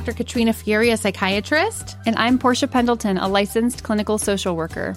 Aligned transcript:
Dr. 0.00 0.16
Katrina 0.16 0.52
Furey, 0.54 0.94
a 0.94 0.96
psychiatrist. 0.96 1.98
And 2.06 2.16
I'm 2.16 2.38
Portia 2.38 2.66
Pendleton, 2.66 3.18
a 3.18 3.28
licensed 3.28 3.82
clinical 3.82 4.16
social 4.16 4.56
worker. 4.56 4.96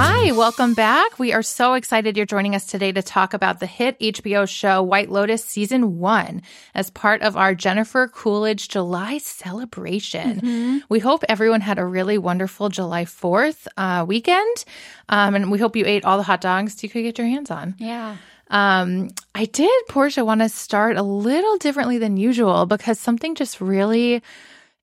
Hi, 0.00 0.30
welcome 0.30 0.74
back. 0.74 1.18
We 1.18 1.32
are 1.32 1.42
so 1.42 1.74
excited 1.74 2.16
you're 2.16 2.24
joining 2.24 2.54
us 2.54 2.66
today 2.66 2.92
to 2.92 3.02
talk 3.02 3.34
about 3.34 3.58
the 3.58 3.66
hit 3.66 3.98
HBO 3.98 4.48
show 4.48 4.80
White 4.80 5.10
Lotus 5.10 5.44
season 5.44 5.98
one 5.98 6.42
as 6.72 6.88
part 6.88 7.22
of 7.22 7.36
our 7.36 7.52
Jennifer 7.52 8.06
Coolidge 8.06 8.68
July 8.68 9.18
celebration. 9.18 10.84
We 10.88 11.00
hope 11.00 11.24
everyone 11.28 11.62
had 11.62 11.80
a 11.80 11.84
really 11.84 12.16
wonderful 12.16 12.68
July 12.68 13.06
4th 13.06 13.66
uh, 13.76 14.04
weekend. 14.06 14.64
Um, 15.08 15.34
and 15.34 15.50
we 15.50 15.58
hope 15.58 15.74
you 15.74 15.84
ate 15.84 16.04
all 16.04 16.16
the 16.16 16.22
hot 16.22 16.40
dogs 16.40 16.80
you 16.80 16.88
could 16.88 17.02
get 17.02 17.18
your 17.18 17.26
hands 17.26 17.50
on. 17.50 17.74
yeah. 17.78 18.18
Um, 18.50 19.10
I 19.34 19.44
did, 19.46 19.70
Portia, 19.88 20.24
want 20.24 20.40
to 20.42 20.48
start 20.48 20.96
a 20.96 21.02
little 21.02 21.58
differently 21.58 21.98
than 21.98 22.16
usual 22.16 22.66
because 22.66 22.98
something 22.98 23.34
just 23.34 23.60
really 23.60 24.22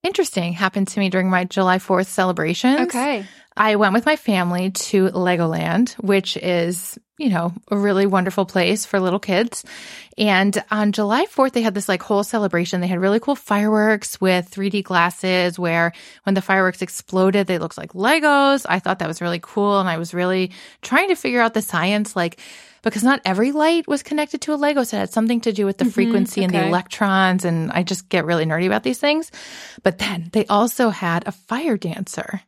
interesting 0.05 0.53
happened 0.53 0.87
to 0.89 0.99
me 0.99 1.09
during 1.09 1.29
my 1.29 1.43
July 1.45 1.79
4th 1.79 2.07
celebrations. 2.07 2.81
Okay. 2.81 3.25
I 3.57 3.77
went 3.77 3.93
with 3.93 4.05
my 4.05 4.17
family 4.17 4.71
to 4.71 5.09
Legoland, 5.09 5.93
which 5.93 6.35
is, 6.35 6.99
you 7.17 7.29
know, 7.29 7.53
a 7.69 7.77
really 7.77 8.05
wonderful 8.05 8.45
place 8.45 8.85
for 8.85 8.99
little 8.99 9.19
kids. 9.19 9.63
And 10.17 10.61
on 10.69 10.91
July 10.91 11.25
4th, 11.25 11.53
they 11.53 11.61
had 11.61 11.73
this 11.73 11.87
like 11.87 12.03
whole 12.03 12.25
celebration. 12.25 12.81
They 12.81 12.87
had 12.87 12.99
really 12.99 13.21
cool 13.21 13.35
fireworks 13.35 14.19
with 14.19 14.51
3D 14.51 14.83
glasses 14.83 15.57
where 15.57 15.93
when 16.23 16.35
the 16.35 16.41
fireworks 16.41 16.81
exploded, 16.81 17.47
they 17.47 17.57
looked 17.57 17.77
like 17.77 17.93
Legos. 17.93 18.65
I 18.67 18.79
thought 18.79 18.99
that 18.99 19.07
was 19.07 19.21
really 19.21 19.39
cool. 19.41 19.79
And 19.79 19.87
I 19.87 19.97
was 19.97 20.13
really 20.13 20.51
trying 20.81 21.07
to 21.07 21.15
figure 21.15 21.41
out 21.41 21.53
the 21.53 21.61
science, 21.61 22.13
like, 22.13 22.39
because 22.85 23.03
not 23.03 23.19
every 23.25 23.51
light 23.51 23.87
was 23.87 24.03
connected 24.03 24.41
to 24.41 24.53
a 24.53 24.55
Lego 24.55 24.83
set. 24.83 24.97
It 24.97 24.99
had 24.99 25.09
something 25.09 25.41
to 25.41 25.51
do 25.51 25.65
with 25.65 25.79
the 25.79 25.85
mm-hmm. 25.85 25.91
frequency 25.91 26.43
and 26.43 26.53
the 26.53 26.65
electrons. 26.65 27.43
And 27.43 27.71
I 27.71 27.81
just 27.83 28.07
get 28.09 28.25
really 28.25 28.45
nerdy 28.45 28.67
about 28.67 28.83
these 28.83 28.99
things. 28.99 29.31
But 29.83 29.97
then 29.97 30.29
they 30.31 30.45
also 30.45 30.91
had 30.91 31.27
a 31.27 31.31
fire 31.31 31.77
dancer. 31.77 32.41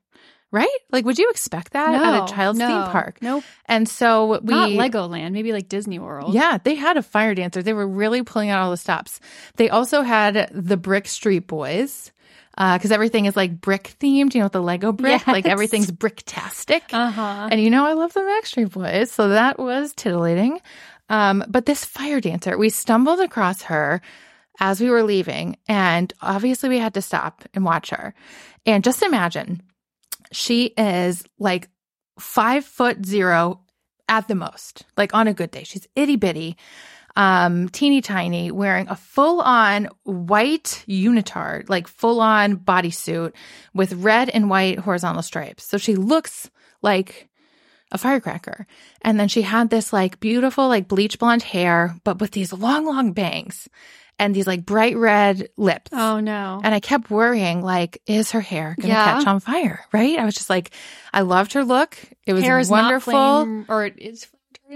Right? 0.49 0.69
Like, 0.91 1.03
would 1.03 1.19
you 1.19 1.29
expect 1.29 1.73
that 1.73 1.93
at 1.93 2.23
a 2.23 2.33
child's 2.33 2.57
no, 2.57 2.67
theme 2.67 2.91
park? 2.91 3.17
nope. 3.21 3.43
And 3.65 3.89
so 3.89 4.39
we 4.39 4.53
Not 4.53 4.69
Legoland, 4.69 5.33
maybe 5.33 5.51
like 5.51 5.67
Disney 5.67 5.99
World. 5.99 6.33
yeah, 6.33 6.57
they 6.63 6.75
had 6.75 6.95
a 6.95 7.03
fire 7.03 7.35
dancer. 7.35 7.61
They 7.61 7.73
were 7.73 7.87
really 7.87 8.23
pulling 8.23 8.49
out 8.49 8.63
all 8.63 8.71
the 8.71 8.77
stops. 8.77 9.19
They 9.57 9.67
also 9.67 10.03
had 10.03 10.49
the 10.53 10.77
Brick 10.77 11.09
Street 11.09 11.47
Boys 11.47 12.13
because 12.57 12.91
everything 12.91 13.25
is 13.25 13.35
like 13.35 13.61
brick 13.61 13.95
themed. 13.99 14.33
You 14.33 14.39
know, 14.39 14.45
with 14.45 14.53
the 14.53 14.61
Lego 14.61 14.91
brick, 14.91 15.27
like 15.27 15.45
everything's 15.45 15.91
bricktastic. 15.91 16.81
Uh-huh. 16.91 17.49
And 17.51 17.61
you 17.61 17.69
know, 17.69 17.85
I 17.85 17.93
love 17.93 18.13
the 18.13 18.21
Backstreet 18.21 18.71
Boys, 18.71 19.11
so 19.11 19.29
that 19.29 19.59
was 19.59 19.93
titillating. 19.93 20.59
Um, 21.09 21.43
but 21.47 21.65
this 21.65 21.85
fire 21.85 22.19
dancer, 22.19 22.57
we 22.57 22.69
stumbled 22.69 23.19
across 23.19 23.61
her 23.63 24.01
as 24.59 24.81
we 24.81 24.89
were 24.89 25.03
leaving, 25.03 25.57
and 25.67 26.11
obviously 26.21 26.69
we 26.69 26.79
had 26.79 26.95
to 26.95 27.01
stop 27.01 27.43
and 27.53 27.63
watch 27.63 27.91
her. 27.91 28.13
And 28.65 28.83
just 28.83 29.03
imagine, 29.03 29.61
she 30.31 30.65
is 30.77 31.23
like 31.37 31.69
five 32.19 32.65
foot 32.65 33.05
zero 33.05 33.61
at 34.09 34.27
the 34.27 34.35
most, 34.35 34.83
like 34.97 35.13
on 35.13 35.27
a 35.27 35.33
good 35.33 35.51
day. 35.51 35.63
She's 35.63 35.87
itty 35.95 36.15
bitty. 36.15 36.57
Um, 37.17 37.67
teeny 37.69 37.99
tiny, 38.01 38.51
wearing 38.51 38.87
a 38.89 38.95
full 38.95 39.41
on 39.41 39.89
white 40.03 40.85
unitard, 40.87 41.67
like 41.67 41.87
full 41.87 42.21
on 42.21 42.57
bodysuit 42.57 43.33
with 43.73 43.91
red 43.93 44.29
and 44.29 44.49
white 44.49 44.77
horizontal 44.79 45.23
stripes. 45.23 45.65
So 45.65 45.77
she 45.79 45.95
looks 45.95 46.49
like 46.83 47.27
a 47.91 47.97
firecracker. 47.97 48.67
And 49.01 49.19
then 49.19 49.29
she 49.29 49.41
had 49.41 49.69
this 49.71 49.91
like 49.91 50.19
beautiful, 50.19 50.67
like 50.67 50.87
bleach 50.87 51.17
blonde 51.17 51.41
hair, 51.43 51.95
but 52.03 52.19
with 52.19 52.31
these 52.31 52.53
long, 52.53 52.85
long 52.85 53.13
bangs 53.13 53.67
and 54.19 54.35
these 54.35 54.45
like 54.45 54.63
bright 54.65 54.95
red 54.95 55.49
lips. 55.57 55.89
Oh 55.93 56.19
no. 56.19 56.61
And 56.63 56.75
I 56.75 56.79
kept 56.79 57.09
worrying, 57.09 57.63
like, 57.63 57.99
is 58.05 58.31
her 58.31 58.41
hair 58.41 58.75
going 58.79 58.89
to 58.89 58.95
Yeah. 58.95 59.05
catch 59.17 59.25
on 59.25 59.39
fire? 59.39 59.83
Right? 59.91 60.19
I 60.19 60.25
was 60.25 60.35
just 60.35 60.49
like, 60.51 60.69
I 61.13 61.21
loved 61.21 61.53
her 61.53 61.63
look. 61.63 61.97
It 62.27 62.33
was 62.33 62.43
hair 62.43 62.61
wonderful. 62.69 63.11
flame, 63.11 63.65
or 63.69 63.85
it 63.85 63.95
is. 63.97 64.27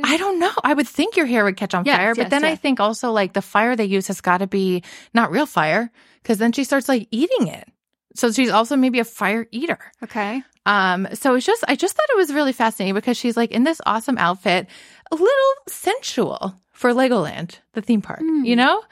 I 0.03 0.17
don't 0.17 0.39
know. 0.39 0.51
I 0.63 0.73
would 0.73 0.87
think 0.87 1.17
your 1.17 1.25
hair 1.25 1.43
would 1.43 1.57
catch 1.57 1.73
on 1.73 1.85
Yes, 1.85 1.97
fire, 1.97 2.15
but 2.15 2.23
yes, 2.23 2.29
then 2.31 2.45
I 2.45 2.55
think 2.55 2.79
also 2.79 3.11
like 3.11 3.33
the 3.33 3.41
fire 3.41 3.75
they 3.75 3.85
use 3.85 4.07
has 4.07 4.21
got 4.21 4.37
to 4.37 4.47
be 4.47 4.83
not 5.13 5.31
real 5.31 5.45
fire 5.45 5.91
because 6.21 6.37
then 6.37 6.51
she 6.51 6.63
starts 6.63 6.87
like 6.87 7.07
eating 7.11 7.47
it. 7.47 7.67
So 8.15 8.31
she's 8.31 8.49
also 8.49 8.75
maybe 8.75 8.99
a 8.99 9.05
fire 9.05 9.47
eater. 9.51 9.79
Okay. 10.03 10.43
Um, 10.65 11.07
so 11.13 11.35
it's 11.35 11.45
just, 11.45 11.63
I 11.67 11.75
just 11.75 11.95
thought 11.95 12.09
it 12.11 12.17
was 12.17 12.33
really 12.33 12.53
fascinating 12.53 12.93
because 12.93 13.17
she's 13.17 13.35
like 13.35 13.51
in 13.51 13.63
this 13.63 13.81
awesome 13.85 14.17
outfit, 14.17 14.67
a 15.11 15.15
little 15.15 15.53
sensual 15.67 16.55
for 16.71 16.93
Legoland, 16.93 17.59
the 17.73 17.81
theme 17.81 18.01
park, 18.01 18.21
you 18.21 18.55
know? 18.55 18.83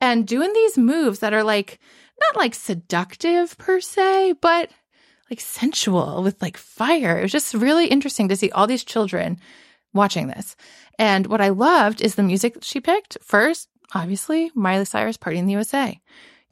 And 0.00 0.26
doing 0.26 0.52
these 0.52 0.78
moves 0.78 1.20
that 1.20 1.34
are 1.34 1.44
like, 1.44 1.78
not 2.20 2.40
like 2.40 2.54
seductive 2.54 3.56
per 3.58 3.80
se, 3.80 4.34
but 4.40 4.70
like 5.30 5.40
sensual 5.40 6.22
with 6.22 6.40
like 6.40 6.56
fire. 6.56 7.18
It 7.18 7.22
was 7.22 7.32
just 7.32 7.54
really 7.54 7.86
interesting 7.86 8.28
to 8.28 8.36
see 8.36 8.50
all 8.50 8.66
these 8.66 8.84
children 8.84 9.38
watching 9.92 10.28
this. 10.28 10.56
And 10.98 11.26
what 11.26 11.40
I 11.40 11.48
loved 11.50 12.00
is 12.00 12.14
the 12.14 12.22
music 12.22 12.54
that 12.54 12.64
she 12.64 12.80
picked. 12.80 13.18
First, 13.22 13.68
obviously, 13.94 14.50
Miley 14.54 14.84
Cyrus 14.84 15.16
Party 15.16 15.38
in 15.38 15.46
the 15.46 15.52
USA. 15.52 16.00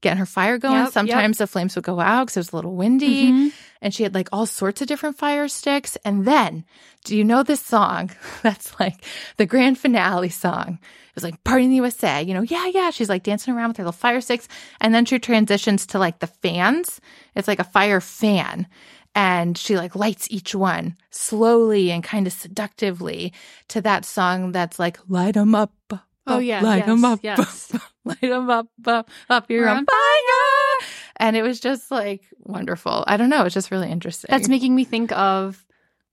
Getting 0.00 0.18
her 0.18 0.26
fire 0.26 0.56
going. 0.56 0.76
Yep, 0.76 0.84
yep. 0.86 0.92
Sometimes 0.94 1.38
the 1.38 1.46
flames 1.46 1.74
would 1.74 1.84
go 1.84 2.00
out 2.00 2.24
because 2.26 2.36
it 2.38 2.40
was 2.40 2.52
a 2.52 2.56
little 2.56 2.74
windy. 2.74 3.30
Mhm. 3.30 3.52
And 3.82 3.94
she 3.94 4.02
had 4.02 4.14
like 4.14 4.30
all 4.32 4.46
sorts 4.46 4.80
of 4.80 4.88
different 4.88 5.18
fire 5.18 5.46
sticks. 5.46 5.98
And 6.06 6.24
then, 6.24 6.64
do 7.04 7.14
you 7.16 7.22
know 7.22 7.42
this 7.42 7.60
song? 7.60 8.10
That's 8.42 8.78
like 8.80 9.04
the 9.36 9.44
grand 9.44 9.78
finale 9.78 10.30
song. 10.30 10.78
It 10.82 11.14
was 11.14 11.24
like 11.24 11.42
Party 11.44 11.64
in 11.64 11.70
the 11.70 11.76
USA, 11.76 12.22
you 12.22 12.32
know, 12.32 12.40
yeah, 12.42 12.66
yeah. 12.72 12.90
She's 12.90 13.10
like 13.10 13.24
dancing 13.24 13.52
around 13.52 13.68
with 13.68 13.76
her 13.76 13.82
little 13.84 13.92
fire 13.92 14.22
sticks. 14.22 14.48
And 14.80 14.94
then 14.94 15.04
she 15.04 15.18
transitions 15.18 15.84
to 15.86 15.98
like 15.98 16.20
the 16.20 16.28
fans. 16.28 16.98
It's 17.34 17.48
like 17.48 17.58
a 17.58 17.64
fire 17.64 18.00
fan. 18.00 18.68
And 19.14 19.58
she 19.58 19.76
like 19.76 19.96
lights 19.96 20.28
each 20.30 20.54
one 20.54 20.96
slowly 21.10 21.90
and 21.90 22.02
kind 22.04 22.26
of 22.26 22.32
seductively 22.32 23.32
to 23.68 23.80
that 23.80 24.04
song 24.04 24.52
that's 24.52 24.78
like, 24.78 24.98
light 25.08 25.36
'em 25.36 25.54
up. 25.54 25.72
up, 25.90 26.06
Oh, 26.26 26.38
yeah, 26.38 26.62
Light 26.62 26.86
'em 26.86 27.00
yes, 27.02 27.04
up. 27.04 27.20
yes. 27.22 27.74
up, 27.74 27.82
Light 28.04 28.22
'em 28.22 28.48
up, 28.50 28.68
up, 28.86 29.10
up. 29.28 29.50
You're 29.50 29.64
We're 29.64 29.70
on 29.70 29.84
fire. 29.86 30.88
And 31.16 31.36
it 31.36 31.42
was 31.42 31.58
just 31.60 31.90
like 31.90 32.22
wonderful. 32.38 33.02
I 33.06 33.16
don't 33.16 33.30
know. 33.30 33.44
It's 33.44 33.54
just 33.54 33.70
really 33.72 33.90
interesting. 33.90 34.28
That's 34.30 34.48
making 34.48 34.74
me 34.76 34.84
think 34.84 35.10
of 35.12 35.66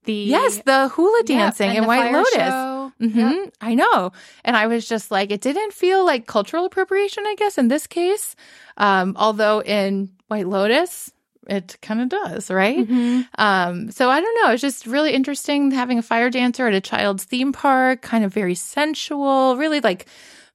the 0.05 0.13
Yes, 0.13 0.61
the 0.65 0.87
hula 0.89 1.23
dancing 1.23 1.69
and 1.69 1.77
in 1.79 1.85
White 1.85 2.11
Lotus. 2.11 2.33
show. 2.33 2.91
hmm 2.99 3.19
Yep. 3.19 3.53
I 3.61 3.75
know. 3.75 4.11
And 4.43 4.57
I 4.57 4.65
was 4.67 4.87
just 4.87 5.11
like, 5.11 5.29
it 5.31 5.41
didn't 5.41 5.73
feel 5.73 6.03
like 6.05 6.25
cultural 6.25 6.65
appropriation, 6.65 7.23
I 7.27 7.35
guess, 7.35 7.57
in 7.59 7.67
this 7.67 7.85
case. 7.87 8.35
Um, 8.77 9.15
although 9.17 9.61
in 9.61 10.09
White 10.29 10.47
Lotus, 10.47 11.11
it 11.49 11.77
kind 11.81 12.01
of 12.01 12.09
does, 12.09 12.51
right? 12.51 12.87
Mhm. 12.87 13.27
Um, 13.37 13.91
so 13.91 14.09
I 14.09 14.19
don't 14.21 14.35
know. 14.45 14.51
It's 14.53 14.61
just 14.61 14.85
really 14.85 15.13
interesting 15.13 15.71
having 15.71 15.97
a 15.97 16.01
fire 16.01 16.29
dancer 16.29 16.67
at 16.67 16.73
a 16.73 16.81
child's 16.81 17.23
theme 17.23 17.51
park, 17.53 18.01
kind 18.01 18.23
of 18.25 18.33
very 18.33 18.55
sensual, 18.55 19.57
really 19.57 19.79
like 19.79 20.05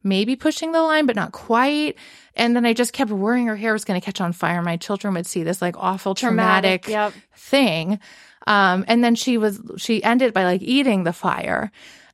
maybe 0.03 0.37
pushing 0.37 0.73
the 0.73 0.83
line, 0.83 1.07
but 1.07 1.17
not 1.17 1.33
quite. 1.33 1.97
And 2.35 2.57
then 2.57 2.67
I 2.67 2.73
just 2.73 2.93
kept 2.93 3.11
worrying 3.11 3.47
her 3.47 3.57
hair 3.57 3.73
was 3.73 3.85
going 3.85 4.01
to 4.01 4.05
catch 4.05 4.21
on 4.21 4.33
fire. 4.33 4.61
My 4.63 4.77
children 4.77 5.15
would 5.15 5.27
see 5.27 5.43
this 5.43 5.63
like 5.63 5.77
awful 5.79 6.15
traumatic, 6.15 6.89
Yep. 6.89 7.13
thing. 7.37 8.01
Um, 8.47 8.85
and 8.89 9.05
then 9.05 9.15
she 9.15 9.39
was, 9.39 9.61
she 9.77 10.03
ended 10.03 10.35
by 10.35 10.45
like 10.45 10.63
eating 10.63 11.05
the 11.05 11.13
fire. 11.13 11.71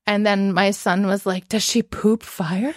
And 0.06 0.26
then 0.26 0.52
my 0.52 0.70
son 0.72 1.06
was 1.06 1.24
like, 1.24 1.48
does 1.48 1.62
she 1.62 1.82
poop 1.82 2.22
fire? 2.22 2.74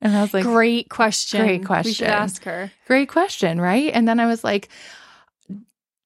And 0.00 0.16
I 0.16 0.22
was 0.22 0.32
like, 0.32 0.44
Great 0.44 0.88
question. 0.88 1.40
Great 1.44 1.64
question. 1.64 1.90
We 1.90 1.94
should 1.94 2.06
ask 2.08 2.44
her. 2.44 2.70
Great 2.86 3.08
question, 3.08 3.60
right? 3.60 3.90
And 3.92 4.06
then 4.06 4.20
I 4.20 4.26
was 4.26 4.44
like, 4.44 4.68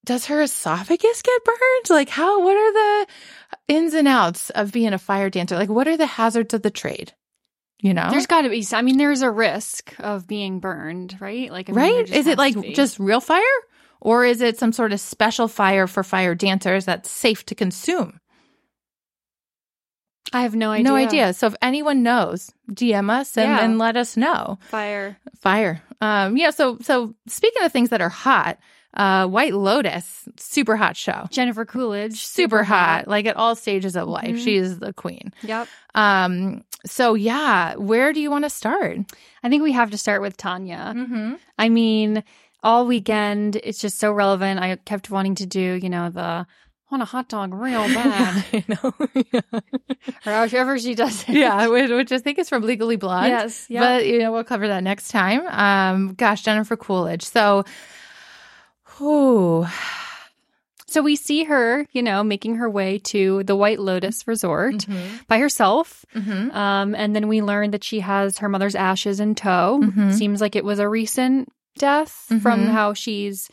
does 0.05 0.27
her 0.27 0.43
esophagus 0.43 1.23
get 1.23 1.45
burned? 1.45 1.91
Like, 1.91 2.09
how, 2.09 2.43
what 2.43 2.57
are 2.57 2.73
the 2.73 3.07
ins 3.69 3.95
and 3.95 4.09
outs 4.09 4.51
of 4.51 4.73
being 4.73 4.93
a 4.93 4.99
fire 4.99 5.31
dancer? 5.31 5.57
Like, 5.57 5.69
what 5.69 5.87
are 5.89 5.97
the 5.97 6.07
hazards 6.07 6.55
of 6.55 6.63
the 6.63 6.71
trade? 6.71 7.13
You 7.81 7.95
know? 7.95 8.09
There's 8.11 8.27
got 8.27 8.43
to 8.43 8.49
be. 8.49 8.65
I 8.73 8.83
mean, 8.83 8.99
there's 8.99 9.23
a 9.23 9.31
risk 9.31 9.95
of 9.99 10.27
being 10.27 10.61
burned, 10.61 11.17
right? 11.21 11.51
Like, 11.51 11.69
I 11.69 11.73
mean, 11.73 11.97
right? 11.97 12.11
Is 12.11 12.27
it 12.27 12.39
like 12.39 12.75
just 12.75 12.99
real 12.99 13.21
fire? 13.21 13.43
Or 14.01 14.25
is 14.25 14.41
it 14.41 14.59
some 14.59 14.73
sort 14.73 14.93
of 14.93 14.99
special 15.01 15.47
fire 15.47 15.87
for 15.87 16.03
fire 16.03 16.35
dancers 16.35 16.85
that's 16.85 17.11
safe 17.11 17.47
to 17.47 17.55
consume? 17.55 18.19
I 20.33 20.43
have 20.43 20.55
no 20.55 20.71
idea. 20.71 20.85
No 20.85 20.95
idea. 20.97 21.33
So 21.35 21.49
if 21.49 21.55
anyone 21.61 22.03
knows, 22.03 22.51
DM 22.71 23.11
us 23.11 23.37
and, 23.37 23.51
Yeah. 23.51 23.65
and 23.65 23.79
let 23.79 23.97
us 23.97 24.17
know. 24.17 24.59
Fire. 24.63 25.19
Fire. 25.41 25.83
Um, 26.01 26.37
yeah. 26.37 26.51
So, 26.51 26.79
so 26.81 27.15
speaking 27.27 27.63
of 27.65 27.73
things 27.73 27.91
that 27.91 28.01
are 28.01 28.09
hot, 28.09 28.59
uh, 28.94 29.27
White 29.27 29.55
Lotus, 29.55 30.29
super 30.37 30.77
hot 30.77 30.97
show. 30.97 31.27
Jennifer 31.31 31.65
Coolidge. 31.65 32.25
super 32.25 32.62
hot, 32.62 33.09
like 33.09 33.27
at 33.27 33.37
all 33.37 33.55
stages 33.56 33.97
of 33.97 34.09
life. 34.09 34.37
Mhm. 34.37 34.44
She 34.44 34.56
is 34.56 34.79
the 34.79 34.93
queen. 34.93 35.33
Yep. 35.43 35.69
Um, 35.94 36.65
so 36.87 37.15
yeah, 37.15 37.75
where 37.77 38.12
do 38.12 38.21
you 38.21 38.31
want 38.31 38.44
to 38.44 38.50
start? 38.50 38.99
I 39.43 39.49
think 39.49 39.62
we 39.62 39.73
have 39.73 39.91
to 39.93 39.99
start 39.99 40.21
with 40.23 40.37
Tanya. 40.37 40.93
Mm-hmm. 40.97 41.35
I 41.59 41.69
mean, 41.69 42.23
all 42.62 42.87
weekend, 42.87 43.56
it's 43.56 43.79
just 43.81 43.99
so 43.99 44.12
relevant. 44.12 44.61
I 44.61 44.77
kept 44.77 45.11
wanting 45.11 45.35
to 45.37 45.47
do, 45.47 45.79
you 45.83 45.89
know, 45.91 46.11
the 46.11 46.47
want 46.91 47.03
a 47.03 47.06
hot 47.06 47.27
dog 47.29 47.55
real 47.55 47.85
bad. 47.94 48.44
I 48.53 48.65
know. 48.69 48.93
or 50.27 50.47
however 50.49 50.79
she 50.79 50.94
does 50.94 51.23
it. 51.29 51.37
yeah, 51.37 51.67
which, 51.69 51.91
which 51.91 52.12
I 52.12 52.19
think 52.19 52.39
is 52.39 52.49
from 52.50 52.62
Legally 52.65 52.97
Blonde. 52.97 53.29
Yes. 53.29 53.67
Yep. 53.71 53.81
But 53.83 54.06
you 54.06 54.19
know, 54.19 54.31
we'll 54.33 54.44
cover 54.44 54.69
that 54.69 54.83
next 54.83 55.09
time. 55.09 55.47
Um, 55.49 56.15
gosh, 56.15 56.43
Jennifer 56.43 56.77
Coolidge. 56.77 57.23
So, 57.25 57.65
whew, 59.03 59.67
So 60.87 61.01
we 61.03 61.17
see 61.17 61.45
her, 61.45 61.87
you 61.93 62.03
know, 62.03 62.23
making 62.23 62.57
her 62.57 62.69
way 62.69 62.99
to 62.99 63.43
the 63.45 63.57
White 63.57 63.81
Lotus 63.81 64.27
Resort 64.29 64.75
Mm-hmm. 64.75 65.17
by 65.27 65.39
herself. 65.39 66.05
Mhm. 66.15 66.55
Um, 66.55 66.95
and 66.95 67.17
then 67.17 67.29
we 67.29 67.41
learn 67.41 67.71
that 67.71 67.82
she 67.82 68.01
has 68.01 68.39
her 68.39 68.49
mother's 68.51 68.75
ashes 68.75 69.19
in 69.19 69.35
tow. 69.35 69.81
Mhm. 69.82 70.13
Seems 70.13 70.41
like 70.43 70.55
it 70.55 70.65
was 70.67 70.79
a 70.79 70.89
recent 70.89 71.51
death 71.79 72.13
from 72.43 72.67
Mhm. 72.67 72.73
how 72.73 72.93
she's, 72.93 73.49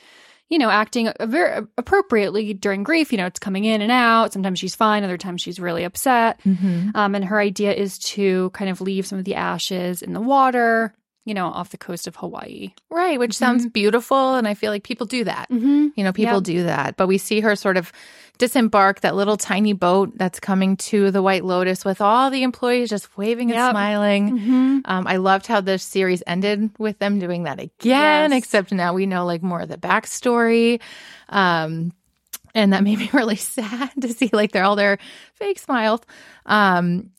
you 0.49 0.57
know, 0.57 0.69
acting 0.69 1.13
very 1.21 1.65
appropriately 1.77 2.53
during 2.53 2.83
grief. 2.83 3.13
You 3.13 3.17
know, 3.19 3.27
it's 3.27 3.39
coming 3.39 3.63
in 3.63 3.81
and 3.81 3.91
out. 3.91 4.33
Sometimes 4.33 4.59
she's 4.59 4.75
fine, 4.75 5.05
other 5.05 5.17
times 5.17 5.41
she's 5.41 5.61
really 5.61 5.85
upset. 5.85 6.41
Mhm. 6.45 6.91
Um, 6.93 7.15
and 7.15 7.23
her 7.23 7.39
idea 7.39 7.71
is 7.73 7.97
to 7.99 8.49
kind 8.49 8.69
of 8.69 8.81
leave 8.81 9.07
some 9.07 9.17
of 9.17 9.23
the 9.23 9.35
ashes 9.35 10.01
in 10.01 10.11
the 10.11 10.19
water, 10.19 10.93
you 11.25 11.33
know, 11.33 11.47
off 11.47 11.69
the 11.69 11.77
coast 11.77 12.07
of 12.07 12.15
Hawaii. 12.15 12.73
right, 12.89 13.19
which 13.19 13.35
sounds 13.37 13.67
beautiful, 13.67 14.35
and 14.35 14.47
I 14.47 14.53
feel 14.55 14.71
like 14.71 14.83
people 14.83 15.05
do 15.05 15.23
that. 15.25 15.49
Mm-hmm. 15.51 15.87
You 15.95 16.03
know, 16.03 16.11
people 16.13 16.35
Yep. 16.35 16.43
do 16.43 16.63
that. 16.63 16.97
But 16.97 17.07
we 17.07 17.17
see 17.17 17.41
her 17.41 17.55
sort 17.55 17.77
of 17.77 17.91
disembark 18.39 19.01
that 19.01 19.15
little 19.15 19.35
tiny 19.35 19.73
boat 19.73 20.17
that's 20.17 20.39
coming 20.39 20.77
to 20.77 21.11
the 21.11 21.21
White 21.21 21.43
Lotus 21.43 21.83
with 21.83 21.99
all 22.01 22.29
the 22.31 22.43
employees 22.43 22.89
just 22.89 23.15
waving 23.17 23.51
and 23.51 23.71
smiling. 23.71 24.39
Mm-hmm. 24.39 24.79
Um, 24.85 25.07
I 25.07 25.17
loved 25.17 25.45
how 25.45 25.59
this 25.61 25.83
series 25.83 26.23
ended 26.25 26.71
with 26.79 26.97
them 26.99 27.19
doing 27.19 27.43
that 27.43 27.59
again, 27.59 28.31
Yes. 28.31 28.33
except 28.33 28.71
now 28.71 28.93
we 28.93 29.05
know 29.05 29.25
like 29.25 29.43
more 29.43 29.59
of 29.59 29.67
the 29.69 29.77
backstory. 29.77 30.79
Um, 31.27 31.91
and 32.55 32.73
that 32.73 32.83
made 32.85 32.97
me 32.99 33.09
really 33.13 33.35
sad 33.35 33.91
to 34.01 34.07
see 34.13 34.29
like 34.33 34.51
they're 34.53 34.63
all 34.63 34.77
their 34.77 34.97
fake 35.35 35.59
smiles. 35.59 35.99
Um, 36.45 37.11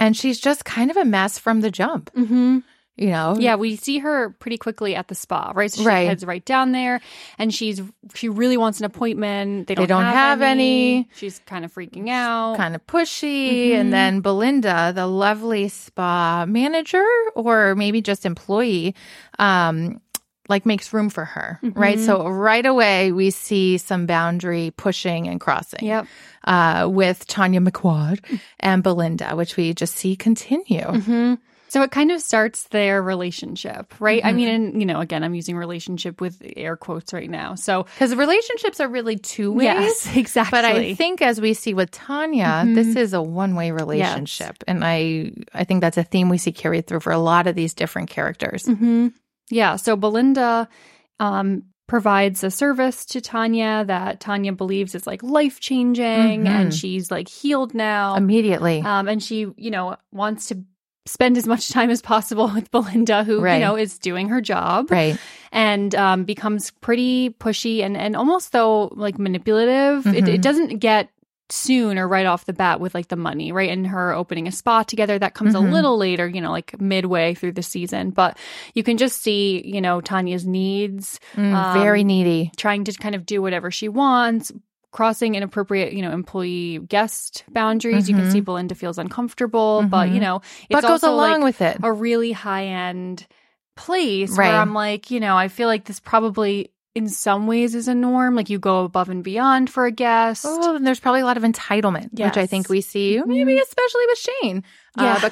and 0.00 0.16
she's 0.16 0.38
just 0.40 0.64
kind 0.64 0.90
of 0.90 0.96
a 0.96 1.04
mess 1.04 1.38
from 1.38 1.60
the 1.60 1.70
jump, 1.70 2.10
Mm-hmm. 2.12 2.58
You 2.96 3.08
know? 3.10 3.36
Yeah, 3.38 3.56
we 3.56 3.76
see 3.76 3.98
her 3.98 4.30
pretty 4.30 4.56
quickly 4.56 4.94
at 4.96 5.08
the 5.08 5.14
spa, 5.14 5.52
right? 5.54 5.70
So 5.70 5.82
she 5.82 5.86
Right. 5.86 6.08
heads 6.08 6.24
right 6.24 6.42
down 6.44 6.72
there, 6.72 7.00
and 7.38 7.52
she's 7.52 7.82
she 8.14 8.28
really 8.30 8.56
wants 8.56 8.78
an 8.78 8.86
appointment. 8.86 9.66
They 9.66 9.74
don't, 9.74 9.86
don't 9.88 10.02
have 10.04 10.40
any. 10.40 11.06
She's 11.14 11.38
kind 11.46 11.64
of 11.66 11.74
freaking 11.74 12.08
out. 12.08 12.56
kind 12.56 12.74
of 12.74 12.86
pushy. 12.86 13.68
Mhm. 13.72 13.80
And 13.80 13.92
then 13.92 14.20
Belinda, 14.22 14.92
the 14.94 15.06
lovely 15.06 15.68
spa 15.68 16.46
manager 16.48 17.04
or 17.34 17.74
maybe 17.74 18.00
just 18.00 18.24
employee, 18.24 18.94
um, 19.38 20.00
like 20.48 20.64
makes 20.64 20.92
room 20.94 21.10
for 21.10 21.24
her, 21.24 21.58
right? 21.74 21.98
Mhm. 21.98 22.06
So 22.06 22.26
right 22.28 22.64
away 22.64 23.12
we 23.12 23.30
see 23.30 23.76
some 23.78 24.06
boundary 24.06 24.72
pushing 24.76 25.28
and 25.28 25.38
crossing. 25.40 25.84
Yep. 25.84 26.06
Uh, 26.44 26.88
with 26.90 27.26
Tanya 27.26 27.60
McQuoid 27.60 28.20
and 28.60 28.82
Belinda, 28.82 29.34
which 29.36 29.56
we 29.56 29.74
just 29.74 29.96
see 29.96 30.14
continue. 30.16 30.84
hmm 30.86 31.34
So 31.76 31.82
it 31.82 31.90
kind 31.90 32.10
of 32.10 32.22
starts 32.22 32.64
their 32.68 33.02
relationship, 33.02 33.92
right? 34.00 34.24
I 34.24 34.28
Mm-hmm. 34.28 34.36
mean, 34.36 34.48
and, 34.48 34.80
you 34.80 34.86
know, 34.86 34.98
again, 35.00 35.22
I'm 35.22 35.34
using 35.34 35.58
relationship 35.58 36.22
with 36.22 36.40
air 36.56 36.74
quotes 36.74 37.12
right 37.12 37.28
now. 37.28 37.54
So, 37.54 37.82
Because 37.82 38.14
relationships 38.14 38.80
are 38.80 38.88
really 38.88 39.16
two 39.18 39.52
ways. 39.52 39.64
yes, 39.64 40.16
exactly. 40.16 40.56
But 40.56 40.64
I 40.64 40.94
think 40.94 41.20
as 41.20 41.38
we 41.38 41.52
see 41.52 41.74
with 41.74 41.90
Tanya, 41.90 42.64
this 42.66 42.96
is 42.96 43.12
a 43.12 43.20
one-way 43.20 43.72
relationship. 43.72 44.64
And 44.66 44.82
I 44.82 45.32
I 45.52 45.64
think 45.64 45.82
that's 45.82 45.98
a 45.98 46.02
theme 46.02 46.30
we 46.30 46.38
see 46.38 46.50
carried 46.52 46.86
through 46.86 47.00
for 47.00 47.12
a 47.12 47.18
lot 47.18 47.46
of 47.46 47.54
these 47.54 47.74
different 47.74 48.08
characters. 48.08 48.64
hmm 48.66 49.08
Yeah. 49.50 49.76
So 49.76 49.96
Belinda 49.96 50.68
um, 51.20 51.64
provides 51.88 52.42
a 52.42 52.50
service 52.50 53.04
to 53.06 53.20
Tanya 53.20 53.84
that 53.86 54.18
Tanya 54.20 54.52
believes 54.52 54.94
is 54.94 55.06
like 55.06 55.22
life 55.22 55.60
changing 55.60 56.44
Mhm. 56.44 56.48
and 56.48 56.72
she's 56.74 57.10
like 57.10 57.28
healed 57.28 57.74
now. 57.74 58.16
Immediately. 58.16 58.80
Um, 58.80 59.08
and 59.08 59.22
she, 59.22 59.46
you 59.58 59.70
know, 59.70 59.96
wants 60.10 60.48
to 60.48 60.64
spend 61.06 61.36
as 61.38 61.46
much 61.46 61.70
time 61.70 61.88
as 61.90 62.02
possible 62.02 62.48
with 62.54 62.70
Belinda, 62.70 63.24
who, 63.24 63.40
Right. 63.40 63.54
you 63.56 63.60
know, 63.64 63.76
is 63.76 63.98
doing 63.98 64.28
her 64.28 64.40
job 64.40 64.90
right. 64.90 65.16
and 65.52 65.94
um, 65.94 66.24
becomes 66.24 66.72
pretty 66.80 67.30
pushy 67.30 67.82
and, 67.82 67.96
and 67.96 68.16
almost 68.16 68.52
though 68.52 68.88
like 68.94 69.18
manipulative. 69.18 70.06
It, 70.06 70.24
Mhm. 70.24 70.34
it 70.34 70.42
doesn't 70.42 70.78
get 70.78 71.10
soon 71.48 71.96
or 71.96 72.08
right 72.08 72.26
off 72.26 72.44
the 72.46 72.52
bat 72.52 72.80
with 72.80 72.92
like 72.92 73.06
the 73.06 73.14
money, 73.14 73.52
right? 73.52 73.70
And 73.70 73.86
her 73.86 74.12
opening 74.12 74.48
a 74.48 74.50
spa 74.50 74.82
together 74.82 75.16
that 75.16 75.34
comes 75.34 75.54
Mhm. 75.54 75.58
a 75.68 75.72
little 75.72 75.96
later, 75.96 76.26
you 76.26 76.40
know, 76.40 76.50
like 76.50 76.80
midway 76.80 77.34
through 77.34 77.52
the 77.52 77.62
season. 77.62 78.10
But 78.10 78.36
you 78.74 78.82
can 78.82 78.96
just 78.96 79.22
see, 79.22 79.62
you 79.64 79.80
know, 79.80 80.00
Tanya's 80.00 80.44
needs, 80.44 81.20
Mm, 81.36 81.54
Um, 81.54 81.78
very 81.78 82.02
needy. 82.02 82.50
trying 82.56 82.82
to 82.82 82.92
kind 82.94 83.14
of 83.14 83.24
do 83.24 83.40
whatever 83.40 83.70
she 83.70 83.88
wants. 83.88 84.50
Crossing 84.96 85.34
inappropriate, 85.34 85.92
you 85.92 86.00
know, 86.00 86.10
employee 86.10 86.78
guest 86.78 87.44
boundaries. 87.50 88.08
You 88.08 88.14
can 88.14 88.24
Mhm. 88.24 88.32
see 88.32 88.40
Belinda 88.40 88.74
feels 88.74 88.96
uncomfortable, 88.96 89.84
but 89.90 90.08
you 90.08 90.16
Mhm. 90.18 90.22
know, 90.22 90.36
it's 90.70 90.80
But 90.80 90.82
goes 90.82 90.90
also 91.04 91.12
along 91.12 91.42
like, 91.42 91.44
with 91.44 91.60
it. 91.60 91.76
a 91.82 91.92
really 91.92 92.32
high 92.32 92.64
end 92.64 93.26
place 93.76 94.30
Right. 94.30 94.48
where 94.48 94.56
I'm 94.56 94.72
like, 94.72 95.10
you 95.10 95.20
know, 95.20 95.36
I 95.36 95.48
feel 95.48 95.68
like 95.68 95.84
this 95.84 96.00
probably 96.00 96.70
in 96.94 97.10
some 97.10 97.46
ways 97.46 97.74
is 97.74 97.88
a 97.88 97.94
norm. 97.94 98.34
Like 98.34 98.48
you 98.48 98.58
go 98.58 98.84
above 98.84 99.10
and 99.10 99.22
beyond 99.22 99.68
for 99.68 99.84
a 99.84 99.90
guest. 99.92 100.46
Oh, 100.48 100.76
and 100.76 100.86
there's 100.86 100.98
probably 100.98 101.20
a 101.20 101.26
lot 101.26 101.36
of 101.36 101.42
entitlement, 101.42 102.18
which 102.18 102.38
I 102.38 102.46
think 102.46 102.70
we 102.70 102.80
see 102.80 103.20
maybe 103.26 103.58
especially 103.58 104.06
with 104.06 104.18
Shane. 104.18 104.64
Yeah. 104.98 105.20
Uh, 105.22 105.30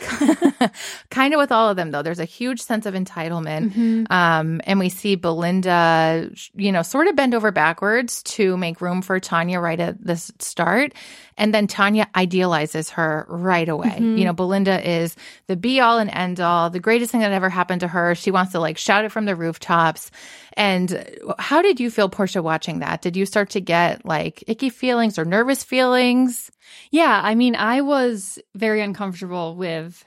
but 0.60 0.72
kind 1.10 1.34
of 1.34 1.38
with 1.38 1.52
all 1.52 1.68
of 1.70 1.76
them 1.76 1.90
though, 1.90 2.02
there's 2.02 2.20
a 2.20 2.24
huge 2.24 2.60
sense 2.60 2.86
of 2.86 2.94
entitlement. 2.94 3.72
Mhm. 3.72 4.10
Um, 4.10 4.60
and 4.64 4.78
we 4.78 4.88
see 4.88 5.14
Belinda, 5.14 6.30
you 6.54 6.72
know, 6.72 6.82
sort 6.82 7.06
of 7.06 7.16
bend 7.16 7.34
over 7.34 7.50
backwards 7.50 8.22
to 8.24 8.56
make 8.56 8.80
room 8.80 9.02
for 9.02 9.18
Tanya 9.20 9.60
right 9.60 9.80
at 9.80 10.04
the 10.04 10.16
start. 10.16 10.92
And 11.36 11.52
then 11.52 11.66
Tanya 11.66 12.06
idealizes 12.14 12.90
her 12.90 13.26
right 13.28 13.68
away. 13.68 13.96
Mhm. 13.98 14.18
You 14.18 14.24
know, 14.24 14.32
Belinda 14.32 14.88
is 14.88 15.16
the 15.48 15.56
be 15.56 15.80
all 15.80 15.98
and 15.98 16.10
end 16.10 16.40
all, 16.40 16.70
the 16.70 16.78
greatest 16.80 17.10
thing 17.10 17.20
that 17.22 17.32
ever 17.32 17.48
happened 17.48 17.80
to 17.80 17.88
her. 17.88 18.14
She 18.14 18.30
wants 18.30 18.52
to 18.52 18.60
like 18.60 18.78
shout 18.78 19.04
it 19.04 19.10
from 19.12 19.24
the 19.24 19.34
rooftops. 19.34 20.10
And 20.56 21.04
how 21.40 21.62
did 21.62 21.80
you 21.80 21.90
feel, 21.90 22.08
Portia, 22.08 22.40
watching 22.42 22.78
that? 22.78 23.02
Did 23.02 23.16
you 23.16 23.26
start 23.26 23.50
to 23.50 23.60
get 23.60 24.04
like 24.06 24.44
icky 24.46 24.70
feelings 24.70 25.18
or 25.18 25.24
nervous 25.24 25.64
feelings? 25.64 26.50
Yeah, 26.90 27.20
I 27.22 27.34
mean, 27.34 27.54
I 27.56 27.80
was 27.80 28.38
very 28.54 28.80
uncomfortable 28.80 29.56
with 29.56 30.04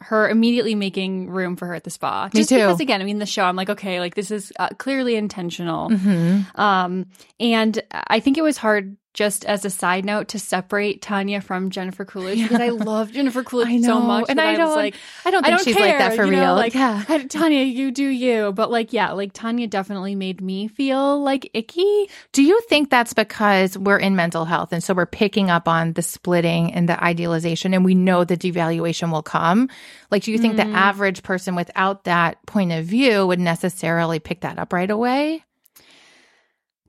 her 0.00 0.28
immediately 0.28 0.74
making 0.74 1.28
room 1.28 1.56
for 1.56 1.66
her 1.66 1.74
at 1.74 1.84
the 1.84 1.90
spa. 1.90 2.30
Me 2.32 2.40
Just 2.40 2.50
too. 2.50 2.56
because, 2.56 2.80
again, 2.80 3.00
I 3.00 3.04
mean, 3.04 3.18
the 3.18 3.26
show, 3.26 3.44
I'm 3.44 3.56
like, 3.56 3.70
okay, 3.70 3.98
like 3.98 4.14
this 4.14 4.30
is 4.30 4.52
uh, 4.58 4.68
clearly 4.78 5.16
intentional. 5.16 5.90
Mm-hmm. 5.90 6.60
Um, 6.60 7.06
and 7.40 7.82
I 7.92 8.20
think 8.20 8.38
it 8.38 8.42
was 8.42 8.56
hard, 8.56 8.96
just 9.18 9.44
as 9.46 9.64
a 9.64 9.70
side 9.70 10.04
note, 10.04 10.28
to 10.28 10.38
separate 10.38 11.02
Tanya 11.02 11.40
from 11.40 11.70
Jennifer 11.70 12.04
Coolidge 12.04 12.40
because 12.40 12.60
I 12.60 12.68
love 12.68 13.10
Jennifer 13.10 13.42
Coolidge 13.50 13.68
I 13.68 13.80
so 13.80 13.98
much. 13.98 14.26
and 14.28 14.40
I 14.40 14.50
was 14.52 14.58
don't- 14.58 14.76
like, 14.76 14.94
I 15.24 15.30
don't 15.32 15.44
I 15.44 15.48
think 15.48 15.58
don't 15.58 15.64
she's 15.64 15.74
care, 15.76 15.86
like 15.88 15.98
that 15.98 16.14
for 16.14 16.24
you 16.24 16.30
know, 16.30 16.40
real. 16.40 16.54
Like, 16.54 16.74
yeah. 16.74 17.02
Tanya, 17.28 17.64
you 17.64 17.90
do 17.90 18.06
you. 18.06 18.52
But 18.52 18.70
like, 18.70 18.92
yeah, 18.92 19.10
like 19.10 19.32
Tanya 19.32 19.66
definitely 19.66 20.14
made 20.14 20.40
me 20.40 20.68
feel 20.68 21.20
like 21.20 21.50
icky. 21.52 22.08
Do 22.32 22.44
you 22.44 22.60
think 22.68 22.90
that's 22.90 23.12
because 23.12 23.76
we're 23.76 23.98
in 23.98 24.14
mental 24.14 24.44
health 24.44 24.72
and 24.72 24.84
so 24.84 24.94
we're 24.94 25.04
picking 25.06 25.50
up 25.50 25.66
on 25.66 25.94
the 25.94 26.02
splitting 26.02 26.72
and 26.72 26.88
the 26.88 27.02
idealization 27.02 27.74
and 27.74 27.84
we 27.84 27.96
know 27.96 28.22
the 28.22 28.36
devaluation 28.36 29.10
will 29.10 29.24
come? 29.24 29.68
Like, 30.12 30.22
do 30.22 30.30
you 30.30 30.38
think 30.38 30.54
Mm. 30.54 30.58
the 30.58 30.76
average 30.78 31.22
person 31.24 31.56
without 31.56 32.04
that 32.04 32.44
point 32.46 32.70
of 32.70 32.84
view 32.84 33.26
would 33.26 33.40
necessarily 33.40 34.20
pick 34.20 34.42
that 34.42 34.58
up 34.60 34.72
right 34.72 34.90
away? 34.90 35.44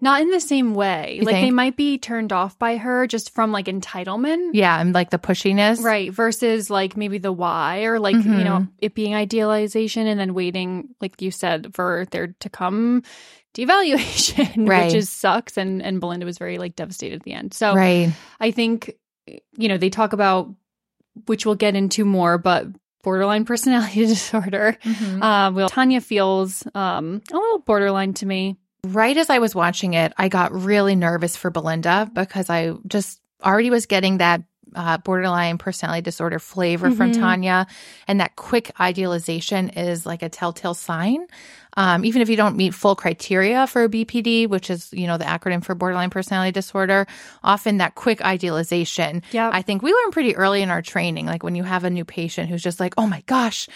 Not 0.01 0.21
in 0.21 0.29
the 0.29 0.39
same 0.39 0.73
way. 0.75 1.17
You 1.19 1.23
like 1.23 1.35
they 1.35 1.51
might 1.51 1.75
be 1.75 1.97
turned 1.97 2.31
off 2.31 2.57
by 2.57 2.77
her 2.77 3.05
just 3.05 3.33
from 3.33 3.51
like 3.51 3.65
entitlement. 3.65 4.51
Yeah, 4.53 4.79
and 4.79 4.93
like 4.93 5.09
the 5.09 5.19
pushiness. 5.19 5.81
Right. 5.81 6.11
Versus 6.11 6.69
like 6.69 6.95
maybe 6.95 7.17
the 7.17 7.33
why 7.33 7.83
or 7.83 7.99
like, 7.99 8.15
you 8.15 8.43
know, 8.43 8.67
it 8.77 8.93
being 8.95 9.13
idealization 9.13 10.07
and 10.07 10.19
then 10.19 10.33
waiting, 10.33 10.95
like 11.01 11.21
you 11.21 11.31
said, 11.31 11.75
for 11.75 12.05
there 12.11 12.35
to 12.39 12.49
come 12.49 13.03
devaluation, 13.53 14.67
Right. 14.69 14.85
which 14.85 14.95
is 14.95 15.09
sucks. 15.09 15.57
And 15.57 15.81
and 15.81 15.99
Belinda 15.99 16.25
was 16.25 16.37
very 16.37 16.57
like 16.57 16.75
devastated 16.75 17.15
at 17.17 17.23
the 17.23 17.33
end. 17.33 17.53
So 17.53 17.73
Right. 17.73 18.13
I 18.39 18.51
think, 18.51 18.93
you 19.57 19.67
know, 19.67 19.77
they 19.77 19.89
talk 19.89 20.13
about 20.13 20.53
which 21.25 21.45
we'll 21.45 21.55
get 21.55 21.75
into 21.75 22.05
more, 22.05 22.37
but 22.37 22.67
borderline 23.03 23.45
personality 23.45 24.05
disorder. 24.05 24.77
Mm-hmm. 24.83 25.21
Uh, 25.23 25.51
well, 25.51 25.69
Tanya 25.69 26.01
feels 26.01 26.65
um, 26.75 27.21
a 27.31 27.35
little 27.35 27.59
borderline 27.59 28.13
to 28.15 28.25
me. 28.25 28.57
Right 28.85 29.17
as 29.17 29.29
I 29.29 29.39
was 29.39 29.53
watching 29.53 29.93
it, 29.93 30.13
I 30.17 30.29
got 30.29 30.53
really 30.53 30.95
nervous 30.95 31.35
for 31.35 31.49
Belinda 31.51 32.09
because 32.13 32.49
I 32.49 32.73
just 32.87 33.19
already 33.43 33.69
was 33.69 33.85
getting 33.85 34.19
that 34.19 34.43
uh, 34.75 34.97
borderline 34.99 35.57
personality 35.57 36.01
disorder 36.01 36.37
flavor 36.37 36.91
from 36.91 37.11
Mhm. 37.11 37.19
Tanya. 37.19 37.67
And 38.07 38.19
that 38.19 38.35
quick 38.35 38.71
idealization 38.79 39.69
is 39.69 40.05
like 40.05 40.21
a 40.21 40.29
telltale 40.29 40.75
sign. 40.75 41.25
Um, 41.75 42.05
even 42.05 42.21
if 42.21 42.29
you 42.29 42.35
don't 42.35 42.55
meet 42.55 42.73
full 42.75 42.95
criteria 42.95 43.65
for 43.67 43.83
a 43.83 43.89
BPD, 43.89 44.47
which 44.47 44.69
is, 44.69 44.89
you 44.93 45.07
know, 45.07 45.17
the 45.17 45.25
acronym 45.25 45.63
for 45.63 45.73
borderline 45.75 46.09
personality 46.11 46.51
disorder, 46.51 47.07
often 47.43 47.77
that 47.77 47.95
quick 47.95 48.21
idealization. 48.21 49.23
Yeah. 49.31 49.49
I 49.51 49.61
think 49.63 49.81
we 49.81 49.91
learn 49.91 50.11
pretty 50.11 50.35
early 50.35 50.61
in 50.61 50.69
our 50.69 50.81
training, 50.83 51.25
like 51.25 51.41
when 51.43 51.55
you 51.55 51.63
have 51.63 51.83
a 51.83 51.89
new 51.89 52.05
patient 52.05 52.49
who's 52.49 52.61
just 52.63 52.79
like, 52.79 52.93
oh 52.97 53.07
my 53.07 53.23
gosh, 53.25 53.67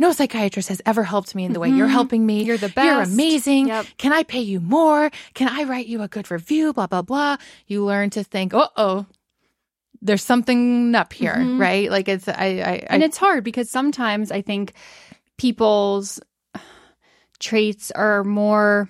no 0.00 0.10
psychiatrist 0.12 0.68
has 0.70 0.80
ever 0.86 1.04
helped 1.04 1.34
me 1.36 1.44
in 1.44 1.52
the 1.52 1.60
way 1.60 1.68
you're 1.68 1.86
Mhm. 1.86 1.92
helping 2.00 2.24
me. 2.26 2.42
You're 2.42 2.56
the 2.58 2.70
best. 2.70 2.86
You're 2.86 3.02
amazing. 3.02 3.68
Yep. 3.68 3.86
Can 3.98 4.12
I 4.12 4.22
pay 4.24 4.40
you 4.40 4.58
more? 4.58 5.10
Can 5.34 5.46
I 5.48 5.62
write 5.64 5.86
you 5.86 6.02
a 6.02 6.08
good 6.08 6.30
review? 6.30 6.72
Blah, 6.72 6.88
blah, 6.88 7.02
blah. 7.02 7.36
You 7.68 7.84
learn 7.84 8.10
to 8.10 8.24
think, 8.24 8.54
uh 8.54 8.68
oh, 8.76 9.06
there's 10.02 10.24
something 10.24 10.94
up 10.94 11.12
here, 11.12 11.36
Mhm. 11.36 11.60
right? 11.60 11.90
Like 11.90 12.08
it's, 12.08 12.26
I, 12.26 12.32
I, 12.64 12.74
and 12.88 13.02
I 13.02 13.06
it's 13.06 13.18
hard 13.18 13.44
because 13.44 13.70
sometimes 13.70 14.32
I 14.32 14.40
think 14.40 14.72
people's 15.36 16.18
traits 17.38 17.90
are 17.90 18.24
more 18.24 18.88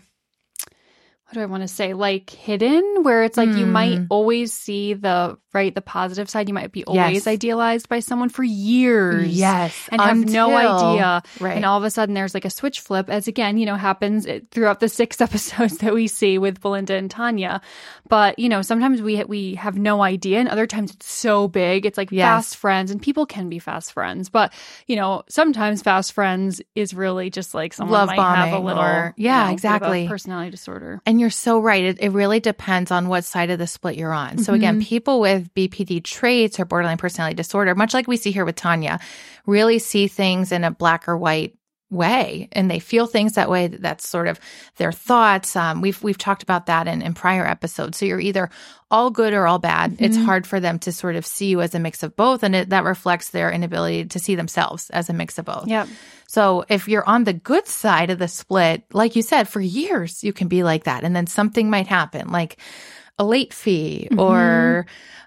what 1.27 1.35
do 1.35 1.43
I 1.43 1.47
want 1.47 1.63
to 1.63 1.69
say? 1.69 1.95
Like 1.95 2.29
hidden, 2.29 3.05
where 3.05 3.23
it's 3.23 3.37
like 3.37 3.55
you 3.55 3.65
might 3.65 3.99
Mm. 4.01 4.07
always 4.11 4.53
see 4.53 4.95
the 4.95 5.39
right, 5.53 5.75
the 5.75 5.81
positive 5.81 6.29
side. 6.31 6.49
You 6.49 6.55
might 6.55 6.73
be 6.73 6.85
always 6.85 7.15
Yes. 7.15 7.27
idealized 7.27 7.89
by 7.89 8.01
someone 8.01 8.29
for 8.29 8.45
years. 8.45 9.29
yes, 9.33 9.89
And 9.91 10.01
have 10.01 10.17
no 10.17 10.55
idea. 10.57 11.23
Right. 11.41 11.57
And 11.57 11.65
all 11.65 11.79
of 11.79 11.85
a 11.85 11.91
sudden 11.91 12.15
there's 12.15 12.35
like 12.35 12.45
a 12.45 12.51
switch 12.51 12.81
flip, 12.81 13.09
as 13.11 13.29
again, 13.29 13.59
you 13.59 13.67
know, 13.67 13.77
happens 13.77 14.27
throughout 14.51 14.81
the 14.81 14.89
six 14.89 15.21
episodes 15.21 15.79
that 15.79 15.95
we 15.95 16.07
see 16.07 16.39
with 16.39 16.61
Belinda 16.61 16.95
and 16.95 17.11
Tanya. 17.11 17.61
But, 18.09 18.39
you 18.39 18.49
know, 18.49 18.63
sometimes 18.63 19.03
we 19.03 19.23
we 19.25 19.55
have 19.55 19.79
no 19.79 20.03
idea 20.03 20.39
and 20.41 20.49
other 20.49 20.67
times 20.67 20.93
it's 20.93 21.11
so 21.11 21.47
big. 21.49 21.87
It's 21.87 21.99
like 21.99 22.11
Yes. 22.11 22.25
fast 22.27 22.57
friends 22.57 22.91
and 22.91 23.01
people 23.01 23.27
can 23.27 23.49
be 23.49 23.59
fast 23.59 23.93
friends. 23.93 24.29
But, 24.31 24.53
you 24.87 24.97
know, 24.97 25.23
sometimes 25.29 25.83
fast 25.83 26.13
friends 26.13 26.61
is 26.75 26.95
really 26.95 27.31
just 27.31 27.55
like 27.55 27.73
someone 27.73 27.93
Love 27.93 28.09
might 28.09 28.17
have 28.21 28.53
a 28.55 28.59
little 28.59 28.83
or- 28.83 29.15
you 29.17 29.25
yeah, 29.27 29.39
know, 29.41 29.45
bit 29.47 29.51
a 29.51 29.53
exactly. 29.53 30.09
personality 30.09 30.51
disorder. 30.51 31.01
And 31.07 31.21
you're 31.21 31.31
so 31.31 31.61
right. 31.61 31.85
It, 31.85 31.99
it 32.01 32.11
really 32.11 32.41
depends 32.41 32.91
on 32.91 33.09
what 33.09 33.25
side 33.25 33.51
of 33.51 33.59
the 33.59 33.67
split 33.67 33.97
you're 33.97 34.13
on. 34.13 34.39
So 34.39 34.55
again, 34.55 34.71
Mm-hmm. 34.81 34.89
people 34.89 35.21
with 35.21 35.40
BPD 35.41 36.03
traits 36.05 36.59
or 36.61 36.65
borderline 36.65 36.99
personality 36.99 37.35
disorder, 37.35 37.75
much 37.75 37.95
like 37.95 38.07
we 38.09 38.17
see 38.17 38.31
here 38.33 38.45
with 38.45 38.57
Tanya, 38.57 39.01
really 39.47 39.79
see 39.79 40.07
things 40.09 40.53
in 40.53 40.65
a 40.65 40.71
black 40.71 41.09
or 41.09 41.17
white 41.17 41.57
way 41.93 42.49
and 42.53 42.71
they 42.71 42.79
feel 42.79 43.09
things 43.09 43.33
that 43.33 43.51
way 43.51 43.67
that's 43.67 44.09
sort 44.09 44.29
of 44.29 44.39
their 44.77 44.93
thoughts 44.93 45.57
um, 45.57 45.81
we've 45.81 46.01
we've 46.05 46.17
talked 46.17 46.45
about 46.45 46.67
that 46.67 46.87
in, 46.87 47.03
in 47.03 47.15
prior 47.15 47.45
episodes 47.45 47.99
so 47.99 48.07
you're 48.07 48.21
either 48.21 48.49
all 48.93 49.11
good 49.11 49.33
or 49.33 49.45
all 49.45 49.59
bad 49.59 49.97
it's 49.99 50.17
Mm-hmm. 50.17 50.25
hard 50.25 50.47
for 50.47 50.61
them 50.61 50.79
to 50.79 50.93
sort 50.93 51.17
of 51.17 51.27
see 51.27 51.47
you 51.47 51.61
as 51.63 51.75
a 51.75 51.81
mix 51.81 52.05
of 52.05 52.15
both 52.15 52.45
and 52.45 52.55
it, 52.55 52.69
that 52.71 52.85
reflects 52.85 53.31
their 53.31 53.51
inability 53.51 54.05
to 54.05 54.21
see 54.21 54.37
themselves 54.37 54.89
as 54.91 55.11
a 55.11 55.13
mix 55.13 55.37
of 55.37 55.47
both 55.47 55.67
Yep. 55.67 55.89
so 56.29 56.65
if 56.69 56.87
you're 56.87 57.09
on 57.09 57.25
the 57.25 57.33
good 57.33 57.67
side 57.67 58.11
of 58.11 58.21
the 58.21 58.29
split, 58.29 58.85
like 58.93 59.17
you 59.17 59.23
said, 59.23 59.49
for 59.49 59.61
years 59.61 60.23
you 60.23 60.33
can 60.33 60.47
be 60.47 60.63
like 60.63 60.85
that. 60.85 61.03
And 61.03 61.17
then 61.17 61.27
something 61.27 61.69
might 61.71 61.89
happen. 61.89 62.31
Like, 62.31 62.59
a 63.19 63.25
late 63.25 63.53
fee 63.53 64.09
or 64.17 64.87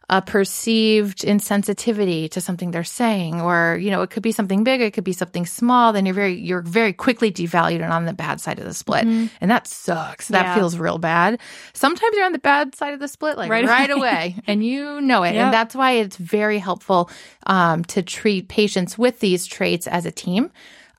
a 0.10 0.22
perceived 0.22 1.20
insensitivity 1.20 2.30
to 2.30 2.42
something 2.42 2.72
they're 2.72 2.84
saying 2.84 3.40
or 3.40 3.78
you 3.82 3.90
know 3.90 4.02
it 4.02 4.10
could 4.10 4.22
be 4.22 4.34
something 4.34 4.64
big 4.64 4.82
it 4.82 4.92
could 4.94 5.04
be 5.06 5.14
something 5.14 5.46
small 5.46 5.94
then 5.94 6.06
you're 6.06 6.14
very 6.14 6.34
you're 6.34 6.62
very 6.62 6.92
quickly 6.92 7.32
devalued 7.32 7.82
and 7.82 7.94
on 7.94 8.06
the 8.06 8.14
bad 8.14 8.42
side 8.42 8.60
of 8.60 8.66
the 8.66 8.74
split. 8.74 9.06
And 9.06 9.30
that 9.50 9.66
sucks. 9.66 10.28
That 10.28 10.44
Yeah. 10.46 10.56
feels 10.56 10.78
real 10.78 10.98
bad. 10.98 11.40
Sometimes 11.74 12.16
you're 12.16 12.26
on 12.26 12.34
the 12.34 12.40
bad 12.40 12.76
side 12.76 12.94
of 12.94 13.00
the 13.00 13.08
split 13.08 13.38
like 13.38 13.50
Right 13.50 13.66
right, 13.66 13.90
away. 13.90 14.36
and 14.46 14.64
you 14.64 15.00
know 15.02 15.24
it. 15.24 15.36
Yep. 15.36 15.44
and 15.46 15.54
that's 15.54 15.74
why 15.76 15.92
it's 15.94 16.18
very 16.18 16.60
helpful 16.60 17.10
um, 17.48 17.84
to 17.86 18.02
treat 18.04 18.50
patients 18.50 18.98
with 18.98 19.20
these 19.20 19.46
traits 19.46 19.88
as 19.88 20.06
a 20.06 20.12
team. 20.12 20.52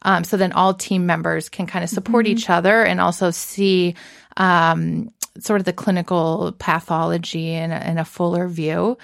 Um, 0.03 0.25
so 0.25 0.37
then 0.37 0.53
all 0.53 0.75
team 0.75 1.07
members 1.07 1.49
can 1.49 1.67
kind 1.67 1.83
of 1.83 1.89
support 1.91 2.27
each 2.27 2.51
other 2.51 2.83
and 2.85 3.01
also 3.01 3.31
see 3.31 3.95
um, 4.37 5.11
sort 5.41 5.61
of 5.61 5.65
the 5.65 5.73
clinical 5.73 6.55
pathology 6.59 7.53
in 7.55 7.73
a, 7.73 7.81
in 7.91 7.99
a 7.99 8.05
fuller 8.05 8.49
view. 8.49 8.97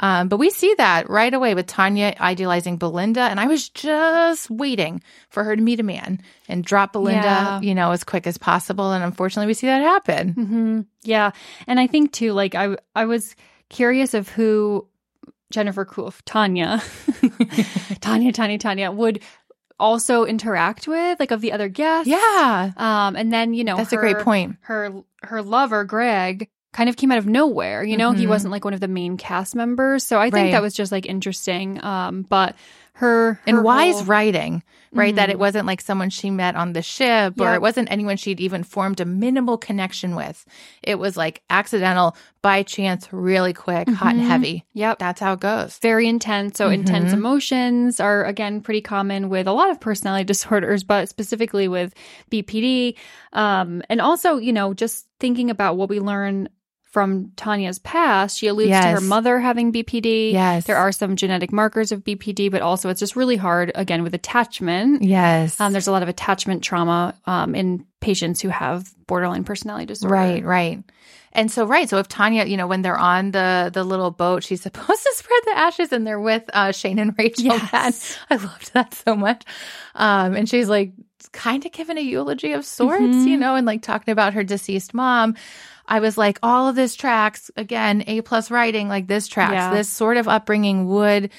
Um, 0.00 0.26
but 0.28 0.38
we 0.38 0.50
see 0.50 0.74
that 0.78 1.08
right 1.08 1.32
away 1.32 1.54
with 1.54 1.66
Tanya 1.68 2.14
idealizing 2.20 2.78
Belinda, 2.78 3.20
and 3.22 3.38
I 3.38 3.46
was 3.46 3.68
just 3.68 4.50
waiting 4.50 5.00
for 5.30 5.44
her 5.44 5.54
to 5.54 5.62
meet 5.62 5.78
a 5.78 5.84
man 5.84 6.20
and 6.48 6.64
drop 6.64 6.92
Belinda, 6.94 7.22
Yeah. 7.22 7.60
you 7.60 7.76
know, 7.76 7.92
as 7.92 8.02
quick 8.02 8.26
as 8.26 8.36
possible. 8.36 8.90
And 8.90 9.04
unfortunately, 9.04 9.46
we 9.46 9.54
see 9.54 9.68
that 9.68 9.82
happen. 9.82 10.32
hmm 10.32 10.80
Yeah, 11.04 11.30
and 11.68 11.78
I 11.78 11.86
think 11.86 12.12
too, 12.12 12.32
like 12.32 12.56
I 12.56 12.76
I 12.96 13.04
was 13.04 13.36
curious 13.70 14.14
of 14.14 14.28
who 14.28 14.84
Jennifer 15.52 15.84
Coolf, 15.84 16.22
Tanya, 16.24 16.82
Tanya, 18.00 18.32
Tanya, 18.32 18.58
Tanya 18.58 18.90
would 18.90 19.20
also 19.78 20.24
interact 20.24 20.86
with, 20.86 21.18
like 21.20 21.30
of 21.30 21.40
the 21.40 21.52
other 21.52 21.68
guests. 21.68 22.08
Yeah, 22.08 22.72
Um, 22.76 23.16
and 23.16 23.32
then 23.32 23.54
you 23.54 23.64
know 23.64 23.76
that's 23.76 23.92
a 23.92 23.96
great 23.96 24.18
point. 24.20 24.56
Her 24.62 24.92
her 25.22 25.42
lover 25.42 25.84
Greg 25.84 26.48
kind 26.72 26.88
of 26.88 26.96
came 26.96 27.12
out 27.12 27.18
of 27.18 27.26
nowhere. 27.26 27.84
You 27.84 27.96
know, 27.96 28.12
he 28.12 28.24
Mhm. 28.26 28.30
wasn't 28.30 28.52
like 28.52 28.64
one 28.64 28.74
of 28.74 28.80
the 28.80 28.88
main 28.88 29.16
cast 29.16 29.54
members, 29.54 30.04
so 30.04 30.18
I 30.18 30.24
think 30.24 30.34
Right. 30.34 30.52
that 30.52 30.62
was 30.62 30.74
just 30.74 30.90
like 30.92 31.06
interesting. 31.06 31.82
Um, 31.84 32.22
but 32.28 32.56
her, 32.94 33.40
and 33.46 33.56
her 33.56 33.62
wise 33.62 33.96
whole- 33.96 34.04
writing, 34.04 34.62
right? 34.92 35.16
That 35.16 35.28
Mhm. 35.28 35.32
it 35.32 35.38
wasn't 35.40 35.66
like 35.66 35.80
someone 35.80 36.10
she 36.10 36.30
met 36.30 36.54
on 36.54 36.72
the 36.74 36.82
ship 36.82 37.40
or 37.40 37.52
it 37.54 37.60
wasn't 37.60 37.90
anyone 37.90 38.16
she'd 38.16 38.38
even 38.40 38.62
formed 38.62 39.00
a 39.00 39.04
minimal 39.04 39.58
connection 39.58 40.14
with. 40.14 40.44
It 40.82 40.98
was 41.00 41.16
like 41.16 41.42
accidental, 41.50 42.16
by 42.40 42.62
chance, 42.62 43.08
really 43.12 43.52
quick, 43.52 43.88
hot 43.88 44.14
and 44.14 44.22
Mhm. 44.22 44.26
heavy. 44.28 44.64
Yep. 44.74 44.98
That's 45.00 45.20
how 45.20 45.32
it 45.32 45.40
goes. 45.40 45.78
very 45.78 46.06
intense. 46.06 46.56
So 46.58 46.68
intense 46.70 47.10
Mhm. 47.10 47.14
emotions 47.14 47.98
are 48.00 48.24
again 48.24 48.60
pretty 48.60 48.80
common 48.82 49.28
with 49.28 49.48
a 49.48 49.52
lot 49.52 49.70
of 49.70 49.80
personality 49.80 50.24
disorders, 50.32 50.84
but 50.84 51.08
specifically 51.08 51.66
with 51.66 51.94
BPD. 52.30 52.96
Um, 53.32 53.82
and 53.90 54.00
also, 54.00 54.36
you 54.36 54.52
know, 54.52 54.72
just 54.74 55.06
thinking 55.18 55.50
about 55.50 55.76
what 55.76 55.88
we 55.88 55.98
learn 56.00 56.48
from 56.94 57.32
Tanya's 57.34 57.80
past, 57.80 58.38
she 58.38 58.46
alludes 58.46 58.70
to 58.70 58.86
her 58.86 59.00
mother 59.00 59.40
having 59.40 59.72
BPD. 59.72 60.30
Yes. 60.32 60.64
There 60.64 60.76
are 60.76 60.92
some 60.92 61.16
genetic 61.16 61.52
markers 61.52 61.90
of 61.90 62.04
BPD, 62.04 62.52
but 62.52 62.62
also 62.62 62.88
it's 62.88 63.00
just 63.00 63.16
really 63.16 63.34
hard 63.34 63.72
again 63.74 64.04
with 64.04 64.14
attachment. 64.14 65.02
Yes. 65.02 65.60
Um, 65.60 65.72
there's 65.72 65.88
a 65.88 65.92
lot 65.92 66.04
of 66.04 66.08
attachment 66.08 66.62
trauma 66.62 67.16
um, 67.26 67.56
in 67.56 67.84
patients 68.00 68.40
who 68.40 68.48
have 68.48 68.94
borderline 69.08 69.42
personality 69.42 69.86
disorder. 69.86 70.14
Right, 70.14 70.44
right. 70.44 70.84
And 71.32 71.50
so, 71.50 71.66
right. 71.66 71.88
So 71.90 71.98
if 71.98 72.06
Tanya, 72.06 72.44
you 72.44 72.56
know, 72.56 72.68
when 72.68 72.82
they're 72.82 72.96
on 72.96 73.32
the 73.32 73.72
the 73.74 73.82
little 73.82 74.12
boat, 74.12 74.44
she's 74.44 74.62
supposed 74.68 75.02
to 75.02 75.12
spread 75.16 75.40
the 75.46 75.58
ashes, 75.58 75.90
and 75.92 76.06
they're 76.06 76.20
with 76.20 76.44
uh, 76.54 76.70
Shane 76.70 77.00
and 77.00 77.12
Rachel. 77.18 77.46
Yes. 77.46 78.16
I 78.30 78.36
loved 78.36 78.72
that 78.74 78.94
so 78.94 79.16
much. 79.16 79.42
Um, 79.96 80.36
and 80.36 80.48
she's 80.48 80.68
like 80.68 80.92
kind 81.32 81.66
of 81.66 81.72
giving 81.72 81.98
a 81.98 82.02
eulogy 82.02 82.52
of 82.52 82.64
sorts, 82.64 83.02
Mhm. 83.02 83.26
you 83.26 83.36
know, 83.36 83.56
and 83.56 83.66
like 83.66 83.82
talking 83.82 84.12
about 84.12 84.34
her 84.34 84.44
deceased 84.44 84.94
mom. 84.94 85.34
I 85.86 86.00
was 86.00 86.16
like, 86.16 86.38
all 86.42 86.68
of 86.68 86.76
this 86.76 86.94
tracks 86.94 87.50
again, 87.56 88.04
A 88.06 88.20
plus 88.22 88.50
writing, 88.50 88.88
like 88.88 89.06
this 89.06 89.28
tracks. 89.28 89.52
Yeah. 89.52 89.70
This 89.74 89.88
sort 89.88 90.16
of 90.16 90.28
upbringing 90.28 90.86
would 90.86 91.30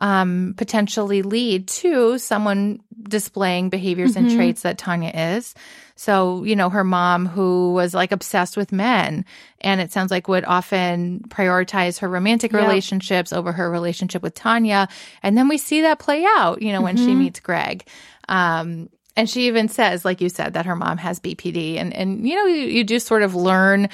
um, 0.00 0.54
potentially 0.56 1.22
lead 1.22 1.66
to 1.66 2.18
someone 2.18 2.78
displaying 3.02 3.68
behaviors 3.68 4.14
and 4.14 4.28
Mhm. 4.28 4.36
traits 4.36 4.62
that 4.62 4.78
Tanya 4.78 5.10
is. 5.12 5.54
So, 5.96 6.44
you 6.44 6.54
know, 6.54 6.70
her 6.70 6.84
mom 6.84 7.26
who 7.26 7.72
was 7.72 7.94
like 7.94 8.12
obsessed 8.12 8.56
with 8.56 8.70
men 8.70 9.24
and 9.60 9.80
it 9.80 9.90
sounds 9.90 10.12
like 10.12 10.28
would 10.28 10.44
often 10.44 11.24
prioritize 11.26 11.98
her 11.98 12.08
romantic 12.08 12.52
Yep. 12.52 12.62
relationships 12.62 13.32
over 13.32 13.50
her 13.50 13.68
relationship 13.68 14.22
with 14.22 14.34
Tanya. 14.34 14.86
And 15.24 15.36
then 15.36 15.48
we 15.48 15.58
see 15.58 15.80
that 15.82 15.98
play 15.98 16.24
out, 16.36 16.62
you 16.62 16.70
know, 16.70 16.82
when 16.82 16.96
she 16.96 17.14
Mhm. 17.14 17.18
meets 17.18 17.40
Greg. 17.40 17.84
Um, 18.28 18.90
and 19.18 19.28
she 19.28 19.48
even 19.48 19.68
says, 19.68 20.04
like 20.04 20.20
you 20.22 20.28
said, 20.30 20.54
that 20.54 20.64
her 20.66 20.76
mom 20.76 20.96
has 20.98 21.20
BPD. 21.20 21.76
And, 21.76 21.92
and 21.92 22.26
you 22.26 22.34
know, 22.36 22.46
you, 22.46 22.66
you 22.68 22.84
do 22.84 22.98
sort 22.98 23.22
of 23.22 23.34
learn 23.34 23.88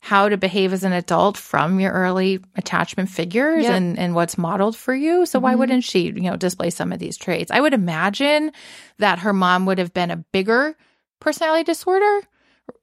how 0.00 0.28
to 0.28 0.36
behave 0.36 0.72
as 0.72 0.84
an 0.84 0.92
adult 0.92 1.36
from 1.36 1.80
your 1.80 1.92
early 1.92 2.38
attachment 2.54 3.08
figures 3.10 3.64
Yep. 3.64 3.72
and, 3.74 3.98
and 3.98 4.14
what's 4.14 4.38
modeled 4.38 4.76
for 4.76 4.94
you. 4.94 5.26
So 5.26 5.40
why 5.40 5.54
Mhm. 5.54 5.58
wouldn't 5.58 5.84
she, 5.84 6.02
you 6.04 6.20
know, 6.30 6.36
display 6.36 6.70
some 6.70 6.92
of 6.92 7.00
these 7.00 7.16
traits? 7.16 7.50
I 7.50 7.60
would 7.60 7.74
imagine 7.74 8.52
that 8.98 9.18
her 9.18 9.32
mom 9.32 9.66
would 9.66 9.78
have 9.78 9.92
been 9.92 10.12
a 10.12 10.16
bigger 10.32 10.76
personality 11.20 11.64
disorder. 11.64 12.20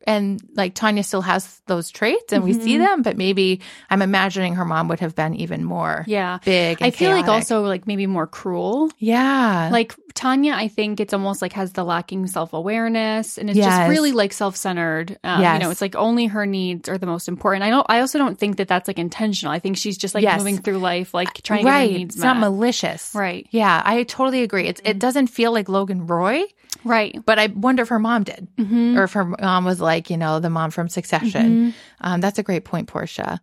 And 0.08 0.40
like 0.56 0.76
Tanya 0.76 1.02
still 1.02 1.22
has 1.24 1.62
those 1.66 1.90
traits 1.90 2.32
and 2.32 2.44
we 2.44 2.54
see 2.54 2.76
Mhm. 2.76 2.86
them, 2.86 3.02
but 3.02 3.18
maybe 3.18 3.62
I'm 3.90 4.04
imagining 4.04 4.54
her 4.54 4.64
mom 4.66 4.88
would 4.90 5.00
have 5.00 5.16
been 5.16 5.34
even 5.36 5.64
more 5.64 6.04
Yeah. 6.08 6.38
big. 6.46 6.78
And 6.80 6.86
I 6.88 6.92
feel 6.92 7.10
like 7.10 7.28
also 7.28 7.64
like 7.64 7.88
maybe 7.88 8.06
more 8.06 8.28
cruel. 8.28 8.92
yeah. 9.00 9.70
Like 9.72 9.96
Tanya, 10.14 10.54
I 10.54 10.68
think 10.68 11.00
it's 11.00 11.12
almost 11.14 11.42
like 11.42 11.54
has 11.54 11.74
the 11.74 11.84
lacking 11.84 12.28
self 12.28 12.54
awareness 12.54 13.40
and 13.40 13.50
it's 13.50 13.58
Yes. 13.58 13.66
just 13.80 13.90
really 13.90 14.12
like 14.12 14.32
self 14.32 14.56
centered. 14.56 15.18
Um, 15.24 15.42
You 15.42 15.60
know, 15.60 15.72
it's 15.72 15.82
like 15.82 15.96
only 15.96 16.28
her 16.28 16.46
needs 16.46 16.88
are 16.88 17.00
the 17.00 17.08
most 17.08 17.28
important. 17.28 17.64
I 17.64 17.72
don't. 17.72 17.86
I 17.90 18.00
also 18.02 18.20
don't 18.20 18.38
think 18.38 18.58
that 18.58 18.68
that's 18.68 18.88
like 18.88 19.00
intentional. 19.00 19.52
I 19.52 19.58
think 19.60 19.76
she's 19.76 19.98
just 19.98 20.14
like 20.14 20.24
Yes. 20.24 20.38
moving 20.38 20.60
through 20.60 20.78
life, 20.78 21.16
like 21.16 21.34
trying 21.42 21.64
to 21.66 21.70
right. 21.72 21.88
get 21.88 21.94
her 21.94 21.98
needs 21.98 22.16
it's 22.16 22.24
met. 22.24 22.34
not 22.36 22.40
malicious. 22.42 23.10
right. 23.16 23.48
Yeah, 23.50 23.82
I 23.84 24.04
totally 24.04 24.44
agree. 24.44 24.68
It's, 24.68 24.82
it 24.86 25.00
doesn't 25.00 25.28
feel 25.28 25.52
like 25.52 25.68
Logan 25.68 26.06
Roy, 26.06 26.44
Right. 26.86 27.20
but 27.26 27.38
I 27.40 27.48
wonder 27.48 27.84
if 27.84 27.90
her 27.90 28.00
mom 28.00 28.24
did, 28.24 28.48
Mm-hmm. 28.58 28.98
or 28.98 29.04
if 29.04 29.14
her 29.14 29.26
mom 29.26 29.66
was 29.66 29.82
like, 29.82 30.10
you 30.10 30.16
know, 30.18 30.40
the 30.40 30.50
mom 30.50 30.72
from 30.72 30.88
Succession. 30.88 31.74
Um, 32.00 32.22
that's 32.22 32.40
a 32.40 32.44
great 32.44 32.64
point, 32.64 32.88
Portia. 32.88 33.42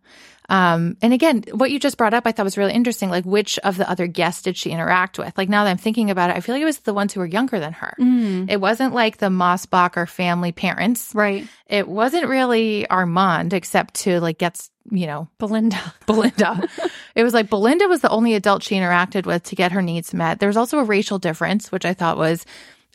Um, 0.49 0.97
and 1.01 1.13
again, 1.13 1.43
what 1.53 1.71
you 1.71 1.79
just 1.79 1.97
brought 1.97 2.13
up, 2.13 2.27
I 2.27 2.31
thought 2.33 2.43
was 2.43 2.57
really 2.57 2.73
interesting. 2.73 3.09
Like, 3.09 3.23
which 3.25 3.57
of 3.59 3.77
the 3.77 3.89
other 3.89 4.07
guests 4.07 4.41
did 4.41 4.57
she 4.57 4.71
interact 4.71 5.17
with? 5.17 5.37
Like, 5.37 5.47
now 5.49 5.63
that 5.63 5.69
I'm 5.69 5.77
thinking 5.77 6.09
about 6.11 6.29
it, 6.31 6.35
I 6.35 6.41
feel 6.41 6.53
like 6.55 6.61
it 6.61 6.65
was 6.65 6.79
the 6.79 6.93
ones 6.93 7.13
who 7.13 7.21
were 7.21 7.25
younger 7.25 7.59
than 7.59 7.71
her. 7.73 7.93
Mm. 7.99 8.49
It 8.51 8.59
wasn't 8.59 8.93
like 8.93 9.17
the 9.17 9.27
Mossbacher 9.29 10.07
family 10.07 10.51
parents. 10.51 11.11
Right. 11.15 11.47
It 11.67 11.87
wasn't 11.87 12.27
really 12.27 12.85
Armond, 12.89 13.53
except 13.53 13.93
to 14.01 14.19
like 14.19 14.37
get, 14.37 14.67
you 14.91 15.07
know, 15.07 15.29
Belinda. 15.39 15.79
Belinda. 16.05 16.67
it 17.15 17.23
was 17.23 17.33
like 17.33 17.49
Belinda 17.49 17.87
was 17.87 18.01
the 18.01 18.09
only 18.09 18.33
adult 18.33 18.63
she 18.63 18.75
interacted 18.75 19.25
with 19.25 19.43
to 19.43 19.55
get 19.55 19.71
her 19.71 19.81
needs 19.81 20.13
met. 20.13 20.39
There 20.41 20.49
was 20.49 20.57
also 20.57 20.77
a 20.79 20.83
racial 20.83 21.19
difference, 21.19 21.71
which 21.71 21.85
I 21.85 21.93
thought 21.93 22.17
was 22.17 22.45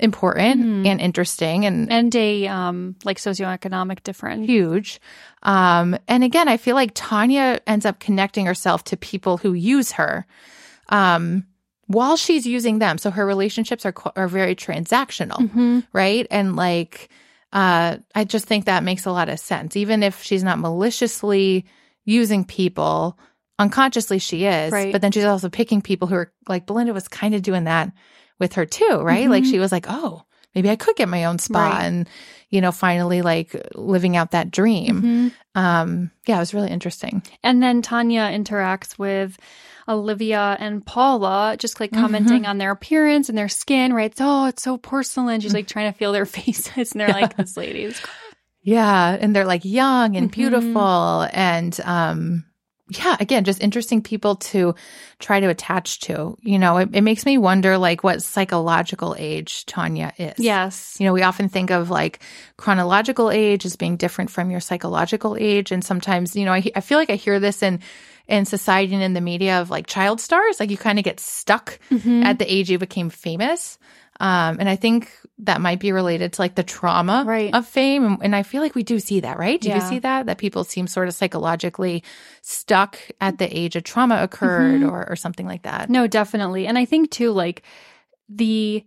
important 0.01 0.87
and 0.87 1.01
interesting 1.01 1.67
and, 1.67 1.91
and 1.91 2.15
a 2.15 2.47
um 2.47 2.95
like 3.05 3.19
socioeconomic 3.19 4.03
difference. 4.05 4.47
huge. 4.47 5.01
Um, 5.43 5.97
and 6.07 6.23
again, 6.25 6.49
I 6.49 6.57
feel 6.57 6.75
like 6.77 6.93
Tanya 6.95 7.61
ends 7.67 7.85
up 7.85 7.99
connecting 7.99 8.47
herself 8.47 8.85
to 8.85 8.97
people 8.97 9.37
who 9.39 9.53
use 9.55 9.93
her. 9.93 10.27
Um, 10.89 11.47
while 11.87 12.17
she's 12.17 12.47
using 12.47 12.79
them, 12.81 12.99
so 12.99 13.11
her 13.11 13.25
relationships 13.27 13.87
are 13.87 13.95
are 14.15 14.29
very 14.29 14.55
transactional, 14.55 15.39
Mhm. 15.51 15.87
right? 15.93 16.27
And 16.31 16.55
like, 16.55 17.09
uh, 17.53 17.97
I 18.15 18.25
just 18.25 18.45
think 18.47 18.67
that 18.67 18.85
makes 18.85 19.07
a 19.07 19.11
lot 19.13 19.29
of 19.29 19.39
sense. 19.41 19.75
Even 19.77 20.03
if 20.03 20.23
she's 20.23 20.45
not 20.45 20.59
maliciously 20.59 21.65
using 22.05 22.45
people, 22.45 23.19
unconsciously 23.59 24.19
she 24.19 24.45
is. 24.45 24.71
Right. 24.71 24.93
But 24.93 25.01
then 25.03 25.13
she's 25.13 25.25
also 25.25 25.49
picking 25.49 25.81
people 25.83 26.09
who 26.09 26.15
are 26.17 26.33
like 26.49 26.67
Belinda 26.67 26.93
was 26.93 27.09
kind 27.09 27.35
of 27.35 27.43
doing 27.43 27.65
that 27.65 27.91
with 28.39 28.55
her 28.55 28.67
too, 28.67 29.01
right? 29.03 29.29
Like 29.29 29.45
Mhm. 29.45 29.51
she 29.51 29.59
was 29.59 29.73
like, 29.73 29.87
oh, 29.89 30.23
maybe 30.55 30.71
I 30.71 30.77
could 30.77 30.97
get 30.97 31.09
my 31.09 31.25
own 31.25 31.39
spot 31.39 31.73
Right. 31.73 31.85
and, 31.85 32.09
you 32.51 32.61
know, 32.61 32.73
finally 32.73 33.23
like 33.23 33.55
living 33.75 34.17
out 34.17 34.31
that 34.33 34.51
dream. 34.51 35.03
Mhm. 35.03 35.33
Um, 35.61 36.11
yeah, 36.27 36.37
it 36.37 36.41
was 36.41 36.55
really 36.55 36.71
interesting. 36.71 37.23
And 37.43 37.63
then 37.63 37.83
Tanya 37.83 38.23
interacts 38.23 38.99
with 38.99 39.37
Olivia 39.89 40.57
and 40.61 40.85
Paula, 40.85 41.57
just 41.59 41.81
like 41.81 41.93
commenting 41.93 42.43
Mm-hmm. 42.43 42.51
on 42.51 42.59
their 42.59 42.71
appearance 42.73 43.29
and 43.29 43.37
their 43.39 43.49
skin, 43.49 43.93
right? 43.93 44.11
It's, 44.11 44.21
oh, 44.23 44.47
it's 44.47 44.63
so 44.63 44.77
porcelain. 44.79 45.41
She's 45.41 45.55
like 45.55 45.67
trying 45.67 45.91
to 45.93 45.99
feel 45.99 46.13
their 46.13 46.27
faces. 46.39 46.93
And 46.93 47.01
they're 47.01 47.09
like, 47.09 47.37
this 47.37 47.57
lady 47.57 47.85
is 47.85 48.01
Yeah. 48.63 49.17
And 49.19 49.35
they're 49.35 49.47
like 49.47 49.65
young 49.65 50.17
and 50.17 50.29
Mhm. 50.29 50.35
beautiful. 50.35 51.27
And, 51.33 51.79
um, 51.85 52.45
yeah, 52.89 53.17
again, 53.21 53.45
just 53.45 53.63
interesting 53.63 54.03
people 54.03 54.37
to 54.37 54.75
try 55.19 55.41
to 55.41 55.49
attach 55.49 56.01
to. 56.01 56.37
You 56.41 56.59
know, 56.59 56.79
it, 56.79 56.89
it 56.95 57.03
makes 57.03 57.27
me 57.27 57.37
wonder 57.39 57.77
like 57.79 58.03
what 58.03 58.23
psychological 58.23 59.15
age 59.19 59.67
Tanya 59.67 60.13
is. 60.17 60.39
Yes. 60.39 60.97
You 60.99 61.07
know, 61.07 61.13
we 61.13 61.23
often 61.23 61.49
think 61.49 61.71
of 61.71 61.91
like 61.91 62.21
chronological 62.57 63.31
age 63.31 63.65
as 63.65 63.77
being 63.77 63.97
different 63.97 64.31
from 64.31 64.51
your 64.51 64.61
psychological 64.61 65.37
age. 65.39 65.71
And 65.73 65.85
sometimes, 65.85 66.35
you 66.37 66.45
know, 66.45 66.53
I, 66.53 66.65
I 66.75 66.81
feel 66.81 66.99
like 66.99 67.11
I 67.11 67.17
hear 67.17 67.39
this 67.41 67.63
in, 67.63 67.81
in 68.27 68.45
society 68.45 68.95
and 68.95 69.03
in 69.03 69.15
the 69.15 69.21
media 69.21 69.61
of 69.61 69.71
like 69.71 69.87
child 69.87 70.21
stars. 70.21 70.61
Like 70.61 70.71
you 70.71 70.77
kind 70.77 70.99
of 70.99 71.05
get 71.05 71.21
stuck 71.21 71.79
Mhm. 71.91 72.25
at 72.25 72.39
the 72.39 72.53
age 72.53 72.71
you 72.71 72.79
became 72.79 73.11
famous. 73.11 73.79
Um, 74.21 74.57
and 74.59 74.69
I 74.69 74.77
think 74.77 75.13
that 75.39 75.61
might 75.61 75.79
be 75.79 75.93
related 75.93 76.33
to 76.33 76.43
like 76.43 76.57
the 76.57 76.65
trauma 76.65 77.23
Right. 77.25 77.55
of 77.55 77.67
fame. 77.67 78.05
And, 78.05 78.19
and 78.23 78.37
I 78.37 78.43
feel 78.43 78.61
like 78.61 78.75
we 78.75 78.83
do 78.83 78.99
see 78.99 79.21
that, 79.21 79.39
right? 79.39 79.61
Do 79.61 79.69
you 79.71 79.81
see 79.81 80.01
that? 80.01 80.27
That 80.27 80.39
people 80.39 80.65
seem 80.65 80.89
sort 80.89 81.07
of 81.07 81.15
psychologically 81.15 82.03
stuck 82.43 82.99
at 83.21 83.39
the 83.39 83.47
age 83.57 83.77
a 83.77 83.81
trauma 83.81 84.21
occurred 84.23 84.81
Mhm. 84.83 84.91
or, 84.91 85.09
or 85.09 85.15
something 85.17 85.47
like 85.47 85.63
that. 85.63 85.89
No, 85.89 86.07
definitely. 86.09 86.67
And 86.67 86.77
I 86.77 86.85
think 86.85 87.11
too, 87.13 87.31
like 87.31 87.63
the 88.29 88.85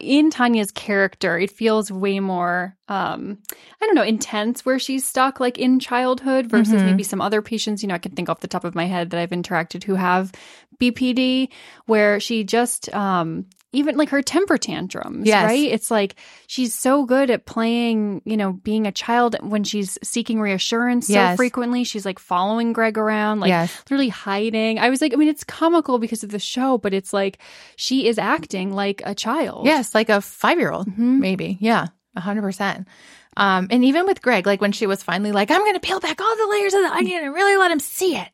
in 0.00 0.30
Tanya's 0.30 0.70
character, 0.72 1.38
it 1.38 1.50
feels 1.50 1.90
way 1.90 2.20
more, 2.20 2.76
um, 2.88 3.38
I 3.80 3.86
don't 3.86 3.94
know, 3.94 4.02
intense 4.02 4.66
where 4.66 4.78
she's 4.78 5.06
stuck 5.06 5.40
like 5.40 5.56
in 5.58 5.78
childhood 5.80 6.46
versus 6.48 6.82
Mhm. 6.82 6.84
maybe 6.84 7.02
some 7.02 7.20
other 7.20 7.40
patients, 7.40 7.82
you 7.82 7.88
know, 7.88 7.94
I 7.94 7.98
can 7.98 8.12
think 8.12 8.28
off 8.28 8.40
the 8.40 8.48
top 8.48 8.64
of 8.64 8.74
my 8.74 8.84
head 8.86 9.10
that 9.10 9.20
I've 9.20 9.30
interacted 9.30 9.84
who 9.84 9.94
have 9.94 10.32
BPD, 10.78 11.50
where 11.86 12.20
she 12.20 12.44
just, 12.44 12.92
um, 12.94 13.46
even 13.72 13.96
like 13.96 14.08
her 14.08 14.22
temper 14.22 14.56
tantrums, 14.56 15.26
Yes. 15.26 15.44
right? 15.44 15.70
It's 15.70 15.90
like 15.90 16.14
she's 16.46 16.74
so 16.74 17.04
good 17.04 17.28
at 17.30 17.44
playing, 17.44 18.22
you 18.24 18.36
know, 18.36 18.52
being 18.54 18.86
a 18.86 18.92
child 18.92 19.36
when 19.42 19.62
she's 19.64 19.98
seeking 20.02 20.40
reassurance 20.40 21.06
so 21.08 21.36
frequently. 21.36 21.84
She's 21.84 22.06
like 22.06 22.18
following 22.18 22.72
Greg 22.72 22.96
around, 22.96 23.40
like 23.40 23.48
yes. 23.48 23.76
literally 23.80 24.08
hiding. 24.08 24.78
I 24.78 24.88
was 24.88 25.00
like, 25.02 25.12
I 25.12 25.16
mean, 25.16 25.28
it's 25.28 25.44
comical 25.44 25.98
because 25.98 26.24
of 26.24 26.30
the 26.30 26.38
show, 26.38 26.78
but 26.78 26.94
it's 26.94 27.12
like 27.12 27.38
she 27.76 28.06
is 28.08 28.18
acting 28.18 28.72
like 28.72 29.02
a 29.04 29.14
child. 29.14 29.66
Yes, 29.66 29.94
like 29.94 30.08
a 30.08 30.20
five 30.22 30.58
year 30.58 30.72
old, 30.72 30.88
Mhm. 30.88 31.18
maybe. 31.18 31.58
Yeah, 31.60 31.88
a 32.16 32.20
hundred 32.20 32.42
percent. 32.42 32.88
Um, 33.36 33.68
and 33.70 33.84
even 33.84 34.06
with 34.06 34.22
Greg, 34.22 34.46
like 34.46 34.60
when 34.60 34.72
she 34.72 34.86
was 34.86 35.02
finally 35.02 35.30
like, 35.30 35.50
I'm 35.50 35.60
going 35.60 35.74
to 35.74 35.80
peel 35.80 36.00
back 36.00 36.20
all 36.20 36.36
the 36.36 36.48
layers 36.48 36.74
of 36.74 36.82
the 36.82 36.90
onion 36.92 37.22
and 37.22 37.32
really 37.34 37.56
let 37.56 37.70
him 37.70 37.78
see 37.78 38.16
it, 38.16 38.28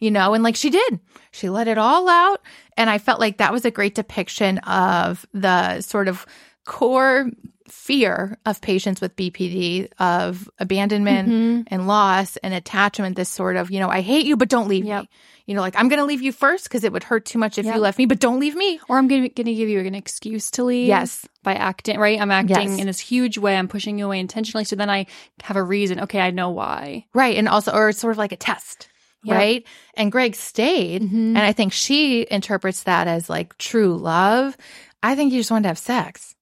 you 0.00 0.10
know, 0.10 0.34
and 0.34 0.42
like 0.42 0.56
she 0.56 0.70
did, 0.70 0.98
she 1.30 1.48
let 1.48 1.68
it 1.68 1.78
all 1.78 2.08
out. 2.08 2.40
And 2.76 2.90
I 2.90 2.98
felt 2.98 3.20
like 3.20 3.38
that 3.38 3.52
was 3.52 3.64
a 3.64 3.70
great 3.70 3.94
depiction 3.94 4.58
of 4.58 5.24
the 5.32 5.80
sort 5.82 6.08
of 6.08 6.26
core 6.64 7.30
fear 7.68 8.36
of 8.46 8.60
patients 8.60 9.00
with 9.00 9.14
BPD 9.14 9.88
of 10.00 10.50
abandonment 10.58 11.28
Mhm. 11.28 11.64
and 11.68 11.86
loss 11.86 12.36
and 12.38 12.52
attachment. 12.52 13.14
This 13.14 13.28
sort 13.28 13.56
of, 13.56 13.70
you 13.70 13.78
know, 13.78 13.88
I 13.88 14.00
hate 14.00 14.26
you, 14.26 14.36
but 14.36 14.48
don't 14.48 14.66
leave 14.68 14.84
Yep. 14.84 15.02
me. 15.02 15.08
You 15.46 15.54
know, 15.54 15.60
like 15.60 15.76
I'm 15.76 15.88
going 15.88 15.98
to 16.00 16.04
leave 16.04 16.20
you 16.22 16.32
first 16.32 16.64
because 16.64 16.82
it 16.84 16.92
would 16.92 17.04
hurt 17.04 17.24
too 17.24 17.38
much 17.38 17.58
if 17.58 17.66
Yep. 17.66 17.74
you 17.76 17.80
left 17.80 17.98
me, 17.98 18.06
but 18.06 18.18
don't 18.18 18.40
leave 18.40 18.56
me. 18.56 18.80
Or 18.88 18.98
I'm 18.98 19.06
going 19.08 19.22
to 19.22 19.28
give 19.28 19.68
you 19.68 19.80
an 19.80 19.94
excuse 19.94 20.50
to 20.52 20.64
leave. 20.64 20.88
Yes. 20.88 21.26
By 21.44 21.54
acting, 21.54 21.98
right? 21.98 22.20
I'm 22.20 22.30
acting 22.32 22.70
Yes. 22.72 22.78
in 22.80 22.86
this 22.86 22.98
huge 23.00 23.38
way. 23.38 23.56
I'm 23.56 23.68
pushing 23.68 23.98
you 23.98 24.06
away 24.06 24.18
intentionally. 24.18 24.64
So 24.64 24.74
then 24.76 24.90
I 24.90 25.06
have 25.44 25.56
a 25.56 25.62
reason. 25.62 26.00
Okay, 26.00 26.20
I 26.20 26.30
know 26.30 26.50
why. 26.50 27.06
Right. 27.14 27.36
And 27.36 27.48
also, 27.48 27.72
or 27.72 27.88
it's 27.90 28.00
sort 28.00 28.12
of 28.12 28.18
like 28.18 28.32
a 28.32 28.36
test, 28.36 28.88
Right? 29.26 29.66
And 29.94 30.10
Greg 30.10 30.34
stayed. 30.34 31.02
Mhm. 31.02 31.30
And 31.30 31.38
I 31.38 31.52
think 31.52 31.72
she 31.72 32.26
interprets 32.30 32.84
that 32.84 33.06
as 33.06 33.28
like 33.28 33.56
true 33.58 33.96
love. 33.96 34.56
I 35.02 35.14
think 35.14 35.32
he 35.32 35.38
just 35.38 35.50
wanted 35.50 35.64
to 35.64 35.68
have 35.68 35.78
sex, 35.78 36.34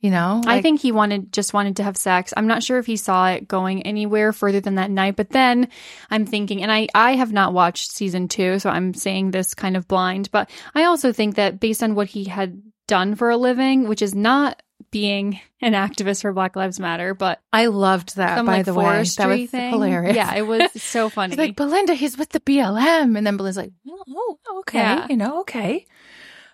you 0.00 0.10
know? 0.10 0.42
I 0.46 0.60
think 0.62 0.80
he 0.80 0.92
wanted 0.92 1.32
just 1.32 1.54
wanted 1.54 1.76
to 1.76 1.82
have 1.82 1.96
sex. 1.96 2.32
I'm 2.36 2.46
not 2.46 2.62
sure 2.62 2.78
if 2.78 2.86
he 2.86 2.96
saw 2.96 3.28
it 3.28 3.48
going 3.48 3.82
anywhere 3.82 4.32
further 4.32 4.60
than 4.60 4.76
that 4.76 4.90
night, 4.90 5.16
but 5.16 5.30
then 5.30 5.68
I'm 6.10 6.26
thinking 6.26 6.62
and 6.62 6.70
I 6.72 6.88
I 6.94 7.12
have 7.16 7.32
not 7.32 7.52
watched 7.52 7.90
season 7.90 8.28
2, 8.28 8.58
so 8.58 8.70
I'm 8.70 8.94
saying 8.94 9.30
this 9.30 9.54
kind 9.54 9.76
of 9.76 9.88
blind, 9.88 10.30
but 10.30 10.50
I 10.74 10.84
also 10.84 11.12
think 11.12 11.36
that 11.36 11.60
based 11.60 11.82
on 11.82 11.94
what 11.94 12.08
he 12.08 12.24
had 12.24 12.60
done 12.86 13.14
for 13.16 13.30
a 13.30 13.36
living, 13.36 13.88
which 13.88 14.00
is 14.02 14.14
not 14.14 14.62
being 14.90 15.40
an 15.60 15.72
activist 15.72 16.22
for 16.22 16.32
Black 16.32 16.56
Lives 16.56 16.78
Matter, 16.80 17.14
but 17.14 17.40
I 17.52 17.66
loved 17.66 18.16
that, 18.16 18.36
some 18.36 18.46
by 18.46 18.58
like 18.58 18.66
the 18.66 18.74
way. 18.74 18.84
That 18.84 19.28
was 19.28 19.50
thing. 19.50 19.70
hilarious. 19.70 20.16
Yeah, 20.16 20.34
it 20.34 20.46
was 20.46 20.70
so 20.82 21.08
funny. 21.08 21.32
He's 21.32 21.38
like, 21.38 21.56
Belinda, 21.56 21.94
he's 21.94 22.16
with 22.18 22.30
the 22.30 22.40
BLM. 22.40 23.16
And 23.16 23.26
then 23.26 23.36
Belinda's 23.36 23.56
like, 23.56 23.72
oh, 23.88 24.38
okay. 24.60 24.78
Yeah. 24.78 25.06
You 25.10 25.16
know, 25.16 25.40
okay. 25.40 25.86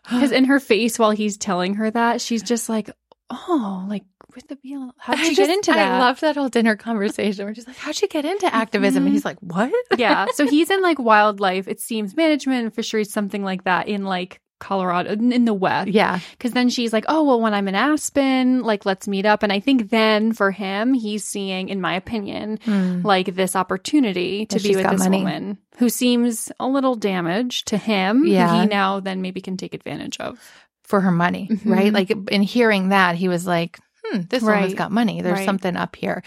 Because 0.04 0.32
in 0.32 0.44
her 0.44 0.58
face 0.60 0.98
while 0.98 1.12
he's 1.12 1.36
telling 1.36 1.74
her 1.74 1.90
that, 1.90 2.20
she's 2.20 2.42
just 2.42 2.68
like, 2.68 2.90
"Oh, 3.30 3.86
like 3.88 4.02
with 4.34 4.48
the 4.48 4.56
BLM, 4.56 4.90
how 4.98 5.14
did 5.14 5.20
I 5.26 5.28
you 5.28 5.36
just- 5.36 5.48
get 5.48 5.50
into 5.54 5.70
that?" 5.72 5.92
I 5.92 5.98
loved 6.00 6.22
that 6.22 6.34
whole 6.36 6.48
dinner 6.48 6.74
conversation 6.74 7.44
where 7.44 7.54
she's 7.54 7.66
like, 7.68 7.76
how'd 7.76 8.00
you 8.02 8.08
get 8.08 8.24
into 8.24 8.52
activism? 8.52 9.04
Mhm. 9.04 9.06
And 9.06 9.14
he's 9.14 9.24
like, 9.24 9.38
what? 9.40 9.72
yeah. 9.96 10.26
So 10.34 10.44
he's 10.50 10.70
in 10.70 10.82
like 10.82 10.98
wildlife, 10.98 11.68
it 11.68 11.80
seems, 11.80 12.16
management 12.16 12.64
and 12.64 12.74
fisheries, 12.74 13.12
something 13.12 13.44
like 13.44 13.62
that, 13.64 13.86
in 13.86 14.04
like 14.04 14.40
Colorado, 14.62 15.10
in 15.12 15.44
the 15.44 15.52
West. 15.54 15.88
yeah. 15.90 16.20
Because 16.30 16.52
then 16.52 16.68
she's 16.70 16.92
like, 16.92 17.04
"Oh, 17.08 17.24
well, 17.24 17.40
when 17.40 17.52
I'm 17.52 17.66
in 17.68 17.74
Aspen, 17.74 18.62
like 18.62 18.86
let's 18.86 19.08
meet 19.08 19.26
up." 19.26 19.42
And 19.42 19.52
I 19.52 19.58
think 19.60 19.90
then 19.90 20.32
for 20.32 20.50
him, 20.52 20.94
he's 20.94 21.24
seeing, 21.24 21.68
in 21.68 21.80
my 21.80 21.94
opinion, 21.94 22.58
Mm. 22.64 23.02
like 23.04 23.34
this 23.34 23.56
opportunity 23.56 24.46
to 24.46 24.60
be 24.60 24.76
with 24.76 24.88
this 24.88 25.00
money. 25.00 25.18
woman 25.18 25.58
who 25.78 25.88
seems 25.88 26.52
a 26.60 26.66
little 26.68 26.94
damaged 26.94 27.66
to 27.68 27.76
him. 27.76 28.24
Yeah. 28.26 28.62
He 28.62 28.68
now 28.68 29.00
then 29.00 29.20
maybe 29.20 29.40
can 29.40 29.56
take 29.56 29.74
advantage 29.74 30.18
of. 30.20 30.38
for 30.84 31.00
her 31.00 31.12
money, 31.12 31.48
Mhm. 31.50 31.70
right? 31.72 31.92
Like 31.92 32.10
in 32.30 32.42
hearing 32.42 32.90
that, 32.90 33.14
he 33.16 33.26
was 33.28 33.46
like, 33.46 33.78
hmm, 34.04 34.22
this 34.28 34.42
woman's 34.42 34.74
got 34.74 34.92
money. 34.92 35.22
There's 35.22 35.38
Right. 35.38 35.46
something 35.46 35.74
up 35.74 35.96
here. 35.96 36.22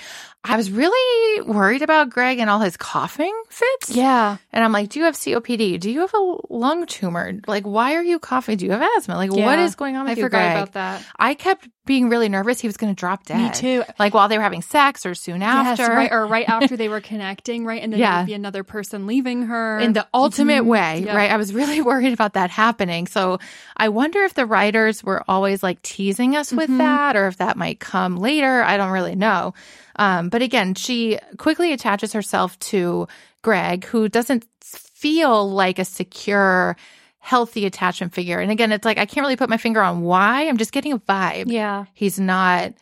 I 0.48 0.58
was 0.58 0.70
really 0.72 1.42
worried 1.42 1.82
about 1.82 2.10
Greg 2.10 2.40
and 2.40 2.50
all 2.50 2.60
his 2.60 2.78
coughing 2.78 3.34
fits. 3.50 3.90
Yeah. 3.96 4.38
And 4.54 4.64
I'm 4.64 4.72
like, 4.72 4.90
do 4.90 5.00
you 5.00 5.06
have 5.06 5.16
COPD? 5.16 5.80
Do 5.80 5.90
you 5.90 6.02
have 6.02 6.14
a 6.14 6.36
lung 6.50 6.86
tumor? 6.86 7.34
Like, 7.48 7.64
why 7.64 7.96
are 7.96 8.04
you 8.04 8.20
coughing? 8.20 8.58
Do 8.58 8.66
you 8.66 8.72
have 8.72 8.82
asthma? 8.98 9.16
Like, 9.16 9.32
what 9.32 9.40
Yeah. 9.40 9.64
is 9.66 9.76
going 9.76 9.96
on 9.96 10.04
with 10.06 10.12
I 10.12 10.16
you, 10.18 10.24
forgot 10.24 10.38
Greg? 10.38 10.56
about 10.58 10.74
that. 10.74 11.04
I 11.18 11.34
kept 11.34 11.68
being 11.86 12.10
really 12.10 12.30
nervous 12.30 12.60
he 12.60 12.68
was 12.68 12.78
going 12.78 12.94
to 12.96 13.00
drop 13.00 13.26
dead. 13.26 13.38
Me 13.38 13.50
too. 13.52 13.84
Like 14.00 14.14
while 14.16 14.28
they 14.28 14.38
were 14.38 14.44
having 14.44 14.64
sex 14.64 15.06
or 15.06 15.14
soon 15.14 15.44
after. 15.44 15.84
Yes, 15.84 15.90
right, 15.90 16.12
or 16.12 16.26
right 16.26 16.48
after 16.50 16.76
they 16.78 16.90
were 16.90 17.02
connecting, 17.12 17.64
right, 17.66 17.82
and 17.84 17.94
then 17.94 18.00
Yeah. 18.00 18.16
there'd 18.18 18.28
be 18.28 18.34
another 18.34 18.64
person 18.64 19.06
leaving 19.06 19.44
her 19.44 19.80
in 19.80 19.94
the 19.94 20.08
ultimate 20.14 20.64
Mhm. 20.64 20.68
way, 20.68 21.04
Yep. 21.06 21.16
right? 21.16 21.30
I 21.32 21.38
was 21.38 21.54
really 21.54 21.82
worried 21.84 22.14
about 22.14 22.34
that 22.34 22.50
happening. 22.50 23.06
So 23.08 23.38
I 23.78 23.90
wonder 23.90 24.24
if 24.24 24.34
the 24.34 24.46
writers 24.48 25.04
were 25.04 25.24
always 25.28 25.62
like 25.62 25.82
teasing 25.84 26.36
us 26.36 26.52
with 26.52 26.70
Mhm. 26.72 26.80
that 26.80 27.16
or 27.16 27.28
if 27.28 27.38
that 27.38 27.56
might 27.56 27.80
come 27.80 28.18
later. 28.18 28.64
I 28.64 28.78
don't 28.78 28.92
really 28.92 29.16
know. 29.16 29.54
Um, 29.98 30.30
but 30.30 30.42
again, 30.42 30.76
she 30.76 31.20
quickly 31.38 31.74
attaches 31.74 32.14
herself 32.14 32.58
to 32.60 33.08
Greg, 33.42 33.86
who 33.86 34.10
doesn't 34.10 34.46
feel 34.62 35.50
like 35.50 35.80
a 35.80 35.86
secure, 35.86 36.76
healthy 37.20 37.66
attachment 37.66 38.14
figure. 38.14 38.40
And 38.40 38.52
again, 38.52 38.72
it's 38.72 38.86
like 38.86 38.98
I 38.98 39.06
can't 39.06 39.24
really 39.24 39.36
put 39.36 39.50
my 39.50 39.58
finger 39.58 39.82
on 39.82 40.02
why. 40.02 40.48
I'm 40.48 40.58
just 40.58 40.72
getting 40.72 40.94
a 40.94 41.00
vibe. 41.00 41.52
Yeah, 41.52 41.86
He's 41.94 42.20
not 42.20 42.74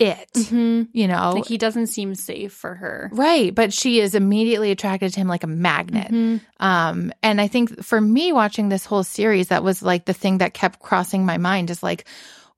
it, 0.00 0.30
hmm 0.48 0.82
you 0.92 1.08
know? 1.08 1.32
like 1.34 1.46
he 1.46 1.58
doesn't 1.58 1.88
seem 1.88 2.14
safe 2.14 2.52
for 2.52 2.72
her. 2.72 3.10
Right, 3.12 3.52
but 3.52 3.72
she 3.72 3.98
is 3.98 4.14
immediately 4.14 4.70
attracted 4.70 5.12
to 5.12 5.20
him 5.20 5.26
like 5.26 5.42
a 5.42 5.48
magnet. 5.48 6.12
Mhm. 6.12 6.40
Um, 6.60 7.12
and 7.20 7.40
I 7.40 7.48
think 7.48 7.82
for 7.82 8.00
me 8.00 8.32
watching 8.32 8.68
this 8.68 8.84
whole 8.86 9.02
series, 9.02 9.48
that 9.48 9.64
was 9.64 9.82
like 9.82 10.04
the 10.04 10.12
thing 10.12 10.38
that 10.38 10.54
kept 10.54 10.78
crossing 10.78 11.26
my 11.26 11.36
mind 11.36 11.68
is 11.68 11.82
like, 11.82 12.04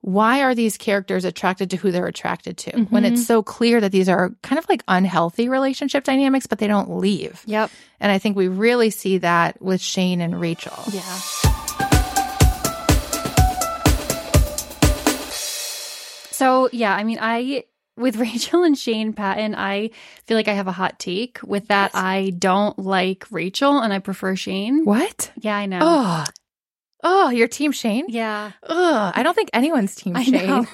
why 0.01 0.41
are 0.41 0.55
these 0.55 0.77
characters 0.77 1.25
attracted 1.25 1.69
to 1.69 1.77
who 1.77 1.91
they're 1.91 2.07
attracted 2.07 2.57
to 2.57 2.71
when 2.89 3.03
Mm-hmm. 3.03 3.13
it's 3.13 3.25
so 3.27 3.43
clear 3.43 3.79
that 3.79 3.91
these 3.91 4.09
are 4.09 4.31
kind 4.41 4.57
of 4.57 4.67
like 4.67 4.83
unhealthy 4.87 5.47
relationship 5.47 6.03
dynamics, 6.03 6.47
but 6.47 6.57
they 6.57 6.67
don't 6.67 6.97
leave? 6.97 7.43
Yep. 7.45 7.69
And 7.99 8.11
I 8.11 8.17
think 8.17 8.35
we 8.35 8.47
really 8.47 8.89
see 8.89 9.19
that 9.19 9.61
with 9.61 9.79
Shane 9.79 10.19
and 10.21 10.41
Rachel. 10.41 10.73
Yeah. 10.91 11.19
So 16.31 16.69
yeah, 16.71 16.95
I 16.95 17.03
mean, 17.03 17.19
I 17.21 17.65
with 17.97 18.15
Rachel 18.17 18.63
and 18.63 18.77
Shane 18.77 19.13
Patton, 19.13 19.53
I 19.55 19.91
feel 20.25 20.35
like 20.37 20.47
I 20.47 20.53
have 20.53 20.67
a 20.67 20.71
hot 20.71 20.97
take. 20.97 21.39
With 21.43 21.67
that, 21.67 21.91
I 21.93 22.33
don't 22.37 22.77
like 22.79 23.25
Rachel 23.29 23.79
and 23.79 23.93
I 23.93 23.99
prefer 23.99 24.35
Shane. 24.35 24.83
What? 24.85 25.31
Yeah, 25.37 25.55
I 25.55 25.67
know. 25.67 25.79
Oh, 25.81 26.23
oh, 27.03 27.29
your 27.29 27.47
team 27.47 27.71
Shane? 27.71 28.05
Yeah, 28.09 28.51
Ugh, 28.63 29.13
I 29.15 29.23
don't 29.23 29.33
think 29.35 29.49
anyone's 29.53 29.95
team 29.95 30.15
I 30.15 30.23
Shane. 30.23 30.47
know. 30.47 30.67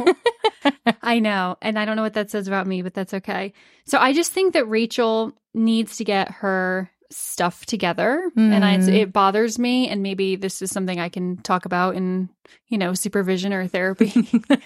I 1.02 1.20
know. 1.20 1.58
And 1.62 1.78
I 1.80 1.86
don't 1.86 1.96
know 1.96 2.02
what 2.04 2.14
that 2.16 2.32
says 2.32 2.48
about 2.48 2.68
me, 2.68 2.82
but 2.82 2.94
that's 2.94 3.14
okay. 3.14 3.54
So 3.86 3.98
I 3.98 4.14
just 4.14 4.32
think 4.32 4.54
that 4.54 4.68
Rachel 4.68 5.34
needs 5.54 5.98
to 5.98 6.04
get 6.04 6.30
her 6.32 6.90
stuff 7.10 7.66
together. 7.66 8.30
And 8.36 8.66
I, 8.66 8.78
Mhm. 8.78 8.90
it 8.94 9.14
bothers 9.14 9.58
me. 9.58 9.88
And 9.88 10.04
maybe 10.04 10.36
this 10.36 10.62
is 10.62 10.72
something 10.72 11.00
I 11.00 11.08
can 11.08 11.38
talk 11.38 11.64
about 11.66 11.96
in, 11.96 12.28
you 12.68 12.78
know, 12.78 12.94
supervision 12.94 13.54
or 13.54 13.66
therapy. 13.66 14.12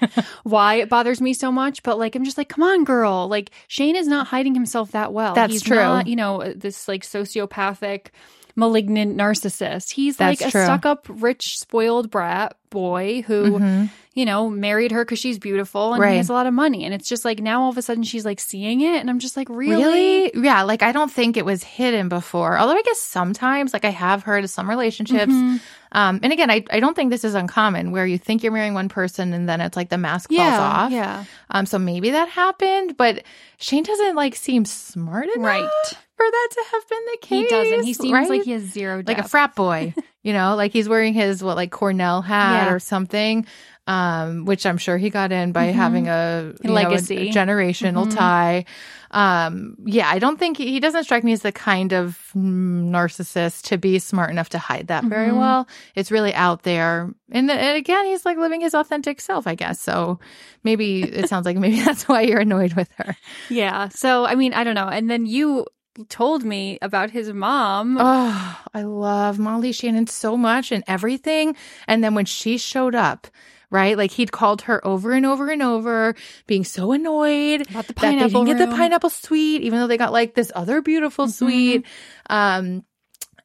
Why 0.44 0.76
it 0.76 0.90
bothers 0.90 1.22
me 1.22 1.34
so 1.36 1.52
much. 1.52 1.84
But 1.84 2.00
like, 2.00 2.16
I'm 2.16 2.24
just 2.26 2.40
like, 2.40 2.50
come 2.50 2.64
on, 2.64 2.84
girl. 2.84 3.28
Like, 3.28 3.52
Shane 3.68 3.96
is 3.96 4.08
not 4.08 4.26
hiding 4.26 4.56
himself 4.56 4.92
that 4.94 5.14
well. 5.14 5.36
That's 5.36 5.54
He's 5.54 5.62
true. 5.62 5.78
Not, 5.78 6.08
you 6.08 6.16
know, 6.16 6.52
this 6.56 6.88
like 6.88 7.04
sociopathic, 7.04 8.08
malignant 8.56 9.18
narcissist. 9.18 9.92
He's 9.92 10.18
That's 10.18 10.42
like 10.42 10.48
a 10.48 10.52
true. 10.52 10.64
stuck 10.64 10.86
up, 10.86 11.06
rich, 11.10 11.58
spoiled 11.60 12.10
brat 12.12 12.56
boy 12.70 13.24
who 13.24 13.60
Mhm. 13.60 13.90
You 14.14 14.26
know, 14.26 14.50
married 14.50 14.92
her 14.92 15.06
because 15.06 15.20
she's 15.20 15.40
beautiful 15.40 15.94
and 15.94 16.02
Right. 16.02 16.12
he 16.12 16.18
has 16.18 16.30
a 16.30 16.34
lot 16.34 16.46
of 16.46 16.54
money. 16.54 16.84
And 16.84 16.94
it's 16.94 17.08
just 17.08 17.24
like 17.24 17.40
now 17.40 17.62
all 17.64 17.70
of 17.70 17.78
a 17.78 17.82
sudden 17.82 18.04
she's 18.04 18.26
like 18.26 18.42
seeing 18.42 18.82
it. 18.82 19.00
And 19.00 19.10
I'm 19.10 19.20
just 19.20 19.38
like, 19.38 19.48
really? 19.50 19.84
Really? 19.84 20.32
Yeah, 20.46 20.64
like 20.64 20.84
I 20.84 20.92
don't 20.92 21.12
think 21.12 21.38
it 21.38 21.46
was 21.46 21.64
hidden 21.64 22.10
before. 22.10 22.58
Although 22.60 22.76
I 22.76 22.82
guess 22.82 23.00
sometimes, 23.00 23.72
like 23.72 23.86
I 23.86 23.90
have 23.92 24.24
heard 24.24 24.44
of 24.44 24.50
some 24.50 24.70
relationships. 24.70 25.32
Mhm. 25.32 25.62
Um, 25.94 26.20
and 26.24 26.32
again, 26.34 26.50
I, 26.52 26.64
I 26.72 26.80
don't 26.82 26.94
think 26.96 27.10
this 27.12 27.24
is 27.24 27.36
uncommon 27.36 27.92
where 27.92 28.06
you 28.06 28.18
think 28.18 28.44
you're 28.44 28.52
marrying 28.52 28.74
one 28.74 28.90
person 28.90 29.34
and 29.34 29.48
then 29.48 29.60
it's 29.62 29.76
like 29.78 29.90
the 29.90 29.98
mask 29.98 30.30
falls 30.30 30.38
Yeah. 30.40 30.60
off. 30.60 30.92
Yeah. 30.92 31.24
Um, 31.50 31.66
so 31.66 31.80
maybe 31.80 32.12
that 32.12 32.28
happened, 32.30 32.96
but 32.98 33.24
Shane 33.58 33.84
doesn't 33.84 34.16
like 34.16 34.36
seem 34.36 34.66
smart 34.66 35.26
enough 35.36 35.38
Right. 35.46 35.70
for 36.18 36.26
that 36.26 36.48
to 36.52 36.64
have 36.74 36.90
been 36.90 37.06
the 37.12 37.18
case. 37.22 37.44
He 37.44 37.48
doesn't. 37.48 37.84
He 37.84 37.94
seems 37.94 38.14
right? 38.14 38.30
like 38.30 38.44
he 38.44 38.52
has 38.52 38.64
zero 38.64 39.04
like 39.06 39.18
a 39.20 39.24
frat 39.28 39.54
boy, 39.56 39.94
You 40.24 40.34
know, 40.34 40.56
like 40.56 40.72
he's 40.72 40.88
wearing 40.88 41.14
his 41.14 41.44
what 41.44 41.56
like 41.56 41.72
Cornell 41.72 42.22
hat 42.22 42.68
Yeah. 42.68 42.74
or 42.74 42.80
something, 42.80 43.46
um, 43.88 44.46
which 44.46 44.66
I'm 44.68 44.78
sure 44.78 44.98
he 44.98 45.10
got 45.10 45.32
in 45.32 45.52
by 45.52 45.66
having 45.66 46.08
a 46.08 46.54
you 46.64 46.70
know, 46.70 46.74
a- 46.74 46.76
Legacy. 46.76 47.30
a 47.30 47.34
generational 47.34 48.06
Mhm. 48.06 48.16
tie. 48.16 48.66
Um, 49.10 49.76
yeah, 49.86 50.08
I 50.10 50.20
don't 50.20 50.38
think 50.38 50.58
he, 50.58 50.68
he 50.72 50.80
doesn't 50.80 51.04
strike 51.06 51.24
me 51.24 51.34
as 51.34 51.42
the 51.42 51.52
kind 51.52 51.92
of 51.92 52.18
narcissist 52.36 53.64
to 53.70 53.78
be 53.78 54.00
smart 54.00 54.30
enough 54.30 54.50
to 54.50 54.58
hide 54.58 54.88
that 54.88 55.04
very 55.06 55.32
Mhm. 55.32 55.38
well. 55.40 55.68
It's 55.96 56.12
really 56.12 56.34
out 56.34 56.64
there, 56.64 57.10
and, 57.32 57.50
and 57.50 57.78
again, 57.78 58.06
he's 58.06 58.26
like 58.26 58.38
living 58.38 58.62
his 58.62 58.74
authentic 58.74 59.20
self, 59.22 59.48
I 59.48 59.56
guess. 59.56 59.80
So 59.82 60.20
maybe 60.64 61.04
it 61.04 61.28
sounds 61.30 61.46
like 61.46 61.58
maybe 61.58 61.82
that's 61.84 62.08
why 62.08 62.22
you're 62.22 62.40
annoyed 62.40 62.74
with 62.74 62.90
her. 62.98 63.16
Yeah. 63.50 63.90
So, 63.90 64.26
I 64.26 64.36
mean, 64.36 64.54
I 64.54 64.64
don't 64.64 64.76
know. 64.76 64.88
And 64.88 65.10
then 65.10 65.26
you 65.26 65.66
told 66.10 66.44
me 66.44 66.78
about 66.82 67.12
his 67.12 67.32
mom. 67.34 67.98
Oh, 68.00 68.60
I 68.74 68.84
love 68.84 69.40
Molly 69.40 69.72
Shannon 69.72 70.08
so 70.08 70.38
much 70.38 70.72
and 70.72 70.84
everything. 70.88 71.56
And 71.88 72.04
then 72.04 72.16
when 72.16 72.26
she 72.26 72.58
showed 72.58 72.96
up, 72.96 73.28
right? 73.70 73.98
Like 73.98 74.12
he'd 74.12 74.32
called 74.32 74.64
her 74.64 74.86
over 74.86 75.12
and 75.14 75.26
over 75.26 75.50
and 75.50 75.62
over, 75.62 76.16
being 76.48 76.64
so 76.64 76.92
annoyed 76.92 77.62
About 77.70 77.88
the 77.88 77.94
that 77.94 78.00
they 78.02 78.08
pineapple 78.10 78.46
didn't 78.46 78.58
get 78.60 78.70
the 78.70 78.76
pineapple 78.76 79.10
suite, 79.10 79.62
even 79.62 79.80
though 79.80 79.88
they 79.88 79.98
got 79.98 80.12
like 80.12 80.34
this 80.34 80.52
other 80.56 80.82
beautiful 80.82 81.26
Mm-hmm. 81.26 81.32
suite. 81.32 81.86
Um, 82.30 82.84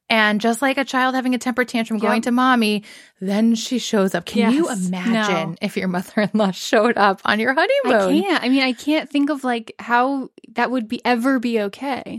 and 0.09 0.41
just 0.41 0.63
like 0.63 0.79
a 0.79 0.85
child 0.85 1.17
having 1.17 1.35
a 1.35 1.39
temper 1.39 1.65
tantrum 1.65 1.99
going 1.99 2.19
Yep. 2.19 2.23
to 2.25 2.31
mommy, 2.31 2.85
then 3.21 3.57
she 3.57 3.81
shows 3.81 4.15
up. 4.15 4.25
Can 4.25 4.53
you 4.53 4.71
imagine 4.71 5.13
No. 5.51 5.55
if 5.61 5.77
your 5.77 5.89
mother-in-law 5.89 6.51
showed 6.53 6.97
up 6.97 7.21
on 7.25 7.41
your 7.41 7.55
honeymoon? 7.55 8.23
I 8.23 8.23
can't. 8.23 8.45
I 8.45 8.49
mean, 8.49 8.63
I 8.63 8.73
can't 8.73 9.11
think 9.11 9.31
of 9.31 9.43
like 9.43 9.73
how 9.81 10.31
that 10.51 10.71
would 10.71 10.87
be 10.87 11.05
ever 11.05 11.41
be 11.41 11.61
okay. 11.63 12.19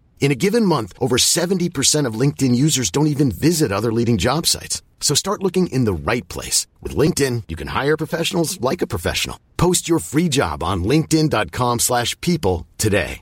In 0.21 0.31
a 0.31 0.35
given 0.35 0.65
month, 0.65 0.93
over 0.99 1.17
70% 1.17 2.05
of 2.05 2.13
LinkedIn 2.13 2.55
users 2.55 2.91
don't 2.91 3.07
even 3.07 3.31
visit 3.31 3.71
other 3.71 3.91
leading 3.91 4.17
job 4.19 4.45
sites. 4.45 4.81
So 5.01 5.15
start 5.15 5.41
looking 5.43 5.65
in 5.67 5.83
the 5.85 5.93
right 5.93 6.27
place. 6.29 6.67
With 6.79 6.95
LinkedIn, 6.95 7.43
you 7.49 7.55
can 7.57 7.67
hire 7.69 7.97
professionals 7.97 8.61
like 8.61 8.83
a 8.83 8.87
professional. 8.87 9.39
Post 9.57 9.89
your 9.89 9.97
free 9.99 10.29
job 10.29 10.61
on 10.63 10.83
linkedin.com 10.83 11.79
slash 11.79 12.15
people 12.21 12.67
today. 12.77 13.21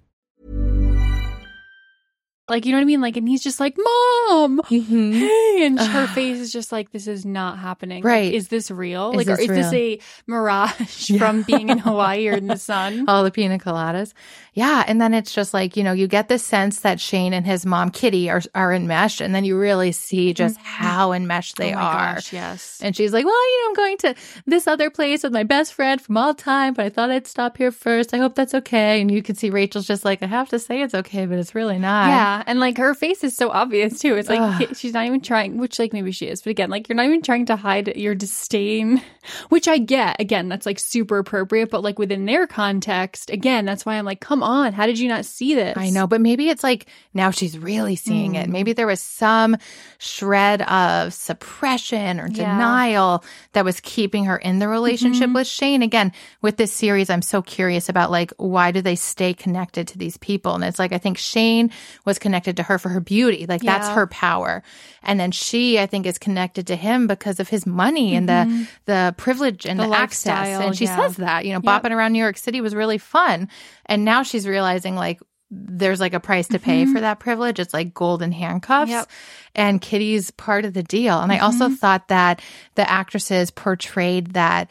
Like, 2.50 2.66
you 2.66 2.72
know 2.72 2.80
what 2.80 2.82
I 2.82 2.86
mean? 2.86 3.00
Like, 3.02 3.16
and 3.16 3.30
he's 3.30 3.44
just 3.44 3.60
like, 3.60 3.78
Mom, 3.78 4.60
Mhm. 4.72 5.14
hey. 5.14 5.66
And 5.68 5.80
her 5.80 6.08
face 6.16 6.40
is 6.40 6.52
just 6.52 6.72
like, 6.72 6.92
this 6.92 7.06
is 7.06 7.24
not 7.24 7.60
happening. 7.60 7.98
Like, 8.04 8.12
Right. 8.12 8.34
is 8.34 8.48
this 8.48 8.72
real? 8.72 9.12
Is 9.12 9.18
like, 9.18 9.28
or 9.28 9.36
this 9.38 9.42
is 9.42 9.72
this 9.72 9.74
a 9.74 10.00
mirage 10.26 11.12
from 11.20 11.44
being 11.44 11.70
in 11.70 11.78
Hawaii 11.78 12.28
or 12.28 12.34
in 12.34 12.48
the 12.48 12.58
sun? 12.70 13.06
all 13.08 13.24
the 13.24 13.30
pina 13.30 13.60
coladas. 13.60 14.14
Yeah. 14.60 14.84
And 14.86 15.00
then 15.00 15.14
it's 15.14 15.34
just 15.34 15.54
like, 15.54 15.78
you 15.78 15.86
know, 15.86 15.94
you 15.94 16.06
get 16.06 16.28
the 16.28 16.38
sense 16.38 16.82
that 16.82 17.00
Shane 17.00 17.32
and 17.32 17.46
his 17.46 17.66
mom, 17.66 17.92
Kitty, 17.92 18.30
are, 18.30 18.42
are 18.54 18.74
enmeshed. 18.74 19.22
And 19.22 19.34
then 19.34 19.46
you 19.46 19.58
really 19.58 19.94
see 19.94 20.34
just 20.34 20.58
mm-hmm. 20.58 20.66
how 20.66 21.14
enmeshed 21.14 21.56
they 21.56 21.72
oh 21.72 21.76
my 21.78 21.82
are. 21.82 22.16
gosh, 22.16 22.34
yes. 22.34 22.78
And 22.84 22.94
she's 22.94 23.14
like, 23.14 23.24
well, 23.24 23.52
you 23.52 23.64
know, 23.64 23.70
I'm 23.70 23.74
going 23.76 23.98
to 24.00 24.16
this 24.46 24.68
other 24.68 24.90
place 24.90 25.24
with 25.24 25.32
my 25.32 25.44
best 25.44 25.74
friend 25.74 26.02
from 26.02 26.18
all 26.18 26.34
time, 26.34 26.74
but 26.74 26.84
I 26.84 26.90
thought 26.90 27.10
I'd 27.10 27.26
stop 27.26 27.56
here 27.56 27.72
first. 27.72 28.14
I 28.14 28.18
hope 28.18 28.36
that's 28.36 28.54
okay. 28.54 29.00
And 29.00 29.10
you 29.10 29.24
can 29.24 29.36
see 29.36 29.50
Rachel's 29.50 29.88
just 29.88 30.04
like, 30.04 30.22
I 30.22 30.26
have 30.26 30.50
to 30.50 30.60
say 30.60 30.82
it's 30.82 30.94
okay, 30.94 31.26
but 31.26 31.40
it's 31.40 31.56
really 31.56 31.80
not. 31.80 32.10
Yeah, 32.10 32.44
and 32.46 32.60
like 32.60 32.78
her 32.78 32.94
face 32.94 33.24
is 33.24 33.38
so 33.38 33.52
obvious 33.52 34.00
too. 34.00 34.18
It's 34.18 34.28
like 34.28 34.42
Ugh. 34.42 34.76
she's 34.76 34.92
not 34.92 35.06
even 35.06 35.22
trying, 35.22 35.58
which 35.58 35.80
like 35.80 35.94
maybe 35.94 36.12
she 36.12 36.28
is, 36.28 36.42
but 36.42 36.50
again, 36.50 36.70
like 36.70 36.90
you're 36.90 36.98
not 36.98 37.06
even 37.06 37.22
trying 37.22 37.46
to 37.46 37.56
hide 37.56 37.96
your 37.96 38.14
disdain, 38.14 39.02
which 39.50 39.70
I 39.70 39.78
get. 39.78 40.20
Again, 40.20 40.50
that's 40.50 40.66
like 40.66 40.80
super 40.80 41.18
appropriate, 41.18 41.70
but 41.70 41.82
like 41.82 41.98
within 41.98 42.26
their 42.26 42.46
context, 42.46 43.30
again, 43.30 43.64
that's 43.64 43.86
why 43.86 43.96
I'm 43.96 44.04
like, 44.04 44.20
come 44.20 44.44
on, 44.44 44.49
how 44.74 44.86
did 44.86 45.00
you 45.00 45.08
not 45.08 45.26
see 45.26 45.56
this? 45.56 45.76
I 45.78 45.90
know, 45.90 46.08
but 46.08 46.22
maybe 46.22 46.50
it's 46.50 46.64
like 46.64 46.88
now 47.14 47.32
she's 47.32 47.58
really 47.58 47.96
seeing 47.96 48.34
Mm. 48.34 48.44
it. 48.44 48.50
Maybe 48.50 48.74
there 48.74 48.88
was 48.88 49.02
some 49.02 49.58
shred 49.98 50.62
of 50.64 51.14
suppression 51.14 52.20
or 52.20 52.28
Yeah. 52.28 52.54
denial 52.54 53.24
that 53.54 53.66
was 53.66 53.80
keeping 53.80 54.26
her 54.26 54.38
in 54.38 54.60
the 54.60 54.68
relationship 54.68 55.24
Mm-hmm. 55.28 55.34
with 55.34 55.48
Shane. 55.48 55.82
Again, 55.82 56.12
with 56.42 56.58
this 56.58 56.72
series, 56.72 57.10
I'm 57.10 57.22
so 57.22 57.42
curious 57.42 57.90
about 57.90 58.12
like 58.12 58.32
why 58.38 58.72
do 58.72 58.82
they 58.82 58.96
stay 58.96 59.34
connected 59.34 59.88
to 59.90 59.98
these 59.98 60.18
people? 60.18 60.56
And 60.56 60.64
it's 60.64 60.80
like 60.80 60.94
I 60.94 60.98
think 60.98 61.18
Shane 61.18 61.72
was 62.06 62.20
connected 62.20 62.58
to 62.58 62.64
her 62.64 62.78
for 62.80 62.90
her 62.90 63.00
beauty, 63.02 63.46
like 63.48 63.62
that's 63.62 63.90
her 63.90 64.08
power, 64.08 64.64
and 65.04 65.20
then 65.20 65.32
she 65.32 65.80
I 65.80 65.86
think 65.86 66.06
is 66.06 66.18
connected 66.18 66.68
to 66.68 66.76
him 66.76 67.08
because 67.08 67.40
of 67.40 67.50
his 67.50 67.66
money 67.66 68.16
and 68.16 68.28
the 68.30 68.68
the 68.86 69.14
privilege 69.18 69.66
and 69.66 69.80
the, 69.80 69.84
Mm-hmm. 69.84 69.92
The 69.92 69.98
access. 69.98 70.48
And 70.60 70.76
she 70.78 70.86
yeah. 70.86 70.96
says 70.98 71.16
that 71.18 71.46
you 71.46 71.54
know 71.54 71.62
Yep. 71.64 71.84
bopping 71.84 71.92
around 71.96 72.14
New 72.14 72.20
York 72.20 72.38
City 72.38 72.62
was 72.62 72.76
really 72.76 72.98
fun, 72.98 73.50
and 73.90 74.06
now 74.06 74.24
she's 74.24 74.48
realizing 74.48 74.96
like 74.96 75.20
there's 75.52 76.00
like 76.00 76.14
a 76.14 76.20
price 76.20 76.48
to 76.50 76.60
pay 76.60 76.84
mm-hmm. 76.84 76.94
for 76.94 77.02
that 77.02 77.20
privilege. 77.20 77.60
It's 77.60 77.74
like 77.74 77.94
golden 77.94 78.32
handcuffs. 78.32 78.92
Yep. 78.92 79.10
And 79.56 79.82
Kitty's 79.82 80.30
part 80.32 80.64
of 80.64 80.74
the 80.74 80.84
deal. 80.84 81.20
And 81.20 81.32
I 81.32 81.40
also 81.40 81.66
mm-hmm. 81.66 81.76
thought 81.76 82.08
that 82.10 82.42
the 82.76 82.88
actresses 82.90 83.50
portrayed 83.50 84.34
that 84.34 84.70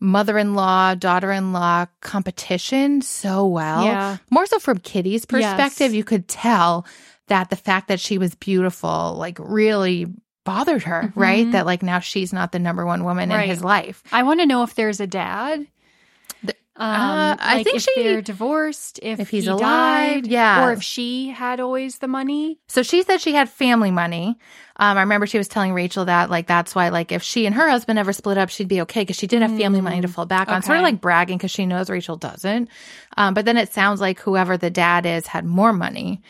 mother 0.00 0.36
in 0.36 0.54
law, 0.54 0.94
daughter 0.94 1.32
in 1.32 1.52
law 1.52 1.86
competition 2.02 3.00
so 3.00 3.46
well. 3.46 3.84
Yeah. 3.84 4.18
More 4.30 4.46
so 4.46 4.58
from 4.58 4.78
Kitty's 4.78 5.24
perspective, 5.24 5.92
Yes. 5.92 5.94
you 5.94 6.04
could 6.04 6.28
tell 6.28 6.86
that 7.28 7.50
the 7.50 7.56
fact 7.56 7.88
that 7.88 8.00
she 8.00 8.18
was 8.18 8.34
beautiful, 8.34 9.14
like, 9.18 9.38
really 9.40 10.06
bothered 10.44 10.82
her, 10.84 11.12
right? 11.14 11.42
Mm-hmm. 11.42 11.52
That 11.52 11.66
like 11.66 11.82
now 11.82 12.00
she's 12.00 12.32
not 12.32 12.52
the 12.52 12.58
number 12.58 12.86
one 12.86 13.04
woman 13.04 13.30
Right. 13.30 13.44
in 13.44 13.50
his 13.50 13.62
life. 13.62 14.02
I 14.12 14.22
want 14.22 14.40
to 14.40 14.46
know 14.46 14.62
if 14.62 14.74
there's 14.74 15.00
a 15.00 15.06
dad. 15.06 15.66
Um, 16.80 16.86
Uh, 16.92 17.36
I 17.40 17.54
like 17.56 17.64
think 17.64 17.76
if 17.78 17.82
she- 17.82 18.02
they're 18.04 18.22
divorced, 18.22 19.00
if, 19.02 19.18
if 19.18 19.28
he's 19.30 19.44
he 19.44 19.50
alive, 19.50 20.22
died, 20.22 20.26
yeah. 20.28 20.64
or 20.64 20.72
if 20.72 20.82
she 20.82 21.28
had 21.30 21.58
always 21.58 21.98
the 21.98 22.06
money. 22.06 22.60
So 22.68 22.84
she 22.84 23.02
said 23.02 23.20
she 23.20 23.34
had 23.34 23.48
family 23.50 23.90
money. 23.90 24.38
Um, 24.76 24.96
I 24.96 25.00
remember 25.00 25.26
she 25.26 25.38
was 25.38 25.48
telling 25.48 25.72
Rachel 25.74 26.04
that, 26.04 26.30
like, 26.30 26.46
that's 26.46 26.76
why, 26.76 26.90
like, 26.90 27.10
if 27.10 27.24
she 27.24 27.46
and 27.46 27.54
her 27.56 27.68
husband 27.68 27.98
ever 27.98 28.12
split 28.12 28.38
up, 28.38 28.48
she'd 28.48 28.68
be 28.68 28.82
okay 28.82 29.00
because 29.00 29.16
she 29.16 29.26
did 29.26 29.42
have 29.42 29.56
family 29.56 29.80
money 29.80 30.00
to 30.02 30.06
fall 30.08 30.24
back 30.24 30.48
on. 30.50 30.62
Sort 30.62 30.76
of 30.78 30.82
Mm, 30.82 30.84
like 30.84 31.00
bragging 31.00 31.36
because 31.36 31.50
she 31.50 31.66
knows 31.66 31.90
Rachel 31.90 32.14
doesn't. 32.16 32.68
Um, 33.16 33.34
but 33.34 33.44
then 33.44 33.56
it 33.56 33.72
sounds 33.72 34.00
like 34.00 34.20
whoever 34.20 34.56
the 34.56 34.70
dad 34.70 35.04
is 35.04 35.26
had 35.26 35.44
more 35.44 35.72
money. 35.72 36.22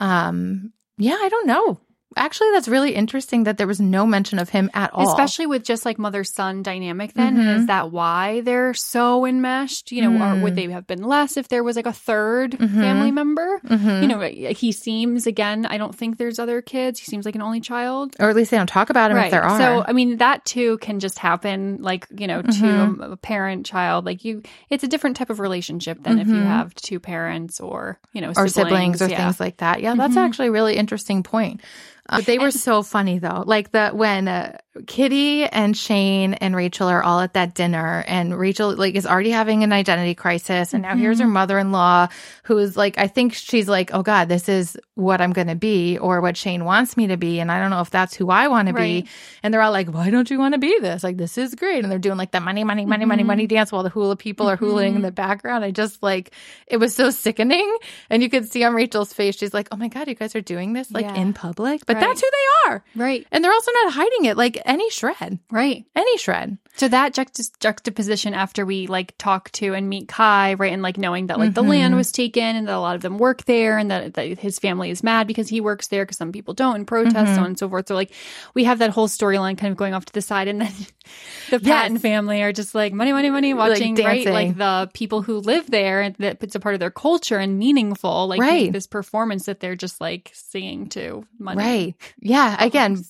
Um, 0.00 0.72
yeah, 0.98 1.16
I 1.20 1.28
don't 1.28 1.46
know. 1.48 1.80
Actually, 2.16 2.50
that's 2.52 2.68
really 2.68 2.94
interesting 2.94 3.44
that 3.44 3.58
there 3.58 3.66
was 3.66 3.80
no 3.80 4.06
mention 4.06 4.38
of 4.38 4.48
him 4.48 4.70
at 4.74 4.90
all. 4.94 5.08
Especially 5.08 5.46
with 5.46 5.62
just 5.64 5.84
like 5.84 5.98
mother 5.98 6.24
son 6.24 6.62
dynamic, 6.62 7.12
then 7.14 7.36
Mhm. 7.36 7.56
is 7.58 7.66
that 7.66 7.92
why 7.92 8.40
they're 8.40 8.74
so 8.74 9.26
enmeshed? 9.26 9.92
You 9.92 10.08
know, 10.08 10.24
or 10.24 10.42
would 10.42 10.56
they 10.56 10.70
have 10.70 10.86
been 10.86 11.02
less 11.02 11.36
if 11.36 11.48
there 11.48 11.62
was 11.62 11.76
like 11.76 11.86
a 11.86 11.92
3rd 11.92 12.52
Mhm. 12.58 12.74
family 12.80 13.10
member? 13.10 13.60
Mhm. 13.66 14.02
You 14.02 14.08
know, 14.08 14.20
he 14.52 14.72
seems 14.72 15.26
again. 15.26 15.66
I 15.66 15.78
don't 15.78 15.94
think 15.94 16.16
there's 16.18 16.38
other 16.38 16.62
kids. 16.62 16.98
He 16.98 17.06
seems 17.06 17.24
like 17.26 17.34
an 17.34 17.42
only 17.42 17.60
child. 17.60 18.16
or 18.18 18.30
at 18.30 18.36
least 18.36 18.50
they 18.50 18.56
don't 18.56 18.66
talk 18.66 18.90
about 18.90 19.10
him 19.10 19.16
if 19.18 19.30
there 19.30 19.42
are. 19.42 19.58
So 19.58 19.84
I 19.86 19.92
mean, 19.92 20.16
that 20.18 20.44
too 20.44 20.78
can 20.78 21.00
just 21.00 21.18
happen. 21.18 21.78
Like 21.80 22.06
you 22.16 22.26
know, 22.26 22.42
to 22.42 22.48
Mhm. 22.48 23.12
a, 23.12 23.16
parent 23.16 23.66
child. 23.66 24.06
Like 24.06 24.24
you, 24.24 24.42
it's 24.70 24.84
a 24.84 24.88
different 24.88 25.16
type 25.16 25.30
of 25.30 25.40
relationship 25.40 26.02
than 26.02 26.18
if 26.18 26.28
you 26.28 26.34
Mhm. 26.34 26.46
have 26.46 26.74
two 26.74 27.00
parents 27.00 27.60
or 27.60 27.98
you 28.12 28.20
know 28.20 28.32
or 28.36 28.48
siblings, 28.48 29.02
or 29.02 29.08
yeah. 29.08 29.16
things 29.16 29.40
like 29.40 29.58
that. 29.58 29.80
Yeah, 29.82 29.94
that's 29.94 30.16
actually 30.16 30.48
a 30.48 30.52
really 30.52 30.76
interesting 30.76 31.22
point. 31.22 31.60
Uh, 32.08 32.20
they 32.20 32.38
were 32.38 32.50
so 32.50 32.82
funny 32.82 33.18
though. 33.18 33.42
Like 33.46 33.72
the 33.72 33.88
when 33.90 34.28
uh, 34.28 34.58
Kitty 34.86 35.44
and 35.44 35.76
Shane 35.76 36.34
and 36.34 36.54
Rachel 36.54 36.88
are 36.88 37.02
all 37.02 37.20
at 37.20 37.34
that 37.34 37.54
dinner, 37.54 38.04
and 38.06 38.36
Rachel 38.38 38.74
like 38.76 38.94
is 38.94 39.06
already 39.06 39.30
having 39.30 39.64
an 39.64 39.72
identity 39.72 40.14
crisis, 40.14 40.72
and 40.72 40.82
now 40.82 40.94
here's 40.96 41.16
Mm-hmm. 41.18 41.24
her 41.28 41.32
mother-in-law 41.32 42.08
who 42.44 42.58
is 42.58 42.76
like, 42.76 42.98
I 42.98 43.06
think 43.08 43.34
she's 43.34 43.68
like, 43.68 43.92
oh 43.94 44.02
God, 44.02 44.28
this 44.28 44.48
is 44.48 44.76
what 44.94 45.20
I'm 45.20 45.32
going 45.32 45.48
to 45.48 45.54
be, 45.56 45.98
or 45.98 46.20
what 46.20 46.36
Shane 46.36 46.64
wants 46.64 46.96
me 46.96 47.08
to 47.08 47.16
be, 47.16 47.40
and 47.40 47.50
I 47.50 47.58
don't 47.58 47.70
know 47.70 47.80
if 47.80 47.90
that's 47.90 48.14
who 48.14 48.30
I 48.30 48.48
want 48.48 48.68
to 48.68 48.74
be. 48.74 49.08
And 49.42 49.52
they're 49.52 49.62
all 49.62 49.72
like, 49.72 49.88
why 49.88 50.10
don't 50.10 50.30
you 50.30 50.38
want 50.38 50.54
to 50.54 50.58
be 50.58 50.78
this? 50.80 51.02
Like 51.02 51.16
this 51.16 51.38
is 51.38 51.54
great, 51.54 51.82
and 51.82 51.90
they're 51.90 51.98
doing 51.98 52.18
like 52.18 52.30
the 52.30 52.40
money, 52.40 52.62
money, 52.64 52.84
money, 52.86 53.04
money, 53.04 53.22
Mhm. 53.22 53.26
money 53.26 53.46
dance 53.46 53.72
while 53.72 53.82
the 53.82 53.88
hula 53.90 54.16
people 54.16 54.46
are 54.48 54.56
hulaing 54.56 54.94
in 54.94 55.02
the 55.02 55.10
background. 55.10 55.64
I 55.64 55.70
just 55.70 56.02
like 56.02 56.32
it 56.66 56.76
was 56.76 56.94
so 56.94 57.10
sickening, 57.10 57.76
and 58.10 58.22
you 58.22 58.28
could 58.30 58.48
see 58.50 58.62
on 58.64 58.74
Rachel's 58.74 59.12
face, 59.12 59.36
she's 59.36 59.54
like, 59.54 59.68
oh 59.72 59.76
my 59.76 59.88
God, 59.88 60.06
you 60.08 60.14
guys 60.14 60.36
are 60.36 60.40
doing 60.40 60.72
this 60.74 60.90
like 60.92 61.04
Yeah. 61.06 61.14
in 61.16 61.32
public, 61.32 61.84
but 61.86 61.95
Right. 61.96 62.06
that's 62.06 62.20
who 62.20 62.28
they 62.30 62.70
are. 62.72 62.84
Right, 62.94 63.26
And 63.32 63.42
they're 63.44 63.52
also 63.52 63.72
not 63.84 63.92
hiding 63.92 64.24
it 64.26 64.36
like 64.36 64.60
any 64.64 64.88
shred, 64.90 65.38
right. 65.50 65.84
any 65.94 66.18
shred. 66.18 66.58
So 66.76 66.88
that 66.88 67.14
juxt- 67.14 67.58
juxtaposition 67.58 68.34
after 68.34 68.66
we 68.66 68.86
like 68.86 69.16
talk 69.16 69.50
to 69.52 69.72
and 69.72 69.88
meet 69.88 70.08
Kai, 70.08 70.54
right, 70.54 70.72
and 70.72 70.82
like 70.82 70.98
knowing 70.98 71.28
that 71.28 71.38
like 71.38 71.54
the 71.54 71.62
land 71.62 71.92
Mm-hmm. 71.92 71.96
was 71.98 72.12
taken 72.12 72.56
and 72.56 72.68
that 72.68 72.74
a 72.74 72.78
lot 72.80 72.96
of 72.96 73.02
them 73.02 73.16
work 73.18 73.44
there, 73.46 73.78
and 73.78 73.90
that, 73.90 74.14
that 74.14 74.38
his 74.38 74.58
family 74.58 74.90
is 74.90 75.02
mad 75.02 75.26
because 75.26 75.48
he 75.48 75.60
works 75.62 75.86
there 75.88 76.04
because 76.04 76.18
some 76.18 76.32
people 76.32 76.52
don't 76.54 76.76
and 76.76 76.86
protest, 76.86 77.16
Mm-hmm. 77.16 77.34
so 77.34 77.40
on 77.40 77.46
and 77.46 77.58
so 77.58 77.68
forth. 77.68 77.88
So 77.88 77.94
like 77.94 78.12
we 78.54 78.64
have 78.64 78.78
that 78.80 78.90
whole 78.90 79.08
storyline 79.08 79.56
kind 79.56 79.70
of 79.70 79.76
going 79.78 79.94
off 79.94 80.04
to 80.06 80.12
the 80.12 80.20
side, 80.20 80.48
and 80.48 80.60
then 80.60 80.72
the 81.50 81.60
Patton 81.60 81.94
Yes. 81.94 82.02
family 82.02 82.42
are 82.42 82.52
just 82.52 82.74
like 82.74 82.92
money, 82.92 83.12
money, 83.12 83.30
money, 83.30 83.54
watching 83.54 83.94
right, 83.94 84.26
like 84.26 84.56
the 84.58 84.90
people 84.92 85.22
who 85.22 85.38
live 85.38 85.70
there 85.70 86.02
and 86.02 86.14
that 86.16 86.42
it's 86.42 86.54
a 86.56 86.60
part 86.60 86.74
of 86.74 86.80
their 86.80 86.90
culture 86.90 87.38
and 87.38 87.58
meaningful, 87.58 88.26
like 88.28 88.40
Right. 88.40 88.70
this 88.70 88.86
performance 88.86 89.46
that 89.46 89.60
they're 89.60 89.76
just 89.76 89.98
like 90.00 90.30
singing 90.34 90.88
to 90.90 91.24
money, 91.38 91.58
Right. 91.62 91.85
Yeah. 92.20 92.56
Again, 92.64 93.04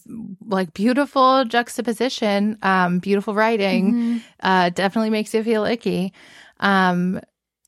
like 0.46 0.74
beautiful 0.74 1.44
juxtaposition, 1.44 2.58
um, 2.62 2.98
beautiful 2.98 3.34
writing, 3.34 3.92
Mm-hmm. 3.94 4.16
uh, 4.40 4.70
definitely 4.70 5.10
makes 5.10 5.32
you 5.34 5.42
feel 5.44 5.64
icky. 5.64 6.12
Um, 6.60 7.20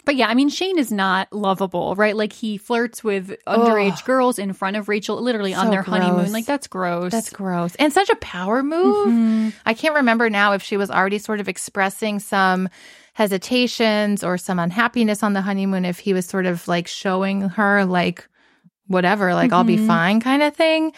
But 0.05 0.17
yeah, 0.17 0.29
I 0.29 0.35
mean, 0.35 0.49
Shane 0.49 0.79
is 0.79 0.91
not 0.91 1.31
lovable, 1.35 1.95
right? 1.95 2.17
Like 2.17 2.33
he 2.33 2.57
flirts 2.57 3.05
with 3.05 3.37
underage 3.47 4.05
girls 4.07 4.39
in 4.39 4.55
front 4.55 4.77
of 4.79 4.89
Rachel, 4.89 5.21
literally 5.21 5.53
on 5.53 5.67
So 5.67 5.71
their 5.71 5.83
honeymoon. 5.83 6.33
Like 6.33 6.47
that's 6.47 6.67
gross. 6.67 7.13
that's 7.13 7.29
gross. 7.31 7.75
And 7.75 7.93
such 7.93 8.09
a 8.09 8.17
power 8.17 8.63
move. 8.63 9.09
Mhm. 9.09 9.53
I 9.67 9.75
can't 9.75 9.95
remember 9.97 10.31
now 10.31 10.55
if 10.55 10.63
she 10.63 10.79
was 10.79 10.91
already 10.91 11.19
sort 11.19 11.41
of 11.41 11.49
expressing 11.49 12.21
some 12.21 12.71
hesitations 13.13 14.25
or 14.25 14.39
some 14.39 14.59
unhappiness 14.59 15.23
on 15.23 15.33
the 15.35 15.43
honeymoon, 15.43 15.85
if 15.85 15.99
he 15.99 16.15
was 16.15 16.25
sort 16.27 16.47
of 16.47 16.67
like 16.67 16.87
showing 16.89 17.43
her, 17.43 17.85
like, 17.85 18.27
whatever, 18.89 19.33
like, 19.35 19.53
I'll 19.53 19.65
be 19.65 19.77
Mhm. 19.79 19.87
fine 19.87 20.21
kind 20.21 20.43
of 20.43 20.55
thing. 20.57 20.93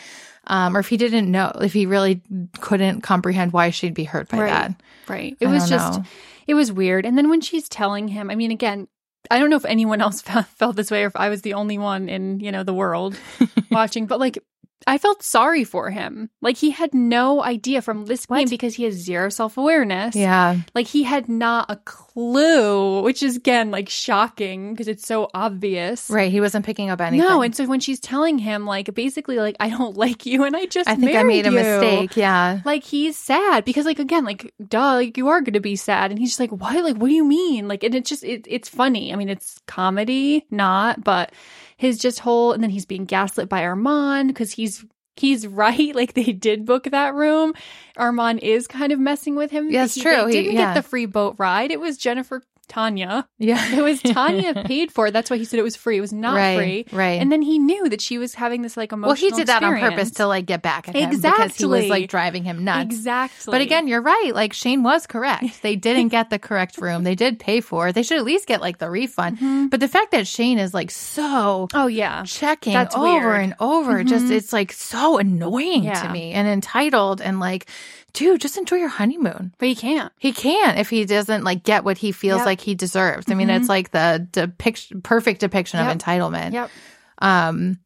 Um, 0.46 0.74
or 0.76 0.80
if 0.80 0.88
he 0.88 0.96
didn't 0.96 1.30
know, 1.30 1.52
if 1.60 1.72
he 1.74 1.84
really 1.86 2.22
couldn't 2.60 3.02
comprehend 3.02 3.52
why 3.52 3.70
she'd 3.70 3.94
be 3.94 4.04
hurt 4.04 4.28
by 4.30 4.38
Right. 4.38 4.50
that. 4.50 4.74
right. 5.06 5.36
It 5.38 5.46
I 5.46 5.50
was 5.52 5.68
just, 5.68 5.98
know. 5.98 6.04
it 6.46 6.54
was 6.54 6.72
weird. 6.72 7.04
And 7.04 7.16
then 7.18 7.28
when 7.28 7.40
she's 7.42 7.68
telling 7.68 8.08
him, 8.08 8.30
I 8.30 8.34
mean, 8.34 8.50
again, 8.50 8.88
I 9.30 9.38
don't 9.38 9.50
know 9.50 9.56
if 9.56 9.66
anyone 9.66 10.00
else 10.00 10.22
fe- 10.22 10.42
felt 10.56 10.76
this 10.76 10.90
way 10.90 11.04
or 11.04 11.08
if 11.08 11.16
I 11.16 11.28
was 11.28 11.42
the 11.42 11.52
only 11.54 11.76
one 11.78 12.08
in, 12.08 12.40
you 12.40 12.50
know, 12.50 12.62
the 12.64 12.72
world 12.74 13.16
watching, 13.70 14.06
but 14.06 14.18
like, 14.18 14.38
I 14.86 14.98
felt 14.98 15.22
sorry 15.22 15.64
for 15.64 15.90
him. 15.90 16.30
Like 16.40 16.56
he 16.56 16.70
had 16.70 16.94
no 16.94 17.42
idea 17.42 17.82
from 17.82 18.06
this 18.06 18.26
game 18.26 18.48
because 18.48 18.74
he 18.74 18.84
has 18.84 18.94
zero 18.94 19.28
self 19.28 19.56
awareness. 19.56 20.16
Yeah. 20.16 20.60
Like 20.74 20.86
he 20.86 21.02
had 21.02 21.28
not 21.28 21.66
a 21.68 21.76
clue, 21.76 23.02
which 23.02 23.22
is 23.22 23.36
again 23.36 23.70
like 23.70 23.88
shocking 23.88 24.72
because 24.72 24.88
it's 24.88 25.06
so 25.06 25.28
obvious. 25.34 26.08
Right. 26.10 26.30
He 26.30 26.40
wasn't 26.40 26.64
picking 26.64 26.90
up 26.90 27.00
anything. 27.00 27.28
No, 27.28 27.42
and 27.42 27.54
so 27.54 27.64
when 27.66 27.80
she's 27.80 28.00
telling 28.00 28.38
him, 28.38 28.66
like, 28.66 28.92
basically, 28.94 29.38
like, 29.38 29.56
I 29.60 29.70
don't 29.70 29.96
like 30.04 30.26
you, 30.26 30.44
and 30.44 30.56
I 30.56 30.66
just, 30.66 30.88
I 30.88 30.96
think 30.96 31.16
I 31.16 31.22
made 31.22 31.46
a 31.46 31.50
you," 31.50 31.56
mistake. 31.56 32.16
Yeah. 32.16 32.60
Like 32.64 32.84
he's 32.84 33.16
sad 33.16 33.64
because, 33.64 33.86
like, 33.86 33.98
again, 33.98 34.24
like, 34.24 34.52
duh, 34.66 34.94
like 34.94 35.16
you 35.16 35.28
are 35.28 35.40
going 35.40 35.54
to 35.54 35.60
be 35.60 35.76
sad, 35.76 36.10
and 36.10 36.18
he's 36.18 36.30
just 36.30 36.40
like, 36.40 36.52
what? 36.52 36.82
Like, 36.84 36.96
what 36.96 37.08
do 37.08 37.14
you 37.14 37.24
mean? 37.24 37.68
Like, 37.68 37.84
and 37.84 37.94
it's 37.94 38.08
just, 38.08 38.24
it, 38.24 38.46
it's 38.48 38.68
funny. 38.68 39.12
I 39.12 39.16
mean, 39.16 39.28
it's 39.28 39.60
comedy, 39.66 40.46
not, 40.50 41.02
but 41.04 41.32
his 41.80 41.98
just 41.98 42.20
whole, 42.20 42.52
and 42.52 42.62
then 42.62 42.70
he's 42.70 42.84
being 42.86 43.06
gaslit 43.06 43.48
by 43.48 43.62
Armond 43.62 44.28
because 44.28 44.52
he's. 44.52 44.84
He's 45.16 45.46
right. 45.64 45.94
Like 45.94 46.14
they 46.14 46.32
did 46.32 46.64
book 46.64 46.84
that 46.84 47.14
room. 47.14 47.52
Armond 47.98 48.38
is 48.38 48.66
kind 48.66 48.90
of 48.92 48.98
messing 48.98 49.34
with 49.34 49.50
him. 49.50 49.68
He- 49.94 50.02
true. 50.02 50.24
They 50.26 50.32
He- 50.36 50.42
didn't 50.44 50.52
yeah. 50.54 50.72
get 50.72 50.82
the 50.82 50.88
free 50.88 51.04
boat 51.04 51.34
ride. 51.38 51.70
It 51.70 51.80
was 51.80 51.98
Jennifer 51.98 52.42
Tanya. 52.70 53.28
Yeah. 53.38 53.60
It 53.80 53.82
was 53.82 54.00
Tanya 54.02 54.54
paid 54.66 54.90
for 54.92 55.08
it. 55.08 55.10
That's 55.12 55.28
why 55.30 55.36
he 55.36 55.44
said 55.44 55.58
it 55.58 55.62
was 55.62 55.76
free. 55.76 55.98
It 55.98 56.00
was 56.00 56.12
not 56.12 56.36
Right, 56.36 56.56
free. 56.56 56.86
right. 56.92 57.20
And 57.20 57.30
then 57.30 57.42
he 57.42 57.58
knew 57.58 57.88
that 57.88 58.00
she 58.00 58.16
was 58.18 58.34
having 58.34 58.62
this 58.62 58.76
like 58.76 58.92
emotional. 58.92 59.08
Well, 59.10 59.16
he 59.16 59.30
did 59.30 59.48
that 59.48 59.62
on 59.62 59.78
purpose 59.78 60.12
to 60.12 60.26
like 60.26 60.46
get 60.46 60.62
back 60.62 60.88
at 60.88 60.94
him 60.94 61.10
because 61.10 61.56
he 61.56 61.66
was 61.66 61.88
like 61.88 62.08
driving 62.08 62.44
him 62.44 62.64
nuts. 62.64 62.84
Exactly. 62.94 63.50
But 63.52 63.60
again, 63.60 63.88
you're 63.88 64.00
right. 64.02 64.32
Like 64.34 64.52
Shane 64.52 64.82
was 64.82 65.06
correct. 65.06 65.44
They 65.62 65.76
didn't 65.76 66.08
get 66.08 66.30
the 66.30 66.38
correct 66.38 66.78
room. 66.78 67.04
They 67.04 67.14
did 67.14 67.38
pay 67.38 67.60
for 67.60 67.88
it. 67.88 67.94
They 67.94 68.02
should 68.02 68.18
at 68.18 68.24
least 68.24 68.46
get 68.46 68.60
like 68.60 68.78
the 68.78 68.88
refund. 68.88 69.36
Mm-hmm. 69.36 69.66
But 69.66 69.80
the 69.80 69.88
fact 69.88 70.12
that 70.12 70.26
Shane 70.26 70.58
is 70.58 70.72
like 70.72 70.90
so 70.90 71.68
oh 71.74 71.86
yeah, 71.86 72.22
checking 72.24 72.72
That's 72.72 72.94
over 72.94 73.04
weird. 73.30 73.40
and 73.44 73.54
over, 73.60 74.04
just 74.04 74.24
mm-hmm. 74.26 74.34
it's 74.34 74.52
like 74.52 74.72
so 74.72 75.18
annoying 75.18 75.84
Yeah. 75.84 76.02
to 76.02 76.12
me 76.12 76.32
and 76.32 76.46
entitled 76.48 77.20
and 77.20 77.40
like, 77.40 77.68
dude, 78.12 78.40
just 78.40 78.56
enjoy 78.58 78.76
your 78.76 78.88
honeymoon. 78.88 79.54
but 79.58 79.68
he 79.68 79.74
can't. 79.74 80.12
He 80.18 80.32
can't 80.32 80.78
if 80.78 80.90
he 80.90 81.04
doesn't 81.04 81.44
like 81.44 81.62
get 81.64 81.84
what 81.84 81.98
he 81.98 82.12
feels 82.12 82.38
Yep. 82.40 82.46
like 82.46 82.60
he 82.60 82.74
deserves. 82.74 83.30
I 83.30 83.34
mean, 83.34 83.50
it's 83.50 83.68
like 83.68 83.90
the 83.90 84.26
depiction, 84.32 85.02
perfect 85.02 85.40
depiction 85.40 85.80
Yep. 85.80 85.94
of 85.94 86.00
entitlement. 86.02 86.52
Yep. 86.52 86.70
Um, 87.18 87.78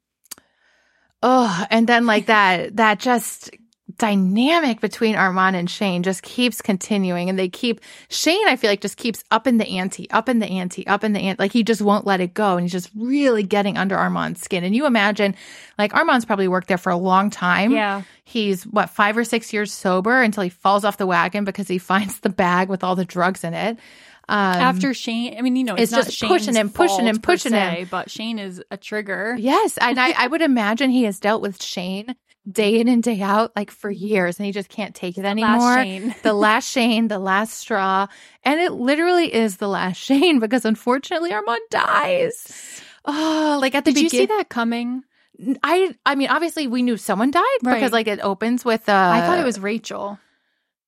oh, 1.22 1.64
and 1.70 1.87
then 1.87 2.06
like 2.06 2.26
that, 2.26 2.76
that 2.76 2.98
just 3.00 3.50
dynamic 3.98 4.80
between 4.80 5.14
Armond 5.14 5.54
and 5.54 5.68
Shane 5.68 6.02
just 6.02 6.22
keeps 6.22 6.61
continuing. 6.62 7.28
And 7.28 7.38
they 7.38 7.48
keep 7.48 7.80
Shane 8.09 8.46
I 8.48 8.57
feel 8.57 8.70
like 8.70 8.80
just 8.80 8.96
keeps 8.96 9.22
up 9.30 9.46
in 9.46 9.59
the 9.59 9.66
ante 9.66 10.09
up 10.11 10.28
in 10.28 10.38
the 10.38 10.46
ante 10.46 10.87
up 10.87 11.04
in 11.04 11.12
the 11.12 11.20
ante. 11.20 11.42
Like 11.42 11.52
he 11.52 11.62
just 11.62 11.83
won't 11.83 12.07
let 12.07 12.20
it 12.20 12.35
go. 12.35 12.57
And 12.57 12.62
he's 12.62 12.72
just 12.72 12.90
really 12.96 13.42
getting 13.42 13.76
under 13.76 13.96
Armond's 13.96 14.40
skin. 14.40 14.64
And 14.64 14.74
you 14.74 14.87
imagine 14.87 15.35
like 15.78 15.92
Armond's 15.92 16.24
probably 16.24 16.48
worked 16.48 16.68
there 16.68 16.78
for 16.78 16.90
a 16.90 16.96
long 16.96 17.30
time. 17.30 17.72
Yeah. 17.72 18.02
he's 18.24 18.64
what 18.64 18.90
5 18.90 19.18
or 19.18 19.24
6 19.24 19.52
years 19.52 19.72
sober 19.72 20.22
until 20.22 20.42
he 20.42 20.50
falls 20.50 20.85
off 20.85 20.96
the 20.96 21.07
wagon 21.07 21.44
because 21.44 21.68
he 21.68 21.78
finds 21.92 22.20
the 22.20 22.30
bag 22.30 22.68
with 22.68 22.85
all 22.85 22.96
the 22.96 23.04
drugs 23.04 23.44
in 23.44 23.54
it. 23.54 23.78
Um 24.26 24.37
After 24.37 24.94
Shane, 24.94 25.37
I 25.37 25.42
mean, 25.42 25.54
you 25.54 25.64
know, 25.64 25.74
it's, 25.74 25.85
it's 25.85 25.92
not 25.92 26.04
just 26.07 26.22
pushing 26.22 26.54
him, 26.54 26.70
pushing 26.70 27.07
him, 27.07 27.18
pushing 27.18 27.52
him. 27.52 27.74
se, 27.74 27.87
But 27.90 28.11
Shane 28.11 28.38
is 28.38 28.62
a 28.70 28.76
trigger. 28.78 29.37
Yes, 29.38 29.76
and 29.76 30.00
I, 30.00 30.12
I 30.16 30.26
would 30.28 30.40
imagine 30.40 30.88
he 30.88 31.04
has 31.04 31.20
dealt 31.20 31.42
with 31.42 31.62
Shane 31.62 32.16
day 32.50 32.78
in 32.78 32.88
and 32.88 33.02
day 33.02 33.20
out, 33.20 33.52
like 33.57 33.70
for 33.70 33.90
years, 33.90 34.38
and 34.38 34.46
he 34.46 34.52
just 34.52 34.68
can't 34.68 34.94
take 34.94 35.16
it 35.18 35.24
anymore. 35.24 35.59
last 35.76 36.22
the 36.22 36.35
last 36.35 36.70
Shane, 36.70 37.09
the 37.09 37.18
last 37.18 37.54
straw, 37.54 38.07
and 38.44 38.61
it 38.61 38.72
literally 38.72 39.33
is 39.33 39.57
the 39.57 39.68
last 39.68 39.96
Shane 40.00 40.38
because 40.40 40.64
unfortunately 40.64 41.30
Armond 41.30 41.59
dies. 41.70 42.83
Oh, 43.04 43.59
like 43.61 43.74
at 43.74 43.85
the 43.85 43.90
beginning. 43.92 44.11
Did 44.11 44.12
you 44.16 44.20
see 44.20 44.26
that 44.26 44.48
coming? 44.48 45.02
I, 45.62 45.94
I 46.07 46.14
mean, 46.14 46.28
obviously 46.28 46.66
we 46.68 46.83
knew 46.83 46.96
someone 46.96 47.30
died 47.30 47.42
Right. 47.62 47.74
because 47.74 47.92
like 47.92 48.07
it 48.07 48.20
opens 48.20 48.64
with. 48.64 48.88
Uh, 48.88 48.92
I 49.14 49.20
thought 49.22 49.38
it 49.38 49.44
was 49.44 49.59
Rachel. 49.59 50.18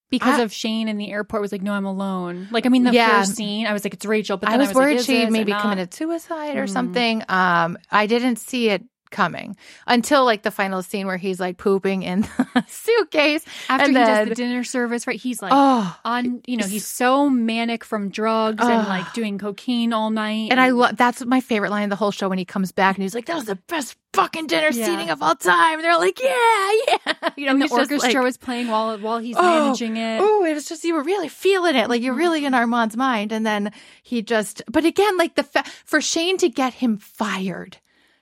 Because 0.09 0.39
I- 0.39 0.43
of 0.43 0.53
Shane 0.53 0.87
in 0.89 0.99
the 0.99 1.11
airport 1.11 1.43
was 1.43 1.51
like, 1.51 1.63
no, 1.63 1.73
I'm 1.73 1.85
alone. 1.85 2.47
Like, 2.53 2.65
I 2.65 2.69
mean, 2.69 2.85
the 2.85 2.93
Yeah. 2.93 3.19
first 3.19 3.35
scene, 3.35 3.67
I 3.67 3.73
was 3.73 3.83
like, 3.83 3.93
it's 3.93 4.07
Rachel. 4.07 4.37
But 4.37 4.51
I 4.51 4.53
then 4.53 4.61
was, 4.61 4.69
I 4.69 4.71
was, 4.71 4.77
worried 4.77 4.97
like, 4.99 5.07
she 5.07 5.27
maybe 5.27 5.53
committed 5.53 5.93
suicide 5.93 6.57
or 6.57 6.67
Mm. 6.67 6.71
something. 6.71 7.23
Um, 7.29 7.77
I 7.91 8.07
didn't 8.07 8.37
see 8.37 8.69
it 8.69 8.85
coming 9.11 9.57
until 9.87 10.25
like 10.25 10.43
the 10.43 10.51
final 10.51 10.83
scene 10.83 11.07
where 11.07 11.17
he's 11.17 11.41
like 11.41 11.59
pooping 11.59 12.03
in 12.03 12.21
the 12.55 12.65
suitcase 12.69 13.45
after 13.69 13.85
and 13.85 13.89
he 13.89 13.95
then, 13.95 14.07
does 14.07 14.29
the 14.29 14.35
dinner 14.35 14.65
service. 14.65 15.07
Right? 15.07 15.21
He's 15.21 15.41
like, 15.43 15.53
oh 15.55 15.97
on 16.05 16.43
you 16.47 16.57
know 16.57 16.67
he's 16.67 16.87
so 16.87 17.29
manic 17.31 17.85
from 17.85 18.09
drugs 18.11 18.65
and 18.65 18.89
like 18.89 19.13
doing 19.13 19.39
cocaine 19.39 19.93
all 19.93 20.11
night 20.11 20.49
and 20.51 20.61
I 20.61 20.71
love 20.71 20.97
that's 20.97 21.25
my 21.25 21.41
favorite 21.41 21.71
line 21.71 21.85
of 21.85 21.91
the 21.91 21.97
whole 21.97 22.11
show 22.11 22.29
when 22.29 22.39
he 22.39 22.45
comes 22.45 22.73
back 22.73 22.97
and 22.97 23.03
he's 23.03 23.15
like, 23.15 23.27
"That 23.27 23.37
was 23.37 23.45
the 23.45 23.57
best 23.69 23.97
fucking 24.13 24.47
dinner 24.47 24.69
Yeah. 24.73 24.87
seating 24.87 25.11
of 25.11 25.23
all 25.23 25.35
time." 25.37 25.75
And 25.75 25.85
they're 25.85 25.99
like, 25.99 26.21
"Yeah, 26.23 26.71
yeah." 26.89 27.13
You 27.37 27.45
know, 27.47 27.53
and 27.53 27.63
the 27.63 27.69
orchestra 27.71 27.99
like, 28.15 28.25
was 28.25 28.37
playing 28.37 28.69
while 28.69 28.97
while 28.99 29.19
he's 29.19 29.37
Oh, 29.39 29.43
managing 29.43 29.97
it 29.99 30.21
Oh, 30.21 30.45
it 30.45 30.55
was 30.55 30.67
just 30.69 30.85
you 30.85 30.95
were 30.95 31.03
really 31.03 31.29
feeling 31.29 31.77
it, 31.77 31.89
like 31.89 32.01
you're 32.03 32.15
really 32.15 32.45
in 32.45 32.55
Armond's 32.55 32.97
mind, 32.97 33.31
and 33.33 33.45
then 33.45 33.73
he 34.03 34.23
just. 34.23 34.63
But 34.71 34.85
again, 34.85 35.17
like 35.19 35.35
the 35.35 35.43
fa- 35.43 35.65
for 35.85 36.01
Shane 36.01 36.39
to 36.39 36.49
get 36.49 36.75
him 36.75 36.97
fired, 36.97 37.77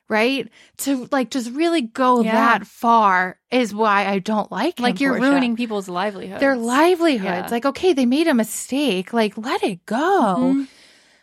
right? 0.08 0.48
To 0.78 1.08
like 1.12 1.30
just 1.30 1.50
really 1.52 1.82
go 1.82 2.22
Yeah. 2.22 2.32
that 2.32 2.66
far 2.66 3.38
is 3.50 3.74
why 3.74 4.06
I 4.06 4.18
don't 4.18 4.50
like 4.52 4.78
him, 4.78 4.82
Like 4.84 5.00
you're 5.00 5.14
ruining 5.18 5.56
people's 5.56 5.88
livelihoods. 5.88 6.40
their 6.40 6.56
livelihoods. 6.56 7.24
Yeah. 7.24 7.48
Like, 7.50 7.64
okay, 7.66 7.92
they 7.92 8.06
made 8.06 8.26
a 8.26 8.34
mistake. 8.34 9.12
Like, 9.12 9.36
let 9.38 9.62
it 9.62 9.84
go. 9.86 10.36
Mhm. 10.54 10.68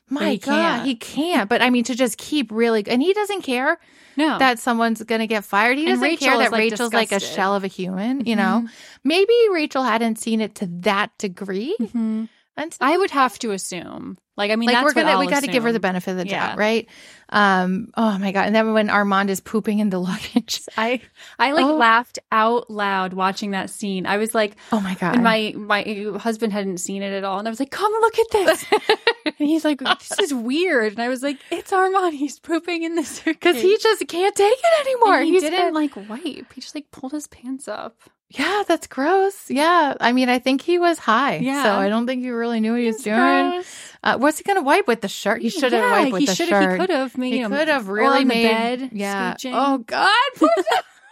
My 0.09 0.31
he 0.31 0.37
God, 0.39 0.51
can't. 0.51 0.85
he 0.85 0.95
can't. 0.95 1.49
But 1.49 1.61
I 1.61 1.69
mean, 1.69 1.85
to 1.85 1.95
just 1.95 2.17
keep 2.17 2.51
really, 2.51 2.83
and 2.85 3.01
he 3.01 3.13
doesn't 3.13 3.43
care 3.43 3.79
No. 4.17 4.37
that 4.39 4.59
someone's 4.59 5.01
going 5.03 5.21
to 5.21 5.27
get 5.27 5.45
fired. 5.45 5.77
He 5.77 5.85
doesn't 5.85 6.17
care 6.17 6.37
that 6.37 6.51
like, 6.51 6.59
Rachel's 6.59 6.93
like 6.93 7.13
a 7.13 7.19
shell 7.21 7.55
of 7.55 7.63
a 7.63 7.67
human, 7.67 8.25
you 8.25 8.35
know? 8.35 8.67
Maybe 9.05 9.33
Rachel 9.53 9.83
hadn't 9.83 10.17
seen 10.19 10.41
it 10.41 10.55
to 10.55 10.67
that 10.81 11.11
degree. 11.17 11.75
Mhm. 11.79 12.27
And 12.57 12.75
I 12.81 12.97
would 12.97 13.11
have 13.11 13.39
to 13.39 13.51
assume. 13.51 14.17
Like, 14.37 14.51
I 14.51 14.55
mean, 14.55 14.67
like 14.67 14.75
that's 14.75 14.85
we're 14.85 14.93
gonna 14.93 15.17
what 15.17 15.25
we 15.25 15.31
got 15.31 15.43
to 15.43 15.47
give 15.51 15.63
her 15.63 15.71
the 15.71 15.79
benefit 15.79 16.11
of 16.11 16.17
the 16.17 16.27
Yeah. 16.27 16.49
doubt, 16.49 16.57
right? 16.57 16.87
Um, 17.29 17.91
oh 17.95 18.17
my 18.17 18.31
god! 18.31 18.47
And 18.47 18.55
then 18.55 18.73
when 18.73 18.87
Armond 18.87 19.29
is 19.29 19.39
pooping 19.39 19.79
in 19.79 19.89
the 19.89 19.99
luggage, 20.09 20.61
I 20.77 21.01
I 21.39 21.51
like 21.53 21.65
Oh. 21.65 21.75
laughed 21.75 22.19
out 22.31 22.69
loud 22.69 23.13
watching 23.13 23.51
that 23.51 23.69
scene. 23.69 24.05
I 24.05 24.17
was 24.17 24.33
like, 24.35 24.55
oh 24.71 24.79
my 24.81 24.95
god! 24.95 25.15
and 25.15 25.23
my 25.23 25.53
my 25.55 25.83
husband 26.19 26.51
hadn't 26.53 26.77
seen 26.79 27.03
it 27.03 27.13
at 27.13 27.23
all, 27.23 27.39
and 27.39 27.47
I 27.47 27.51
was 27.51 27.59
like, 27.59 27.71
"Come 27.71 27.91
look 27.91 28.19
at 28.19 28.31
this," 28.31 28.65
and 29.25 29.35
he's 29.37 29.63
like, 29.63 29.79
"This 29.79 30.19
is 30.19 30.33
weird," 30.33 30.93
and 30.93 31.01
I 31.01 31.07
was 31.09 31.21
like, 31.23 31.37
"It's 31.51 31.71
Armond. 31.71 32.13
He's 32.13 32.39
pooping 32.39 32.83
in 32.83 32.95
the 32.95 33.03
suitcase 33.03 33.35
because 33.35 33.61
he 33.61 33.77
just 33.77 34.07
can't 34.07 34.35
take 34.35 34.57
it 34.61 34.87
anymore. 34.87 35.17
And 35.17 35.25
he 35.25 35.33
He's 35.33 35.43
didn't 35.43 35.59
been- 35.59 35.73
like 35.73 35.95
wipe. 36.09 36.51
He 36.53 36.61
just 36.61 36.75
like 36.75 36.89
pulled 36.91 37.11
his 37.13 37.27
pants 37.27 37.67
up. 37.67 37.97
Yeah, 38.33 38.63
that's 38.67 38.87
gross. 38.87 39.49
Yeah. 39.49 39.95
I 39.99 40.13
mean, 40.13 40.29
I 40.29 40.39
think 40.39 40.61
he 40.61 40.79
was 40.79 40.97
high. 40.97 41.35
Yeah. 41.37 41.63
So 41.63 41.71
I 41.73 41.89
don't 41.89 42.07
think 42.07 42.21
he 42.23 42.29
really 42.29 42.61
knew 42.61 42.71
what 42.71 42.79
he 42.81 42.87
was 42.87 43.03
doing. 43.03 43.63
Uh, 44.03 44.17
what's 44.17 44.37
he 44.37 44.43
going 44.45 44.55
to 44.57 44.61
wipe 44.63 44.87
with 44.87 45.01
the 45.01 45.07
shirt? 45.09 45.41
He 45.41 45.49
should 45.49 45.73
have 45.73 45.83
Yeah, 45.83 45.91
wiped 45.91 46.11
with 46.13 46.19
he 46.21 46.25
the 46.27 46.35
shirt. 46.35 46.71
He 46.71 46.77
could 46.77 46.89
have 46.89 47.17
made 47.17 47.33
He 47.33 47.39
him 47.39 47.51
could 47.51 47.67
have 47.67 47.89
really 47.89 48.21
on 48.21 48.27
the 48.29 48.33
made. 48.33 48.79
bed. 48.79 48.89
yeah. 48.93 49.33
scooching. 49.33 49.51
Oh, 49.53 49.79
God. 49.79 50.09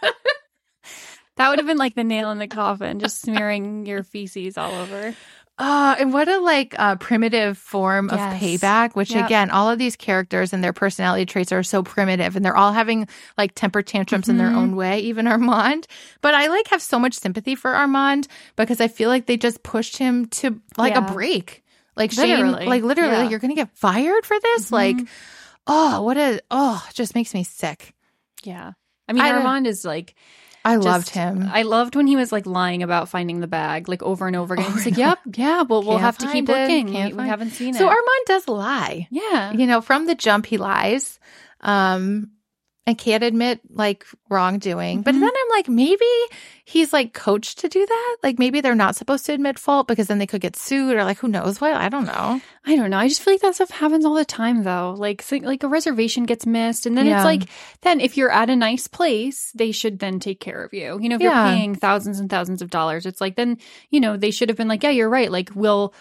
that 1.36 1.48
would 1.50 1.58
have 1.58 1.66
been 1.66 1.76
like 1.78 1.94
the 1.94 2.04
nail 2.04 2.30
in 2.30 2.38
the 2.38 2.48
coffin, 2.48 2.98
just 3.00 3.20
smearing 3.20 3.86
your 3.86 4.02
feces 4.02 4.56
all 4.58 4.72
over. 4.72 5.14
Oh, 5.62 5.94
and 5.98 6.10
what 6.12 6.26
a 6.26 6.38
like 6.40 6.74
uh, 6.78 6.96
primitive 6.96 7.58
form 7.58 8.08
of 8.08 8.18
payback, 8.18 8.94
which 8.96 9.10
Yep. 9.10 9.26
again, 9.26 9.50
all 9.50 9.68
of 9.70 9.78
these 9.78 9.94
characters 9.94 10.54
and 10.54 10.64
their 10.64 10.72
personality 10.72 11.26
traits 11.26 11.52
are 11.52 11.62
so 11.62 11.82
primitive 11.82 12.34
and 12.34 12.42
they're 12.42 12.56
all 12.56 12.72
having 12.72 13.06
like 13.36 13.54
temper 13.54 13.82
tantrums 13.82 14.28
in 14.30 14.36
Mm-hmm. 14.38 14.46
their 14.46 14.56
own 14.56 14.74
way, 14.74 15.00
even 15.00 15.26
Armond. 15.26 15.84
But 16.22 16.32
I 16.34 16.46
like 16.46 16.68
have 16.68 16.80
so 16.80 16.98
much 16.98 17.12
sympathy 17.14 17.54
for 17.56 17.72
Armond 17.72 18.26
because 18.56 18.80
I 18.80 18.88
feel 18.88 19.10
like 19.10 19.26
they 19.26 19.36
just 19.36 19.62
pushed 19.62 19.98
him 19.98 20.26
to 20.40 20.58
like 20.78 20.94
Yeah. 20.94 21.06
a 21.06 21.12
break. 21.12 21.62
Like 21.94 22.12
Shane, 22.12 22.28
Literally. 22.30 22.64
like 22.66 22.82
literally, 22.82 23.10
Yeah. 23.10 23.14
Mm-hmm. 23.16 23.22
like, 23.24 23.30
you're 23.30 23.40
going 23.40 23.54
to 23.54 23.60
get 23.60 23.76
fired 23.76 24.24
for 24.24 24.40
this? 24.40 24.72
Like, 24.72 24.96
oh, 25.66 26.00
what 26.00 26.16
a, 26.16 26.40
oh, 26.50 26.82
just 26.94 27.14
makes 27.14 27.34
me 27.34 27.44
sick. 27.44 27.92
Yeah. 28.44 28.72
I 29.06 29.12
mean, 29.12 29.22
I 29.22 29.32
Armond 29.32 29.66
is 29.66 29.84
like, 29.84 30.14
I 30.64 30.74
just- 30.76 30.86
loved 30.86 31.10
him. 31.10 31.48
I 31.52 31.62
loved 31.62 31.96
when 31.96 32.06
he 32.06 32.16
was 32.16 32.32
like 32.32 32.46
lying 32.46 32.82
about 32.82 33.08
finding 33.08 33.40
the 33.40 33.46
bag, 33.46 33.88
like 33.88 34.02
over 34.02 34.26
and 34.26 34.36
over 34.36 34.54
again. 34.54 34.66
Over 34.66 34.76
He's 34.76 34.86
like, 34.86 34.96
"Yep, 34.98 35.18
yeah, 35.36 35.62
well, 35.62 35.82
we'll 35.82 35.98
have 35.98 36.18
to 36.18 36.30
keep 36.30 36.48
it, 36.48 36.52
looking. 36.52 36.86
We, 36.86 36.92
can't 36.92 37.12
we 37.12 37.18
find- 37.18 37.30
haven't 37.30 37.50
seen 37.50 37.74
so 37.74 37.86
it." 37.86 37.90
So 37.90 37.94
Armond 37.94 38.24
does 38.26 38.48
lie. 38.48 39.08
yeah, 39.10 39.52
you 39.52 39.66
know, 39.66 39.80
from 39.80 40.06
the 40.06 40.14
jump, 40.14 40.46
he 40.46 40.58
lies 40.58 41.18
um, 41.62 42.30
and 42.86 42.96
can't 42.96 43.22
admit 43.22 43.60
like 43.70 44.04
wrongdoing. 44.30 45.02
But 45.02 45.14
Mhm. 45.14 45.20
then 45.20 45.30
I'm 45.30 45.50
like, 45.56 45.68
maybe 45.68 46.04
he's 46.64 46.92
like 46.92 47.12
coached 47.12 47.58
to 47.58 47.68
do 47.68 47.84
that. 47.84 48.16
Like 48.22 48.38
maybe 48.38 48.60
they're 48.60 48.74
not 48.74 48.96
supposed 48.96 49.26
to 49.26 49.32
admit 49.34 49.58
fault 49.58 49.86
because 49.86 50.06
then 50.06 50.18
they 50.18 50.26
could 50.26 50.40
get 50.40 50.56
sued 50.56 50.96
or 50.96 51.04
like 51.04 51.18
who 51.18 51.28
knows 51.28 51.60
what. 51.60 51.74
I 51.74 51.88
don't 51.88 52.06
know. 52.06 52.40
I 52.64 52.76
don't 52.76 52.90
know. 52.90 52.98
I 52.98 53.06
just 53.08 53.22
feel 53.22 53.34
like 53.34 53.42
that 53.42 53.54
stuff 53.54 53.70
happens 53.70 54.04
all 54.04 54.14
the 54.14 54.24
time, 54.24 54.64
though. 54.64 54.94
Like, 54.96 55.20
so- 55.22 55.36
like 55.36 55.62
a 55.62 55.68
reservation 55.68 56.24
gets 56.24 56.46
missed, 56.46 56.86
and 56.86 56.96
then 56.96 57.06
Yeah. 57.06 57.18
it's 57.18 57.24
like, 57.24 57.42
then 57.82 58.00
if 58.00 58.16
you're 58.16 58.30
at 58.30 58.50
a 58.50 58.56
nice 58.56 58.86
place, 58.86 59.50
they 59.54 59.72
should 59.72 59.98
then 59.98 60.18
take 60.18 60.40
care 60.40 60.62
of 60.64 60.72
you. 60.72 60.98
You 61.00 61.08
know, 61.10 61.16
if 61.16 61.20
Yeah. 61.22 61.46
you're 61.48 61.56
paying 61.56 61.74
thousands 61.74 62.18
and 62.18 62.28
thousands 62.30 62.62
of 62.62 62.70
dollars, 62.70 63.04
it's 63.06 63.20
like 63.20 63.36
then 63.36 63.58
you 63.90 64.00
know 64.00 64.16
they 64.16 64.30
should 64.30 64.48
have 64.48 64.56
been 64.58 64.68
like, 64.68 64.82
yeah, 64.82 64.90
you're 64.90 65.08
right. 65.10 65.30
Like, 65.30 65.50
we'll 65.54 65.92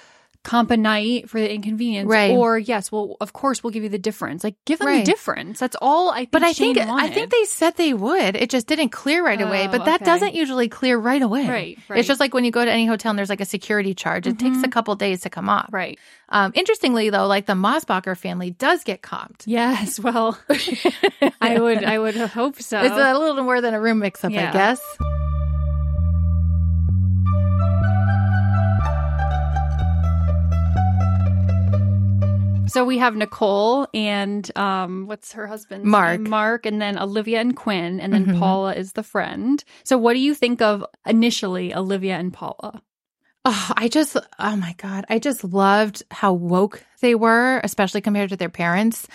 comp 0.43 0.71
a 0.71 0.77
night 0.77 1.29
for 1.29 1.39
the 1.39 1.53
inconvenience, 1.53 2.07
Right. 2.09 2.31
Or 2.31 2.57
yes, 2.57 2.91
well, 2.91 3.17
of 3.19 3.33
course, 3.33 3.61
we'll 3.63 3.71
give 3.71 3.83
you 3.83 3.89
the 3.89 3.99
difference. 3.99 4.43
Like, 4.43 4.55
give 4.65 4.79
them 4.79 4.87
Right. 4.87 5.05
the 5.05 5.11
difference. 5.11 5.59
That's 5.59 5.75
all 5.81 6.09
I. 6.11 6.19
Think 6.19 6.31
But 6.31 6.43
I 6.43 6.51
Shane 6.53 6.75
think 6.75 6.87
I 6.89 7.09
think 7.09 7.29
they 7.31 7.43
said 7.45 7.75
they 7.75 7.93
would. 7.93 8.35
It 8.37 8.49
just 8.49 8.65
didn't 8.65 8.89
clear 8.89 9.23
right 9.25 9.39
away. 9.41 9.67
Oh, 9.67 9.71
But 9.71 9.85
that 9.85 9.95
okay. 10.01 10.05
doesn't 10.05 10.33
usually 10.35 10.69
clear 10.69 10.97
right 10.97 11.21
away. 11.21 11.47
Right, 11.47 11.77
right. 11.89 11.99
It's 11.99 12.07
just 12.07 12.19
like 12.21 12.33
when 12.33 12.45
you 12.45 12.51
go 12.51 12.63
to 12.63 12.71
any 12.71 12.85
hotel 12.85 13.09
and 13.09 13.19
there's 13.19 13.29
like 13.29 13.41
a 13.41 13.45
security 13.45 13.93
charge. 13.93 14.27
It 14.27 14.39
takes 14.39 14.63
a 14.63 14.67
couple 14.69 14.95
days 14.95 15.21
to 15.21 15.29
come 15.29 15.49
off. 15.49 15.67
right. 15.71 15.99
Um, 16.29 16.51
interestingly, 16.55 17.09
though, 17.09 17.25
like 17.27 17.45
the 17.47 17.53
Mosbacher 17.53 18.15
family 18.15 18.51
does 18.51 18.83
get 18.83 19.01
comped. 19.01 19.43
Yes. 19.45 19.99
Well, 19.99 20.37
I 21.41 21.59
would. 21.59 21.83
I 21.83 21.97
would 21.99 22.15
hope 22.15 22.61
so. 22.61 22.79
It's 22.81 22.93
a 22.95 23.17
little 23.17 23.43
more 23.43 23.61
than 23.61 23.73
a 23.73 23.81
room 23.81 23.99
mix 23.99 24.23
up, 24.23 24.31
I 24.31 24.35
Yeah. 24.35 24.53
guess. 24.53 24.79
So 32.69 32.85
we 32.85 32.97
have 32.99 33.15
Nicole 33.15 33.87
and 33.93 34.49
um, 34.57 35.07
what's 35.07 35.33
her 35.33 35.47
husband? 35.47 35.85
Mark. 35.85 36.21
name? 36.21 36.29
Mark, 36.29 36.65
and 36.65 36.81
then 36.81 36.97
Olivia 36.99 37.39
and 37.41 37.55
Quinn, 37.55 37.99
and 37.99 38.13
then 38.13 38.27
Mhm. 38.27 38.39
Paula 38.39 38.73
is 38.73 38.93
the 38.93 39.03
friend. 39.03 39.63
So 39.83 39.97
what 39.97 40.13
do 40.13 40.19
you 40.19 40.33
think 40.35 40.61
of 40.61 40.85
initially 41.05 41.73
Olivia 41.73 42.17
and 42.17 42.31
Paula? 42.33 42.81
Oh, 43.45 43.71
I 43.77 43.87
just, 43.87 44.15
oh 44.37 44.55
my 44.57 44.73
God. 44.77 45.05
I 45.09 45.17
just 45.19 45.43
loved 45.43 46.03
how 46.11 46.33
woke 46.33 46.83
they 47.01 47.15
were, 47.15 47.61
especially 47.63 48.01
compared 48.01 48.29
to 48.29 48.37
their 48.37 48.49
parents. 48.49 49.07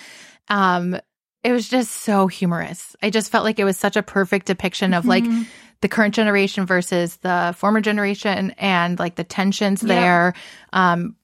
Um, 0.49 0.97
it 1.43 1.53
was 1.53 1.69
just 1.69 1.91
so 1.93 2.27
humorous. 2.27 2.97
I 3.03 3.11
just 3.11 3.31
felt 3.31 3.45
like 3.45 3.59
it 3.59 3.65
was 3.65 3.77
such 3.77 3.97
a 3.97 4.03
perfect 4.03 4.47
depiction 4.47 4.95
of 4.95 5.05
like 5.05 5.25
Mhm. 5.25 5.47
the 5.83 5.89
current 5.89 6.15
generation 6.15 6.65
versus 6.65 7.17
the 7.19 7.55
former 7.57 7.83
generation 7.83 8.53
and 8.59 8.99
like 8.99 9.17
the 9.17 9.25
tensions 9.25 9.83
Yep. 9.83 9.89
there. 9.89 10.35
Um, 10.73 11.17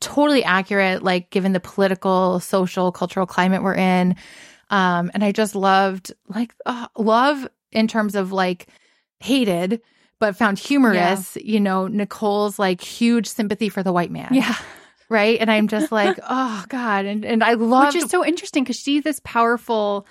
totally 0.00 0.44
accurate, 0.44 1.02
like 1.02 1.30
given 1.30 1.52
the 1.52 1.60
political, 1.60 2.40
social, 2.40 2.92
cultural 2.92 3.26
climate 3.26 3.62
we're 3.62 3.74
in. 3.74 4.16
Um, 4.70 5.10
and 5.14 5.24
I 5.24 5.32
just 5.32 5.54
loved 5.54 6.12
like 6.28 6.54
uh, 6.66 6.88
love 6.96 7.48
in 7.72 7.88
terms 7.88 8.14
of 8.14 8.32
like 8.32 8.68
hated, 9.20 9.80
but 10.18 10.36
found 10.36 10.58
humorous, 10.58 11.36
you 11.36 11.60
know, 11.60 11.86
Nicole's 11.86 12.58
like 12.58 12.80
huge 12.80 13.26
sympathy 13.26 13.68
for 13.68 13.82
the 13.82 13.92
white 13.92 14.10
man. 14.10 14.28
Yeah, 14.32 14.54
Right. 15.10 15.40
And 15.40 15.50
I'm 15.50 15.68
just 15.68 15.90
like, 15.90 16.18
oh 16.28 16.64
God. 16.68 17.06
And 17.06 17.24
and 17.24 17.42
I 17.42 17.54
love 17.54 17.94
which 17.94 18.04
is 18.04 18.10
so 18.10 18.24
interesting 18.24 18.62
because 18.62 18.76
she's 18.76 19.04
this 19.04 19.20
powerful 19.24 20.06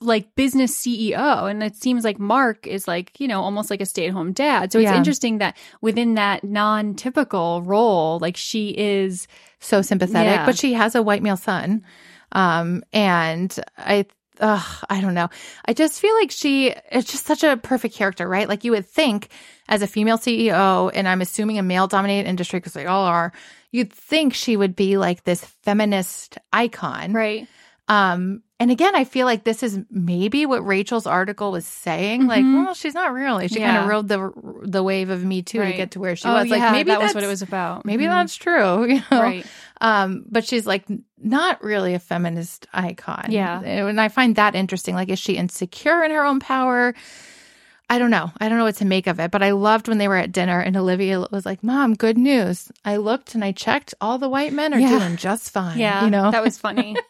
like 0.00 0.34
business 0.36 0.76
CEO 0.80 1.50
and 1.50 1.60
it 1.62 1.74
seems 1.74 2.04
like 2.04 2.20
Mark 2.20 2.66
is 2.68 2.86
like, 2.86 3.18
you 3.18 3.26
know, 3.26 3.40
almost 3.42 3.68
like 3.68 3.80
a 3.80 3.86
stay-at-home 3.86 4.32
dad. 4.32 4.70
So 4.72 4.78
it's 4.78 4.84
Yeah. 4.90 4.96
interesting 4.96 5.38
that 5.38 5.56
within 5.80 6.14
that 6.14 6.44
non-typical 6.44 7.62
role, 7.62 8.18
like 8.20 8.36
she 8.36 8.68
is 8.78 9.26
so 9.58 9.82
sympathetic, 9.82 10.32
Yeah. 10.36 10.46
but 10.46 10.56
she 10.56 10.72
has 10.74 10.94
a 10.94 11.02
white 11.02 11.22
male 11.22 11.36
son. 11.36 11.82
Um, 12.30 12.84
and 12.92 13.58
I, 13.76 14.06
ugh, 14.38 14.84
I 14.88 15.00
don't 15.00 15.14
know. 15.14 15.30
I 15.64 15.72
just 15.72 15.98
feel 16.00 16.14
like 16.14 16.30
she 16.30 16.68
is 16.92 17.04
just 17.04 17.26
such 17.26 17.42
a 17.42 17.56
perfect 17.56 17.94
character, 17.96 18.28
right? 18.28 18.48
Like 18.48 18.62
you 18.62 18.70
would 18.72 18.86
think 18.86 19.28
as 19.68 19.82
a 19.82 19.88
female 19.88 20.18
CEO, 20.18 20.92
and 20.94 21.08
I'm 21.08 21.20
assuming 21.20 21.58
a 21.58 21.62
male 21.64 21.88
dominated 21.88 22.28
industry 22.28 22.60
because 22.60 22.74
they 22.74 22.86
all 22.86 23.04
are, 23.04 23.32
you'd 23.72 23.92
think 23.92 24.32
she 24.34 24.56
would 24.56 24.76
be 24.76 24.96
like 24.96 25.24
this 25.24 25.44
feminist 25.64 26.38
icon. 26.52 27.12
right. 27.12 27.48
Um, 27.88 28.42
and 28.60 28.70
again, 28.70 28.94
I 28.96 29.04
feel 29.04 29.24
like 29.26 29.44
this 29.44 29.62
is 29.62 29.78
maybe 29.90 30.44
what 30.46 30.66
Rachel's 30.66 31.06
article 31.06 31.52
was 31.52 31.64
saying. 31.66 32.26
Like, 32.26 32.44
Mhm. 32.44 32.64
well, 32.64 32.74
she's 32.74 32.94
not 32.94 33.12
really. 33.12 33.48
She 33.48 33.60
Yeah. 33.60 33.72
kind 33.72 33.82
of 33.84 33.88
rode 33.88 34.08
the 34.08 34.32
the 34.64 34.82
wave 34.82 35.10
of 35.10 35.24
Me 35.24 35.42
Too 35.42 35.60
Right. 35.60 35.70
to 35.72 35.76
get 35.76 35.90
to 35.92 36.00
where 36.00 36.16
she 36.16 36.26
oh, 36.28 36.32
was. 36.34 36.48
Like, 36.48 36.60
yeah, 36.60 36.72
maybe 36.72 36.90
that 36.90 37.00
was 37.00 37.14
what 37.14 37.22
it 37.24 37.28
was 37.28 37.42
about. 37.42 37.84
Maybe 37.84 38.04
Mhm. 38.04 38.08
that's 38.10 38.36
true. 38.36 38.84
You 38.88 39.02
know? 39.10 39.22
right. 39.22 39.46
Um, 39.80 40.24
but 40.28 40.44
she's 40.44 40.66
like 40.66 40.84
not 41.22 41.62
really 41.62 41.94
a 41.94 41.98
feminist 42.00 42.66
icon. 42.72 43.26
Yeah. 43.30 43.60
And 43.62 44.00
I 44.00 44.08
find 44.08 44.34
that 44.36 44.54
interesting. 44.56 44.94
Like, 44.94 45.08
is 45.08 45.18
she 45.20 45.34
insecure 45.36 46.02
in 46.02 46.10
her 46.10 46.24
own 46.24 46.40
power? 46.40 46.94
I 47.90 47.98
don't 47.98 48.10
know. 48.10 48.30
I 48.38 48.48
don't 48.50 48.58
know 48.58 48.64
what 48.64 48.76
to 48.76 48.84
make 48.84 49.06
of 49.06 49.18
it, 49.18 49.30
but 49.30 49.42
I 49.42 49.52
loved 49.52 49.88
when 49.88 49.96
they 49.96 50.08
were 50.08 50.16
at 50.16 50.30
dinner 50.30 50.60
and 50.60 50.76
Olivia 50.76 51.20
was 51.30 51.46
like, 51.46 51.62
Mom, 51.64 51.94
good 51.94 52.18
news. 52.18 52.70
I 52.84 52.98
looked 52.98 53.34
and 53.34 53.42
I 53.42 53.52
checked. 53.52 53.94
All 54.00 54.18
the 54.18 54.28
white 54.28 54.52
men 54.52 54.74
are 54.74 54.78
Yeah. 54.78 54.98
doing 54.98 55.16
just 55.16 55.50
fine. 55.52 55.78
Yeah, 55.78 56.04
You 56.04 56.10
know, 56.10 56.30
that 56.30 56.42
was 56.42 56.58
funny. 56.58 56.96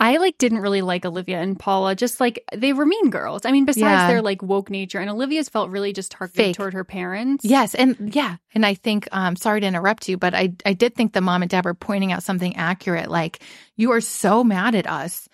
I 0.00 0.16
like 0.18 0.36
didn't 0.36 0.58
really 0.58 0.82
like 0.82 1.06
Olivia 1.06 1.40
and 1.40 1.58
Paula. 1.58 1.94
Just 1.94 2.20
like 2.20 2.44
they 2.54 2.72
were 2.74 2.84
mean 2.84 3.08
girls. 3.10 3.46
I 3.46 3.52
mean, 3.52 3.64
besides 3.64 3.80
Yeah. 4.02 4.06
their 4.08 4.22
like 4.22 4.42
woke 4.42 4.68
nature, 4.68 4.98
and 4.98 5.08
Olivia's 5.08 5.48
felt 5.48 5.70
really 5.70 5.92
just 5.92 6.10
targeted 6.12 6.36
Fake. 6.36 6.56
toward 6.56 6.74
her 6.74 6.84
parents. 6.84 7.44
Yes, 7.44 7.74
and 7.74 8.12
yeah, 8.14 8.36
and 8.54 8.66
I 8.66 8.74
think 8.74 9.08
um 9.12 9.36
sorry 9.36 9.60
to 9.60 9.66
interrupt 9.66 10.08
you, 10.08 10.16
but 10.18 10.34
I 10.34 10.52
I 10.66 10.72
did 10.74 10.94
think 10.96 11.12
the 11.12 11.20
mom 11.22 11.42
and 11.42 11.50
dad 11.50 11.64
were 11.64 11.74
pointing 11.74 12.12
out 12.12 12.22
something 12.24 12.56
accurate 12.56 13.08
like 13.10 13.38
you 13.76 13.92
are 13.92 14.00
so 14.02 14.42
mad 14.44 14.74
at 14.74 14.86
us, 14.88 15.28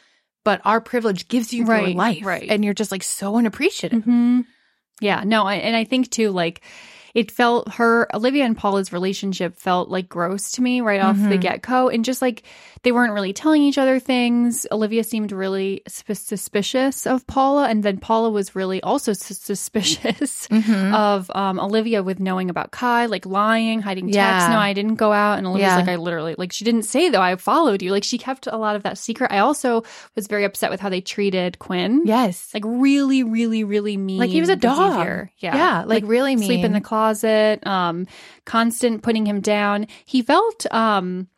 but 0.45 0.61
our 0.65 0.81
privilege 0.81 1.27
gives 1.27 1.53
you 1.53 1.65
your 1.67 1.89
life 1.89 2.25
right. 2.25 2.49
and 2.51 2.65
you're 2.65 2.75
just 2.75 2.93
like 2.93 3.03
so 3.03 3.37
unappreciative. 3.37 4.05
hmm 4.05 4.43
Yeah, 5.01 5.23
no, 5.25 5.49
and 5.49 5.75
I 5.75 5.85
think 5.85 6.11
too, 6.11 6.31
like 6.31 6.61
it 7.15 7.31
felt 7.31 7.73
her 7.75 8.09
Olivia 8.15 8.45
and 8.45 8.57
Paula's 8.57 8.93
relationship 8.93 9.57
felt 9.57 9.89
like 9.89 10.09
gross 10.09 10.53
to 10.53 10.63
me 10.63 10.81
right 10.81 11.01
off 11.01 11.17
the 11.17 11.23
Mm-hmm. 11.23 11.41
get 11.41 11.63
go, 11.63 11.89
and 11.89 12.05
just 12.05 12.21
like 12.23 12.43
they 12.83 12.93
weren't 12.93 13.13
really 13.13 13.33
telling 13.33 13.63
each 13.63 13.79
other 13.79 13.99
things. 13.99 14.67
Olivia 14.73 15.05
seemed 15.05 15.33
really 15.33 15.83
sp- 15.87 16.15
suspicious 16.15 17.07
of 17.07 17.27
Paula, 17.27 17.69
and 17.69 17.83
then 17.83 17.99
Paula 17.99 18.31
was 18.31 18.55
really 18.57 18.83
also 18.83 19.13
sus- 19.13 19.39
suspicious 19.39 20.49
Mm-hmm. 20.51 20.95
of 20.95 21.31
um, 21.35 21.59
Olivia 21.61 22.03
with 22.03 22.21
knowing 22.21 22.51
about 22.51 22.71
Kai, 22.71 23.07
like 23.07 23.25
lying, 23.27 23.81
hiding 23.83 24.11
texts. 24.11 24.51
No, 24.51 24.59
I 24.59 24.73
didn't 24.73 24.97
go 24.97 25.13
out, 25.13 25.39
and 25.39 25.47
Olivia's 25.47 25.71
Yeah. 25.71 25.77
like, 25.77 25.89
I 25.89 25.97
literally 25.97 26.35
like 26.39 26.53
she 26.53 26.65
didn't 26.65 26.83
say 26.85 27.09
though. 27.09 27.21
I 27.21 27.37
followed 27.37 27.83
you. 27.83 27.91
Like 27.93 28.05
she 28.05 28.19
kept 28.19 28.47
a 28.47 28.57
lot 28.57 28.77
of 28.77 28.83
that 28.85 28.99
secret. 28.99 29.31
I 29.33 29.39
also 29.39 29.85
was 30.17 30.27
very 30.27 30.45
upset 30.45 30.71
with 30.71 30.81
how 30.81 30.89
they 30.89 31.01
treated 31.01 31.59
Quinn. 31.59 32.03
Yes. 32.05 32.51
Like 32.55 32.65
really, 32.67 33.23
really, 33.23 33.65
really 33.65 33.97
mean. 33.97 34.19
Like 34.19 34.31
he 34.31 34.41
was 34.41 34.49
a 34.49 34.57
dog. 34.57 34.93
behavior. 34.93 35.31
Yeah. 35.39 35.57
Yeah, 35.57 35.85
like, 35.87 36.05
really 36.07 36.37
mean. 36.37 36.47
Sleep 36.47 36.65
in 36.65 36.73
the 36.73 36.81
closet, 36.81 37.00
um, 37.67 38.07
constant 38.45 39.03
putting 39.03 39.27
him 39.27 39.41
down. 39.41 39.87
He 40.05 40.23
felt 40.23 40.67
um 40.73 41.29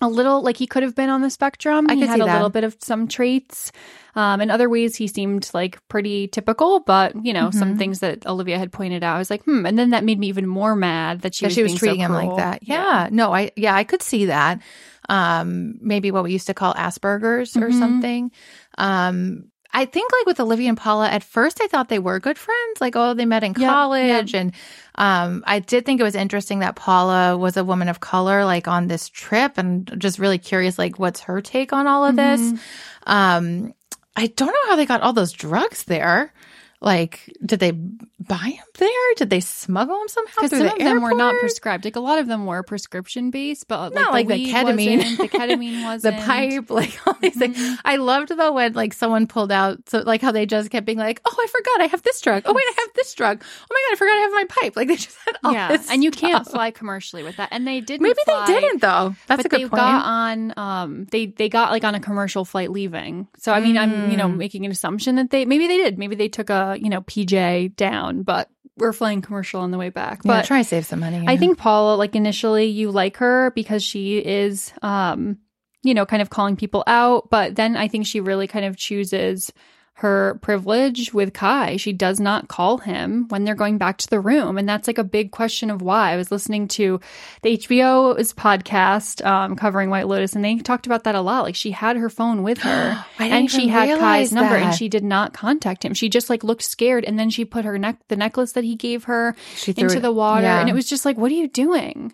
a 0.00 0.08
little 0.08 0.42
like 0.42 0.56
he 0.56 0.66
could 0.68 0.84
have 0.84 0.94
been 0.94 1.10
on 1.10 1.22
the 1.22 1.30
spectrum. 1.30 1.86
I 1.90 1.94
he 1.94 2.00
could 2.02 2.08
had 2.10 2.20
a 2.20 2.24
that. 2.24 2.32
little 2.34 2.50
bit 2.50 2.62
of 2.64 2.76
some 2.80 3.08
traits. 3.08 3.72
Um, 4.14 4.40
in 4.40 4.50
other 4.50 4.68
ways, 4.68 4.94
he 4.94 5.08
seemed 5.08 5.50
like 5.54 5.78
pretty 5.88 6.28
typical, 6.28 6.80
but 6.80 7.14
you 7.24 7.32
know, 7.32 7.50
some 7.50 7.70
Mm-hmm. 7.70 7.78
things 7.78 7.98
that 8.00 8.24
Olivia 8.26 8.58
had 8.58 8.70
pointed 8.70 9.02
out, 9.02 9.16
I 9.16 9.18
was 9.18 9.30
like, 9.30 9.42
hmm. 9.44 9.66
And 9.66 9.76
then 9.78 9.90
that 9.90 10.04
made 10.04 10.18
me 10.20 10.28
even 10.28 10.46
more 10.46 10.76
mad 10.76 11.22
that 11.22 11.34
she 11.34 11.44
that 11.44 11.48
was, 11.48 11.54
she 11.54 11.62
was 11.64 11.74
treating 11.74 11.98
so 12.00 12.04
him 12.06 12.12
like 12.12 12.36
that. 12.36 12.62
Yeah. 12.62 13.08
No, 13.10 13.34
I 13.34 13.50
yeah, 13.56 13.74
I 13.74 13.82
could 13.84 14.02
see 14.02 14.26
that. 14.26 14.60
Um, 15.08 15.78
maybe 15.80 16.10
what 16.10 16.22
we 16.24 16.32
used 16.32 16.46
to 16.48 16.54
call 16.54 16.74
Asperger's 16.74 17.56
or 17.56 17.70
Mhm. 17.70 17.78
something. 17.78 18.30
Um, 18.76 19.50
I 19.70 19.84
think 19.84 20.10
like 20.12 20.26
with 20.26 20.40
Olivia 20.40 20.68
and 20.68 20.78
Paula, 20.78 21.08
at 21.08 21.22
first 21.22 21.60
I 21.60 21.66
thought 21.66 21.88
they 21.88 21.98
were 21.98 22.18
good 22.20 22.38
friends. 22.38 22.80
Like, 22.80 22.96
oh, 22.96 23.14
they 23.14 23.26
met 23.26 23.44
in 23.44 23.54
Yep, 23.56 23.70
college. 23.70 24.34
And 24.34 24.52
um, 24.94 25.44
I 25.46 25.58
did 25.58 25.84
think 25.84 26.00
it 26.00 26.04
was 26.04 26.14
interesting 26.14 26.60
that 26.60 26.74
Paula 26.74 27.36
was 27.36 27.56
a 27.56 27.64
woman 27.64 27.88
of 27.88 28.00
color, 28.00 28.44
like 28.44 28.66
on 28.66 28.88
this 28.88 29.08
trip, 29.08 29.58
and 29.58 29.92
just 29.98 30.18
really 30.18 30.38
curious, 30.38 30.78
like, 30.78 30.98
what's 30.98 31.20
her 31.20 31.40
take 31.40 31.72
on 31.72 31.86
all 31.86 32.06
of 32.06 32.16
this? 32.16 32.40
Mm-hmm. 32.40 33.12
Um, 33.12 33.74
I 34.16 34.26
don't 34.28 34.48
know 34.48 34.70
how 34.70 34.76
they 34.76 34.86
got 34.86 35.02
all 35.02 35.12
those 35.12 35.32
drugs 35.32 35.84
there. 35.84 36.32
Like, 36.80 37.32
did 37.44 37.60
they 37.60 37.72
buy 38.20 38.54
them 38.56 38.64
there? 38.78 39.14
Did 39.16 39.30
they 39.30 39.40
smuggle 39.40 39.98
them 39.98 40.08
somehow? 40.08 40.32
Because 40.36 40.50
some 40.50 40.60
the 40.60 40.72
of 40.72 40.78
them 40.78 41.02
were 41.02 41.14
not 41.14 41.36
prescribed. 41.40 41.84
Like 41.84 41.96
a 41.96 42.00
lot 42.00 42.18
of 42.18 42.26
them 42.26 42.46
were 42.46 42.62
prescription 42.62 43.30
based, 43.30 43.68
but 43.68 43.92
Not 43.94 44.12
like, 44.12 44.28
like 44.28 44.38
the 44.38 44.52
ketamine. 44.52 45.16
the 45.16 45.28
ketamine 45.28 45.84
was 45.84 46.02
the 46.08 46.12
pipe, 46.12 46.70
like 46.70 46.98
all 47.06 47.14
these 47.20 47.36
things. 47.36 47.56
Mm-hmm. 47.56 47.74
I 47.84 47.96
loved 47.96 48.28
though 48.36 48.52
when 48.52 48.72
like 48.72 48.92
someone 48.92 49.26
pulled 49.26 49.52
out, 49.52 49.88
so 49.88 50.00
like 50.00 50.20
how 50.22 50.32
they 50.32 50.46
just 50.46 50.70
kept 50.70 50.86
being 50.86 50.98
like, 50.98 51.20
"Oh, 51.24 51.36
I 51.38 51.46
forgot 51.46 51.80
I 51.82 51.86
have 51.86 52.02
this 52.02 52.20
drug. 52.20 52.42
Oh 52.46 52.52
wait, 52.52 52.64
I 52.66 52.74
have 52.78 52.90
this 52.94 53.14
drug. 53.14 53.42
Oh 53.44 53.66
my 53.70 53.82
god, 53.88 53.92
I 53.92 53.96
forgot 53.96 54.12
I 54.16 54.20
have 54.20 54.32
my 54.32 54.44
pipe." 54.48 54.76
Like 54.76 54.88
they 54.88 54.96
just 54.96 55.16
had 55.24 55.36
all 55.44 55.52
yeah, 55.52 55.68
this 55.68 55.90
and 55.90 56.02
you 56.02 56.10
can't 56.10 56.46
fly 56.46 56.70
commercially 56.70 57.22
with 57.22 57.36
that. 57.36 57.48
And 57.52 57.66
they 57.66 57.80
didn't. 57.80 58.02
Maybe 58.02 58.18
fly, 58.24 58.44
they 58.46 58.60
didn't 58.60 58.80
though. 58.80 59.14
That's 59.26 59.44
a 59.44 59.48
good 59.48 59.60
they 59.60 59.68
point. 59.68 59.74
got 59.80 60.04
on. 60.04 60.54
Um, 60.56 61.04
they 61.10 61.26
they 61.26 61.48
got 61.48 61.70
like 61.70 61.84
on 61.84 61.94
a 61.94 62.00
commercial 62.00 62.44
flight 62.44 62.70
leaving. 62.70 63.28
So 63.38 63.52
I 63.52 63.60
mean, 63.60 63.76
I'm 63.78 64.10
you 64.10 64.16
know 64.16 64.28
Mm. 64.28 64.36
making 64.36 64.64
an 64.66 64.72
assumption 64.72 65.16
that 65.16 65.30
they 65.30 65.44
maybe 65.44 65.66
they 65.68 65.76
did. 65.78 65.98
Maybe 65.98 66.14
they 66.16 66.28
took 66.28 66.50
a 66.50 66.76
you 66.80 66.88
know 66.88 67.00
PJ 67.02 67.76
down, 67.76 68.07
but 68.22 68.50
we're 68.76 68.92
flying 68.92 69.22
commercial 69.22 69.60
on 69.60 69.70
the 69.70 69.78
way 69.78 69.90
back. 69.90 70.20
yeah, 70.24 70.38
But 70.38 70.44
try 70.44 70.58
to 70.58 70.68
save 70.68 70.86
some 70.86 71.00
money. 71.00 71.24
I 71.26 71.36
think 71.36 71.58
Paula, 71.58 71.96
like 71.96 72.14
initially, 72.14 72.66
you 72.66 72.90
like 72.90 73.16
her 73.18 73.50
because 73.54 73.82
she 73.82 74.18
is, 74.18 74.72
um, 74.82 75.38
you 75.82 75.94
know, 75.94 76.06
kind 76.06 76.22
of 76.22 76.30
calling 76.30 76.56
people 76.56 76.84
out. 76.86 77.28
But 77.30 77.56
then 77.56 77.76
I 77.76 77.88
think 77.88 78.06
she 78.06 78.20
really 78.20 78.46
kind 78.46 78.64
of 78.64 78.76
chooses 78.76 79.52
her 80.00 80.38
privilege 80.42 81.12
with 81.12 81.32
Kai. 81.32 81.76
She 81.76 81.92
does 81.92 82.20
not 82.20 82.46
call 82.46 82.78
him 82.78 83.26
when 83.30 83.42
they're 83.44 83.56
going 83.56 83.78
back 83.78 83.98
to 83.98 84.08
the 84.08 84.20
room. 84.20 84.56
And 84.56 84.68
that's 84.68 84.86
like 84.86 84.96
a 84.98 85.02
big 85.02 85.32
question 85.32 85.70
of 85.70 85.82
why. 85.82 86.12
I 86.12 86.16
was 86.16 86.30
listening 86.30 86.68
to 86.68 87.00
the 87.42 87.56
HBO's 87.58 88.32
podcast 88.32 89.24
um, 89.26 89.56
covering 89.56 89.90
White 89.90 90.06
Lotus, 90.06 90.34
and 90.36 90.44
they 90.44 90.56
talked 90.58 90.86
about 90.86 91.02
that 91.02 91.16
a 91.16 91.20
lot. 91.20 91.42
Like 91.42 91.56
she 91.56 91.72
had 91.72 91.96
her 91.96 92.08
phone 92.08 92.44
with 92.44 92.58
her 92.58 93.04
and 93.18 93.50
she 93.50 93.66
had 93.66 93.98
Kai's 93.98 94.32
number 94.32 94.54
and 94.54 94.72
she 94.74 94.88
did 94.88 95.02
not 95.04 95.32
contact 95.34 95.84
him. 95.84 95.94
She 95.94 96.08
just 96.08 96.30
like 96.30 96.44
looked 96.44 96.62
scared 96.62 97.04
and 97.04 97.18
then 97.18 97.28
she 97.30 97.44
put 97.44 97.64
her 97.64 97.76
neck, 97.76 97.98
the 98.06 98.16
necklace 98.16 98.52
that 98.52 98.62
he 98.64 98.76
gave 98.76 99.04
her 99.04 99.34
She 99.56 99.72
into 99.76 99.96
it- 99.96 100.00
the 100.00 100.12
water. 100.12 100.42
yeah. 100.42 100.60
And 100.60 100.68
it 100.68 100.74
was 100.74 100.88
just 100.88 101.04
like, 101.04 101.16
what 101.18 101.32
are 101.32 101.34
you 101.34 101.48
doing? 101.48 102.12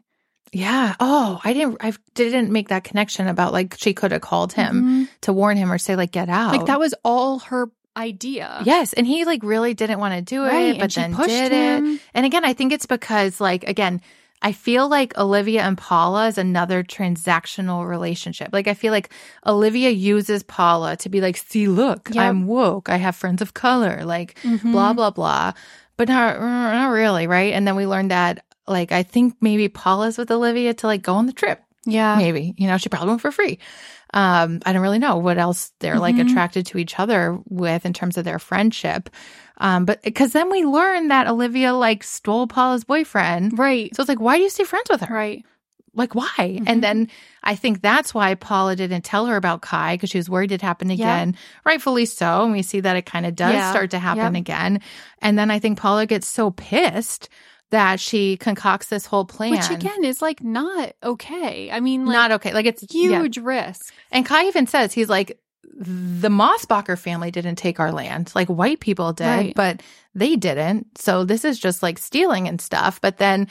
Yeah. 0.55 0.95
Oh, 1.01 1.41
I 1.45 1.53
didn't. 1.53 1.79
I 1.81 1.93
didn't 2.15 2.51
make 2.51 2.69
that 2.69 2.85
connection 2.85 3.27
about 3.29 3.53
like 3.53 3.75
she 3.79 3.93
could 3.93 4.13
have 4.13 4.23
called 4.23 4.53
him 4.53 5.09
to 5.23 5.33
warn 5.33 5.57
him 5.57 5.71
or 5.73 5.79
say 5.79 5.97
like 5.97 6.13
get 6.13 6.29
out. 6.29 6.49
Mm-hmm. 6.51 6.57
Like 6.59 6.67
that 6.67 6.79
was 6.79 6.95
all 7.05 7.41
her 7.41 7.71
idea. 7.97 8.63
Yes, 8.65 8.93
and 8.93 9.07
he 9.07 9.25
like 9.25 9.43
really 9.43 9.75
didn't 9.75 10.01
want 10.01 10.15
to 10.15 10.23
do 10.23 10.45
it, 10.45 10.49
Right, 10.49 10.79
but 10.81 10.93
then 10.95 11.15
pushed 11.15 11.29
did 11.29 11.53
him. 11.53 11.87
it. 11.95 12.01
And 12.15 12.25
again, 12.27 12.45
I 12.45 12.53
think 12.55 12.73
it's 12.73 12.87
because 12.87 13.41
like 13.41 13.65
again, 13.65 14.01
I 14.43 14.53
feel 14.53 14.89
like 14.89 15.17
Olivia 15.17 15.63
and 15.63 15.79
Paula 15.79 16.27
is 16.29 16.37
another 16.39 16.83
transactional 16.83 17.89
relationship. 17.89 18.51
Like 18.53 18.69
I 18.69 18.75
feel 18.75 18.93
like 18.93 19.11
Olivia 19.47 19.91
uses 19.91 20.43
Paula 20.43 20.97
to 20.99 21.09
be 21.09 21.21
like, 21.21 21.37
"See, 21.37 21.67
look, 21.69 22.11
Yep. 22.13 22.23
I'm 22.25 22.47
woke. 22.47 22.89
I 22.89 22.97
have 22.97 23.17
friends 23.17 23.43
of 23.43 23.55
color." 23.55 24.05
Like 24.05 24.39
Mhm. 24.43 24.73
blah 24.73 24.93
blah 24.93 25.11
blah. 25.11 25.53
But 25.97 26.09
not 26.09 26.41
not 26.41 26.89
really, 26.89 27.27
right? 27.27 27.53
And 27.55 27.67
then 27.67 27.77
we 27.77 27.87
learned 27.87 28.11
that 28.11 28.45
like 28.67 28.93
I 28.93 29.03
think 29.03 29.35
maybe 29.41 29.69
Paula's 29.69 30.19
with 30.19 30.31
Olivia 30.31 30.75
to 30.75 30.87
like 30.87 31.03
go 31.03 31.15
on 31.15 31.27
the 31.27 31.33
trip 31.33 31.63
Yeah. 31.87 32.17
maybe 32.17 32.55
you 32.57 32.67
know 32.67 32.79
she 32.79 32.89
probably 32.89 33.09
went 33.09 33.21
for 33.21 33.31
free 33.33 33.59
um 34.15 34.61
i 34.65 34.73
don't 34.73 34.83
really 34.83 34.99
know 34.99 35.17
what 35.17 35.39
else 35.39 35.73
they're 35.81 35.99
like 35.99 36.15
Mhm. 36.17 36.31
attracted 36.31 36.67
to 36.67 36.79
each 36.79 36.99
other 37.01 37.39
with 37.49 37.85
in 37.85 37.93
terms 37.93 38.17
of 38.17 38.25
their 38.25 38.39
friendship 38.39 39.11
um 39.59 39.85
but 39.85 40.03
because 40.03 40.33
then 40.33 40.51
we 40.51 40.65
learn 40.65 41.09
that 41.09 41.27
olivia 41.27 41.75
like 41.75 42.03
stole 42.05 42.47
paula's 42.47 42.85
boyfriend 42.85 43.59
Right. 43.59 43.95
so 43.95 44.01
it's 44.03 44.09
like 44.09 44.21
why 44.21 44.37
do 44.37 44.43
you 44.45 44.51
stay 44.51 44.65
friends 44.65 44.89
with 44.89 45.01
her 45.03 45.13
Right. 45.15 45.45
like 45.95 46.15
why 46.15 46.29
Mhm. 46.39 46.65
and 46.67 46.83
then 46.83 47.09
i 47.43 47.55
think 47.57 47.83
that's 47.83 48.15
why 48.15 48.35
paula 48.37 48.77
didn't 48.77 49.03
tell 49.05 49.27
her 49.27 49.37
about 49.37 49.63
kai 49.63 49.95
because 49.97 50.11
she 50.11 50.19
was 50.19 50.31
worried 50.31 50.53
it 50.53 50.63
happened 50.63 50.93
again 50.93 51.35
rightfully 51.65 52.07
so 52.07 52.45
and 52.45 52.53
we 52.53 52.63
see 52.63 52.81
that 52.81 52.97
it 52.97 53.07
kind 53.07 53.27
of 53.27 53.35
does 53.35 53.55
Yeah. 53.55 53.71
start 53.71 53.91
to 53.91 53.99
happen 53.99 54.35
Yep. 54.35 54.41
again 54.41 54.81
and 55.23 55.37
then 55.39 55.51
i 55.51 55.59
think 55.59 55.77
paula 55.79 56.07
gets 56.07 56.27
so 56.29 56.51
pissed 56.53 57.29
that 57.71 57.99
she 57.99 58.37
concocts 58.37 58.89
this 58.89 59.07
whole 59.07 59.25
plan 59.25 59.51
Which 59.53 59.71
again 59.71 60.05
is 60.05 60.23
like 60.23 60.43
not 60.43 60.95
okay. 61.03 61.71
I 61.71 61.81
mean, 61.81 62.07
like 62.07 62.15
not 62.15 62.33
okay 62.33 62.53
like 62.53 62.67
it's 62.67 62.85
yeah. 62.91 63.21
huge 63.21 63.39
risk. 63.39 63.93
And 64.13 64.25
Kai 64.25 64.47
even 64.47 64.67
says 64.67 64.93
he's 64.93 65.09
like, 65.09 65.39
the 65.77 66.29
Mosbacher 66.29 66.97
family 66.97 67.31
didn't 67.33 67.57
take 67.57 67.81
our 67.81 67.91
land, 67.91 68.31
like 68.35 68.49
white 68.49 68.79
people 68.81 69.13
did, 69.13 69.27
Right. 69.27 69.55
but 69.55 69.83
they 70.15 70.37
didn't. 70.37 70.99
So 70.99 71.25
this 71.25 71.45
is 71.45 71.59
just 71.59 71.83
like 71.83 71.99
stealing 71.99 72.47
and 72.47 72.61
stuff. 72.61 73.01
But 73.01 73.17
then 73.17 73.49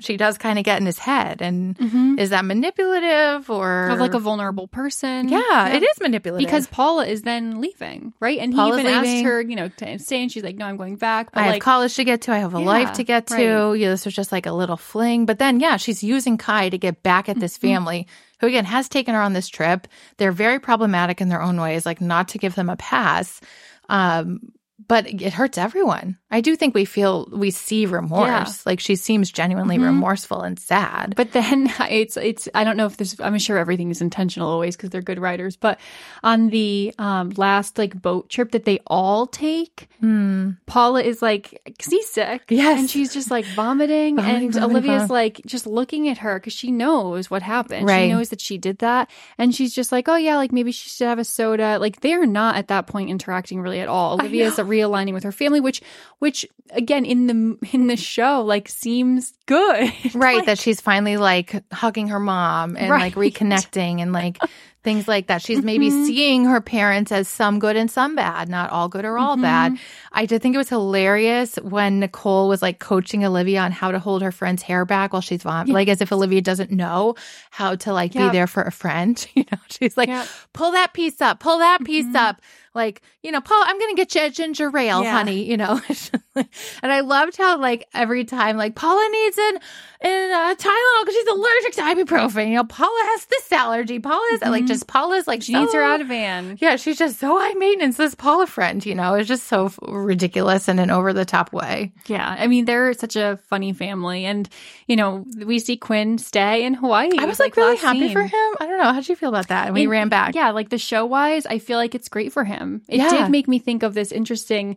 she 0.00 0.16
does 0.16 0.38
kind 0.38 0.58
of 0.58 0.64
get 0.64 0.80
in 0.80 0.86
his 0.86 0.98
head, 0.98 1.42
and 1.42 1.76
Mhm. 1.78 2.18
is 2.18 2.30
that 2.30 2.44
manipulative 2.44 3.50
or 3.50 3.88
Of 3.90 3.98
like 4.00 4.14
a 4.14 4.18
vulnerable 4.18 4.66
person. 4.68 5.28
Yeah, 5.28 5.68
it 5.68 5.82
is 5.82 6.00
manipulative 6.00 6.46
Because 6.46 6.66
Paula 6.66 7.06
is 7.06 7.22
then 7.22 7.60
leaving, 7.60 8.12
right? 8.20 8.38
And 8.38 8.52
he 8.52 8.58
Paula's 8.58 8.80
even 8.80 8.92
asked 8.92 9.22
her, 9.24 9.40
you 9.42 9.56
know, 9.56 9.68
to 9.68 9.98
stay, 9.98 10.22
and 10.22 10.30
she's 10.32 10.42
like, 10.42 10.56
"No, 10.56 10.66
I'm 10.66 10.76
going 10.76 10.96
back." 10.96 11.32
But 11.32 11.40
I 11.40 11.42
have 11.44 11.52
like, 11.54 11.62
college 11.62 11.94
to 11.96 12.04
get 12.04 12.22
to. 12.22 12.32
I 12.32 12.38
have 12.38 12.54
a 12.54 12.58
Yeah, 12.60 12.64
life 12.66 12.92
to 12.94 13.04
get 13.04 13.26
to. 13.28 13.34
right. 13.34 13.72
Yeah, 13.74 13.88
this 13.90 14.04
was 14.04 14.14
just 14.14 14.32
like 14.32 14.46
a 14.46 14.52
little 14.52 14.76
fling. 14.76 15.26
But 15.26 15.38
then, 15.38 15.60
yeah, 15.60 15.76
she's 15.76 16.02
using 16.02 16.38
Kai 16.38 16.68
to 16.70 16.78
get 16.78 17.02
back 17.02 17.28
at 17.28 17.36
Mm-hmm. 17.36 17.40
this 17.40 17.56
family 17.56 18.06
who, 18.40 18.46
again, 18.46 18.64
has 18.64 18.88
taken 18.88 19.14
her 19.14 19.20
on 19.20 19.32
this 19.34 19.48
trip. 19.48 19.86
They're 20.16 20.32
very 20.32 20.58
problematic 20.58 21.20
in 21.20 21.28
their 21.28 21.42
own 21.42 21.60
ways, 21.60 21.84
like 21.86 22.00
not 22.00 22.28
to 22.28 22.38
give 22.38 22.54
them 22.54 22.68
a 22.70 22.76
pass. 22.76 23.40
Um, 23.88 24.40
but 24.88 25.06
it 25.06 25.32
hurts 25.32 25.58
everyone. 25.58 26.16
I 26.30 26.40
do 26.40 26.56
think 26.56 26.74
we 26.74 26.84
feel, 26.84 27.28
we 27.30 27.50
see 27.50 27.86
remorse. 27.86 28.28
Yeah. 28.28 28.52
Like 28.64 28.80
she 28.80 28.96
seems 28.96 29.30
genuinely 29.30 29.76
Mhm. 29.78 29.84
remorseful 29.84 30.40
and 30.42 30.58
sad. 30.58 31.14
But 31.16 31.32
then 31.32 31.72
it's 31.90 32.16
it's 32.16 32.48
I 32.54 32.64
don't 32.64 32.76
know 32.76 32.86
if 32.86 32.96
this 32.96 33.16
I'm 33.20 33.38
sure 33.38 33.58
everything 33.58 33.90
is 33.90 34.00
intentional 34.00 34.48
always 34.48 34.76
because 34.76 34.90
they're 34.90 35.02
good 35.02 35.18
writers. 35.18 35.56
But 35.56 35.78
on 36.22 36.48
the 36.48 36.94
um, 36.98 37.30
last 37.36 37.76
like 37.78 38.00
boat 38.00 38.28
trip 38.30 38.52
that 38.52 38.64
they 38.64 38.80
all 38.86 39.26
take, 39.26 39.88
Hmm. 40.00 40.50
Paula 40.66 41.02
is 41.02 41.20
like 41.22 41.60
seasick. 41.80 42.42
Yes. 42.48 42.78
and 42.80 42.90
she's 42.90 43.12
just 43.12 43.30
like 43.30 43.44
vomiting, 43.44 44.16
Vomiting, 44.16 44.44
and 44.44 44.54
vomiting, 44.54 44.70
Olivia's 44.70 44.92
vomiting. 45.08 45.08
like 45.14 45.40
just 45.46 45.66
looking 45.66 46.08
at 46.08 46.18
her 46.18 46.38
because 46.38 46.52
she 46.54 46.70
knows 46.70 47.30
what 47.30 47.42
happened. 47.42 47.86
Right. 47.86 48.06
She 48.06 48.12
knows 48.12 48.30
that 48.30 48.40
she 48.40 48.58
did 48.58 48.78
that, 48.78 49.10
and 49.38 49.54
she's 49.54 49.74
just 49.74 49.92
like, 49.92 50.08
oh 50.08 50.16
yeah, 50.16 50.36
like 50.36 50.52
maybe 50.52 50.72
she 50.72 50.88
should 50.88 51.06
have 51.06 51.18
a 51.18 51.24
soda. 51.24 51.78
Like 51.78 52.00
they're 52.00 52.26
not 52.26 52.56
at 52.56 52.68
that 52.68 52.86
point 52.86 53.10
interacting 53.10 53.60
really 53.60 53.80
at 53.80 53.88
all. 53.88 54.14
Olivia's 54.14 54.22
Olivia 54.22 54.46
is 54.46 54.58
realigning 54.72 55.12
with 55.14 55.24
her 55.24 55.32
family, 55.32 55.60
which 55.60 55.80
which 56.18 56.46
again 56.70 57.04
in 57.04 57.26
the 57.26 57.36
in 57.72 57.86
the 57.88 57.96
show 57.96 58.42
like 58.42 58.68
seems 58.68 59.32
good. 59.46 59.92
right. 60.14 60.44
that 60.46 60.58
she's 60.58 60.80
finally 60.80 61.16
like 61.16 61.62
hugging 61.72 62.08
her 62.08 62.20
mom 62.20 62.76
and 62.76 62.88
like 62.88 63.14
reconnecting 63.14 64.00
and 64.00 64.12
like 64.12 64.38
things 64.84 65.06
like 65.06 65.28
that. 65.28 65.40
She's 65.42 65.62
maybe 65.62 65.90
Mhm. 65.90 66.06
seeing 66.06 66.44
her 66.46 66.60
parents 66.60 67.12
as 67.12 67.28
some 67.28 67.60
good 67.60 67.76
and 67.76 67.88
some 67.88 68.16
bad, 68.16 68.48
not 68.48 68.70
all 68.70 68.88
good 68.88 69.04
or 69.04 69.16
all 69.16 69.36
bad. 69.36 69.78
I 70.10 70.26
did 70.26 70.42
think 70.42 70.56
it 70.56 70.58
was 70.58 70.68
hilarious 70.68 71.54
when 71.62 72.00
Nicole 72.00 72.48
was 72.48 72.62
like 72.62 72.80
coaching 72.80 73.24
Olivia 73.24 73.60
on 73.60 73.70
how 73.70 73.92
to 73.92 74.00
hold 74.00 74.22
her 74.22 74.32
friend's 74.32 74.62
hair 74.62 74.84
back 74.84 75.12
while 75.12 75.22
she's 75.22 75.44
vomiting, 75.44 75.74
like 75.74 75.86
as 75.88 76.00
if 76.00 76.10
Olivia 76.12 76.40
doesn't 76.42 76.72
know 76.72 77.14
how 77.50 77.76
to 77.76 77.92
like 77.92 78.12
Yep. 78.14 78.32
be 78.32 78.36
there 78.36 78.48
for 78.48 78.62
a 78.62 78.72
friend. 78.72 79.24
You 79.36 79.44
know, 79.52 79.58
she's 79.70 79.96
like, 79.96 80.08
Yep. 80.08 80.26
pull 80.52 80.72
that 80.72 80.92
piece 80.92 81.20
up, 81.20 81.38
pull 81.38 81.58
that 81.58 81.84
piece 81.84 82.06
Mhm. 82.06 82.16
up. 82.16 82.40
Like, 82.74 83.02
you 83.22 83.30
know, 83.32 83.40
Paul, 83.40 83.62
I'm 83.66 83.78
going 83.78 83.94
to 83.94 84.00
get 84.00 84.14
you 84.14 84.22
a 84.26 84.30
ginger 84.30 84.76
ale, 84.76 85.02
Yeah. 85.02 85.12
honey, 85.12 85.44
you 85.44 85.56
know. 85.56 85.80
and 86.34 86.46
I 86.92 87.00
loved 87.00 87.36
how 87.36 87.58
like 87.58 87.86
every 87.94 88.24
time 88.24 88.56
like 88.56 88.74
Paula 88.74 89.06
needs 89.10 89.38
an, 89.38 89.58
an 90.00 90.32
uh, 90.32 90.54
Tylenol 90.54 91.00
because 91.04 91.14
she's 91.14 91.26
allergic 91.28 91.72
to 91.74 91.80
ibuprofen. 91.82 92.48
You 92.48 92.54
know, 92.54 92.64
Paula 92.64 93.00
has 93.12 93.26
this 93.26 93.52
allergy. 93.52 93.98
Paula 93.98 94.26
has 94.32 94.40
like 94.42 94.64
just 94.66 94.86
Paula's 94.86 95.26
like 95.26 95.42
She 95.42 95.52
needs 95.54 95.72
her 95.74 95.80
so- 95.98 96.04
Ativan. 96.04 96.58
Yeah, 96.60 96.76
she's 96.76 96.96
just 96.98 97.18
so 97.20 97.38
high 97.38 97.52
maintenance. 97.54 97.96
This 97.98 98.14
Paula 98.14 98.46
friend, 98.46 98.84
you 98.84 98.94
know, 98.94 99.14
it's 99.14 99.28
just 99.28 99.46
so 99.46 99.66
f- 99.66 99.78
ridiculous 99.82 100.68
in 100.68 100.78
an 100.78 100.90
over 100.90 101.12
the 101.12 101.24
top 101.26 101.52
way. 101.52 101.92
Yeah, 102.06 102.36
I 102.38 102.46
mean 102.46 102.64
they're 102.64 102.92
such 102.94 103.16
a 103.16 103.38
funny 103.48 103.72
family, 103.74 104.24
and 104.24 104.48
you 104.86 104.96
know 104.96 105.24
we 105.44 105.58
see 105.58 105.76
Quinn 105.76 106.16
stay 106.18 106.64
in 106.64 106.74
Hawaii. 106.74 107.10
I 107.18 107.26
was 107.26 107.38
like, 107.38 107.56
really 107.56 107.76
happy 107.76 108.00
scene. 108.00 108.12
for 108.12 108.22
him. 108.22 108.32
I 108.60 108.66
don't 108.66 108.78
know. 108.78 108.92
How'd 108.92 109.08
you 109.08 109.16
feel 109.16 109.28
about 109.28 109.48
that? 109.48 109.66
And 109.66 109.74
we 109.74 109.82
And- 109.82 109.90
ran 109.90 110.08
back. 110.08 110.34
Yeah, 110.34 110.50
like 110.50 110.70
the 110.70 110.78
show 110.78 111.04
wise, 111.04 111.44
I 111.46 111.58
feel 111.58 111.76
like 111.78 111.94
it's 111.94 112.08
great 112.08 112.32
for 112.32 112.44
him. 112.44 112.61
It 112.88 112.98
Yeah. 112.98 113.10
did 113.10 113.30
make 113.30 113.48
me 113.48 113.58
think 113.58 113.82
of 113.82 113.94
this 113.94 114.12
interesting 114.12 114.76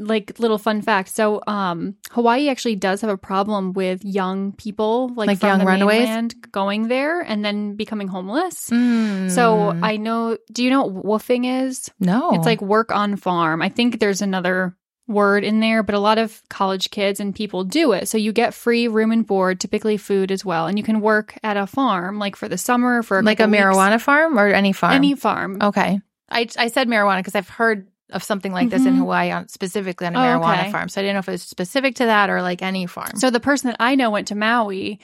like 0.00 0.38
little 0.38 0.58
fun 0.58 0.80
fact. 0.80 1.08
So 1.10 1.42
um 1.46 1.96
Hawaii 2.12 2.48
actually 2.48 2.76
does 2.76 3.00
have 3.02 3.10
a 3.10 3.16
problem 3.18 3.72
with 3.72 4.04
young 4.04 4.52
people 4.52 5.08
like, 5.18 5.26
Like 5.26 5.38
from 5.40 5.48
young 5.48 5.58
the 5.58 5.66
runaways? 5.66 6.06
mainland 6.08 6.34
going 6.52 6.86
there 6.88 7.20
and 7.20 7.44
then 7.44 7.74
becoming 7.74 8.06
homeless. 8.06 8.70
Mm. 8.70 9.30
So 9.30 9.74
I 9.82 9.96
know 9.96 10.38
do 10.52 10.62
you 10.62 10.70
know 10.70 10.84
what 10.86 11.22
woofing 11.22 11.44
is? 11.66 11.90
no, 11.98 12.30
It's 12.34 12.46
like 12.46 12.62
work 12.62 12.92
on 12.92 13.16
farm. 13.16 13.60
I 13.60 13.70
think 13.70 13.98
there's 13.98 14.22
another 14.22 14.76
word 15.08 15.42
in 15.42 15.58
there, 15.60 15.82
but 15.82 15.94
a 15.96 15.98
lot 15.98 16.18
of 16.18 16.42
college 16.50 16.90
kids 16.90 17.18
and 17.18 17.34
people 17.34 17.64
do 17.64 17.92
it. 17.92 18.06
So 18.08 18.18
you 18.18 18.30
get 18.32 18.52
free 18.54 18.86
room 18.88 19.10
and 19.10 19.26
board, 19.26 19.58
typically 19.58 19.96
food 19.96 20.30
as 20.30 20.44
well, 20.44 20.66
and 20.68 20.76
you 20.78 20.84
can 20.84 21.00
work 21.00 21.34
at 21.42 21.56
a 21.56 21.66
farm 21.66 22.18
like 22.20 22.36
for 22.36 22.46
the 22.46 22.58
summer 22.58 23.02
for 23.02 23.18
a 23.18 23.22
like 23.22 23.40
a 23.40 23.48
weeks. 23.48 23.56
marijuana 23.58 23.98
farm 24.00 24.38
or 24.38 24.46
any 24.48 24.72
farm. 24.72 24.92
any 24.92 25.14
farm. 25.16 25.58
Okay. 25.62 26.00
I, 26.30 26.46
I 26.58 26.68
said 26.68 26.88
marijuana 26.88 27.18
because 27.18 27.34
I've 27.34 27.48
heard 27.48 27.88
of 28.10 28.22
something 28.22 28.52
like 28.52 28.70
this 28.70 28.86
in 28.86 28.94
Mhm. 28.94 28.98
Hawaii, 28.98 29.30
on, 29.30 29.48
specifically 29.48 30.06
on 30.06 30.16
a 30.16 30.18
Oh, 30.18 30.22
marijuana 30.22 30.60
okay. 30.62 30.72
farm. 30.72 30.88
So 30.88 31.00
I 31.00 31.04
didn't 31.04 31.14
know 31.14 31.18
if 31.20 31.28
it 31.28 31.32
was 31.32 31.42
specific 31.42 31.94
to 31.96 32.06
that 32.06 32.30
or 32.30 32.40
like 32.42 32.62
any 32.62 32.86
farm. 32.86 33.12
So 33.16 33.30
the 33.30 33.40
person 33.40 33.68
that 33.68 33.76
I 33.80 33.94
know 33.96 34.10
went 34.10 34.28
to 34.28 34.34
Maui 34.34 34.98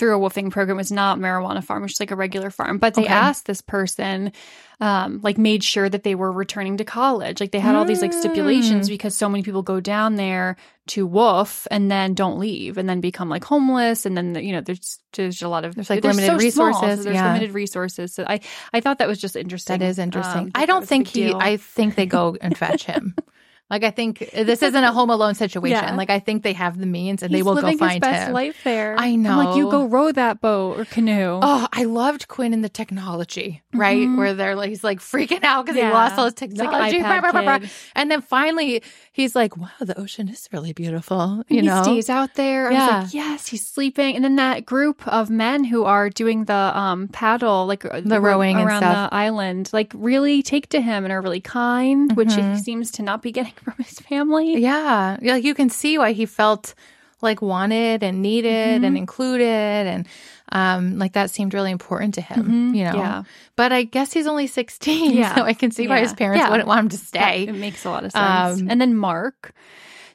through 0.00 0.14
a 0.14 0.18
wolfing 0.18 0.50
program 0.50 0.76
was 0.78 0.90
not 0.90 1.18
marijuana 1.18 1.62
farm, 1.62 1.82
which 1.82 1.92
is 1.92 2.00
like 2.00 2.10
a 2.10 2.16
regular 2.16 2.50
farm. 2.50 2.78
But 2.78 2.94
they 2.94 3.02
Okay. 3.04 3.12
asked 3.12 3.46
this 3.46 3.60
person, 3.60 4.32
um, 4.80 5.20
like 5.22 5.36
made 5.38 5.62
sure 5.62 5.88
that 5.88 6.02
they 6.02 6.14
were 6.14 6.32
returning 6.32 6.78
to 6.78 6.84
college. 6.84 7.38
Like 7.38 7.52
they 7.52 7.60
had 7.60 7.74
all 7.74 7.84
these 7.84 8.00
like 8.02 8.12
stipulations 8.14 8.86
Mm. 8.86 8.90
because 8.92 9.14
so 9.14 9.28
many 9.28 9.42
people 9.44 9.62
go 9.62 9.78
down 9.78 10.16
there 10.16 10.56
to 10.88 11.06
wolf 11.06 11.68
and 11.70 11.90
then 11.90 12.14
don't 12.14 12.38
leave 12.38 12.78
and 12.78 12.88
then 12.88 13.00
become 13.00 13.28
like 13.28 13.44
homeless. 13.44 14.06
And 14.06 14.16
then, 14.16 14.34
you 14.36 14.52
know, 14.52 14.62
there's, 14.62 14.98
there's 15.12 15.42
a 15.42 15.48
lot 15.48 15.64
of, 15.66 15.74
There's, 15.74 15.90
like, 15.90 16.02
limited 16.02 16.26
so 16.26 16.38
small, 16.50 16.72
so 16.72 16.80
resources, 16.80 17.04
there's 17.04 17.14
yeah. 17.14 17.26
limited 17.34 17.52
resources. 17.52 18.14
So 18.14 18.24
I, 18.26 18.40
I 18.72 18.80
thought 18.80 18.98
that 18.98 19.06
was 19.08 19.20
just 19.20 19.36
interesting. 19.36 19.78
that 19.78 19.84
is 19.86 19.98
interesting. 19.98 20.44
Um, 20.46 20.50
I 20.54 20.64
don't 20.66 20.88
think 20.88 21.08
he, 21.08 21.26
deal. 21.26 21.36
I 21.38 21.58
think 21.58 21.94
they 21.94 22.06
go 22.06 22.36
and 22.40 22.56
fetch 22.56 22.84
him. 22.84 23.14
Like 23.70 23.84
I 23.84 23.90
think 23.90 24.18
this 24.34 24.62
isn't 24.62 24.82
a 24.84 24.92
home 24.92 25.10
alone 25.10 25.34
situation. 25.34 25.82
Yeah. 25.84 25.94
Like 25.94 26.10
I 26.10 26.18
think 26.18 26.42
they 26.42 26.52
have 26.54 26.78
the 26.78 26.86
means 26.86 27.22
and 27.22 27.30
He's 27.30 27.38
they 27.38 27.42
will 27.42 27.54
go 27.54 27.60
find 27.62 27.80
his 27.80 27.98
best 28.00 28.26
him. 28.28 28.32
life 28.34 28.56
there. 28.64 28.96
I 28.98 29.06
I'm 29.06 29.22
like, 29.24 29.56
you 29.56 29.70
go 29.70 29.86
row 29.86 30.10
that 30.12 30.40
boat 30.40 30.78
or 30.78 30.84
canoe. 30.84 31.38
Oh, 31.40 31.68
I 31.72 31.84
loved 31.84 32.26
Quinn 32.28 32.52
and 32.52 32.64
the 32.64 32.68
technology, 32.68 33.62
right? 33.72 34.06
Mhm. 34.08 34.16
Where 34.18 34.34
they're 34.34 34.56
like, 34.56 34.70
he's 34.70 34.82
like 34.84 34.98
freaking 34.98 35.44
out 35.44 35.64
because 35.66 35.76
Yeah. 35.78 35.88
he 35.88 35.92
lost 35.94 36.18
all 36.18 36.24
his 36.24 36.32
like 36.40 36.50
technology. 36.50 36.96
kid. 37.00 37.70
And 37.94 38.10
then 38.10 38.20
finally, 38.22 38.82
he's 39.12 39.34
like, 39.34 39.56
"Wow, 39.56 39.70
the 39.80 39.98
ocean 39.98 40.28
is 40.28 40.48
really 40.52 40.72
beautiful." 40.72 41.42
You 41.48 41.60
he 41.62 41.66
know, 41.68 41.82
stays 41.82 42.08
out 42.10 42.34
there. 42.34 42.66
I 42.66 42.70
was 42.70 42.78
Yeah. 42.78 43.00
like, 43.02 43.14
yes, 43.14 43.46
he's 43.48 43.66
sleeping. 43.66 44.14
And 44.16 44.24
then 44.24 44.36
that 44.36 44.64
group 44.66 45.06
of 45.08 45.30
men 45.30 45.64
who 45.64 45.84
are 45.84 46.08
doing 46.10 46.44
the 46.44 46.70
um 46.78 47.08
paddle, 47.08 47.66
like 47.66 47.84
uh, 47.84 48.00
The 48.04 48.20
rowing 48.20 48.56
around 48.56 48.82
the 48.82 49.08
island, 49.12 49.70
like 49.72 49.92
really 49.94 50.42
take 50.42 50.68
to 50.70 50.80
him 50.80 51.04
and 51.04 51.12
are 51.12 51.22
really 51.22 51.40
kind, 51.40 52.12
which 52.16 52.34
he 52.34 52.42
Mhm. 52.42 52.58
seems 52.58 52.90
to 52.92 53.02
not 53.02 53.22
be 53.22 53.32
getting 53.38 53.54
from 53.64 53.74
his 53.78 53.98
family. 54.00 54.58
yeah, 54.58 55.16
Yeah, 55.20 55.34
like 55.34 55.44
you 55.44 55.54
can 55.54 55.70
see 55.70 55.98
why 55.98 56.12
he 56.12 56.26
felt 56.26 56.74
like 57.22 57.42
wanted 57.42 58.02
and 58.02 58.22
needed 58.22 58.76
Mm-hmm. 58.80 58.84
and 58.86 58.96
included, 58.96 59.86
and 59.92 60.06
um, 60.52 60.98
like 60.98 61.12
that 61.14 61.30
seemed 61.30 61.54
really 61.54 61.70
important 61.70 62.14
to 62.14 62.20
him. 62.20 62.72
Mhm. 62.72 62.76
You 62.76 62.84
know, 62.84 62.94
Yeah. 62.96 63.22
But 63.56 63.72
I 63.72 63.82
guess 63.84 64.12
he's 64.12 64.26
only 64.26 64.46
sixteen, 64.46 65.12
Yeah. 65.12 65.34
so 65.36 65.42
I 65.44 65.52
can 65.54 65.70
see 65.70 65.86
why 65.88 66.00
his 66.00 66.12
parents 66.14 66.40
Yeah. 66.42 66.50
wouldn't 66.50 66.68
want 66.68 66.80
him 66.80 66.88
to 66.90 66.96
That- 66.96 67.06
stay. 67.06 67.42
it 67.48 67.54
makes 67.54 67.84
a 67.84 67.90
lot 67.90 68.04
of 68.04 68.12
sense. 68.12 68.60
Um, 68.60 68.70
and 68.70 68.80
then 68.80 68.96
Mark. 68.96 69.52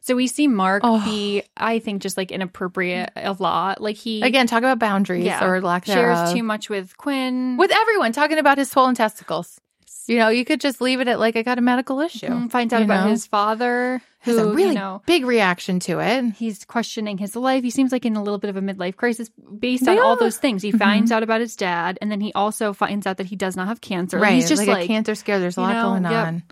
So 0.02 0.16
we 0.16 0.28
see 0.28 0.48
Mark 0.48 0.82
Oh. 0.86 1.04
be, 1.04 1.42
I 1.58 1.80
think, 1.80 2.02
just 2.04 2.16
like 2.16 2.32
inappropriate 2.32 3.10
a 3.16 3.36
lot. 3.40 3.82
Like 3.82 3.96
he 3.96 4.22
Again, 4.22 4.46
talk 4.46 4.60
about 4.60 4.78
boundaries 4.78 5.26
yeah, 5.26 5.44
or 5.44 5.62
lack 5.62 5.86
thereof. 5.86 6.04
shares 6.04 6.18
thereof. 6.18 6.34
too 6.36 6.44
much 6.44 6.70
with 6.70 6.96
Quinn. 6.98 7.58
with 7.58 7.72
everyone 7.72 8.12
talking 8.12 8.38
about 8.38 8.60
his 8.60 8.70
swollen 8.70 8.94
testicles. 8.94 9.60
You 10.08 10.18
know, 10.18 10.30
you 10.30 10.46
could 10.46 10.62
just 10.62 10.82
leave 10.82 11.00
it 11.02 11.08
at 11.08 11.20
like 11.20 11.36
I 11.36 11.42
got 11.44 11.58
a 11.58 11.62
medical 11.62 12.00
issue. 12.00 12.28
Mm, 12.28 12.52
finds 12.52 12.74
out 12.74 12.80
you 12.80 12.86
about 12.86 13.06
know? 13.06 13.12
his 13.12 13.26
father, 13.28 14.02
who 14.22 14.32
has 14.32 14.40
a 14.40 14.46
really 14.54 14.70
you 14.70 14.74
know 14.76 15.02
big 15.06 15.26
reaction 15.26 15.80
to 15.82 16.00
it. 16.00 16.26
he's 16.36 16.64
questioning 16.66 17.18
his 17.18 17.36
life. 17.36 17.64
He 17.64 17.70
seems 17.70 17.92
like 17.92 18.06
in 18.06 18.16
a 18.16 18.24
little 18.24 18.38
bit 18.40 18.50
of 18.50 18.58
a 18.58 18.62
midlife 18.62 18.96
crisis 18.96 19.30
based 19.60 19.86
They 19.86 19.98
on 19.98 20.06
all 20.06 20.16
those 20.16 20.38
things. 20.38 20.62
He 20.62 20.72
Mhm. 20.72 20.80
finds 20.80 21.12
out 21.12 21.24
about 21.24 21.42
his 21.42 21.56
dad, 21.56 21.98
and 22.02 22.12
then 22.12 22.22
he 22.22 22.32
also 22.34 22.74
finds 22.74 23.08
out 23.08 23.18
that 23.18 23.26
he 23.28 23.36
does 23.36 23.56
not 23.56 23.68
have 23.68 23.82
cancer. 23.82 24.20
Right. 24.20 24.36
He's 24.36 24.48
just 24.50 24.60
like, 24.62 24.68
like, 24.68 24.84
a 24.86 24.88
cancer 24.88 25.16
scare. 25.16 25.40
There's 25.40 25.58
a 25.58 25.62
lot 25.62 25.74
know, 25.74 25.82
going 25.90 26.04
yep. 26.04 26.28
on. 26.28 26.44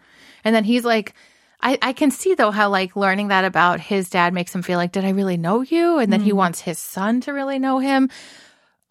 And 0.43 0.55
then 0.55 0.63
he's 0.63 0.83
like, 0.83 1.13
I, 1.61 1.77
I 1.81 1.93
can 1.93 2.11
see 2.11 2.33
though 2.35 2.51
how 2.51 2.69
like 2.69 2.95
learning 2.97 3.29
that 3.29 3.45
about 3.45 3.79
his 3.79 4.09
dad 4.09 4.33
makes 4.33 4.53
him 4.53 4.63
feel 4.63 4.77
like, 4.77 4.91
did 4.91 5.05
I 5.05 5.11
really 5.11 5.37
know 5.37 5.61
you? 5.61 5.97
And 5.99 6.11
then 6.11 6.19
he 6.21 6.31
Mm. 6.31 6.35
wants 6.35 6.59
his 6.59 6.77
son 6.79 7.21
to 7.21 7.31
really 7.31 7.57
know 7.59 7.79
him, 7.79 8.09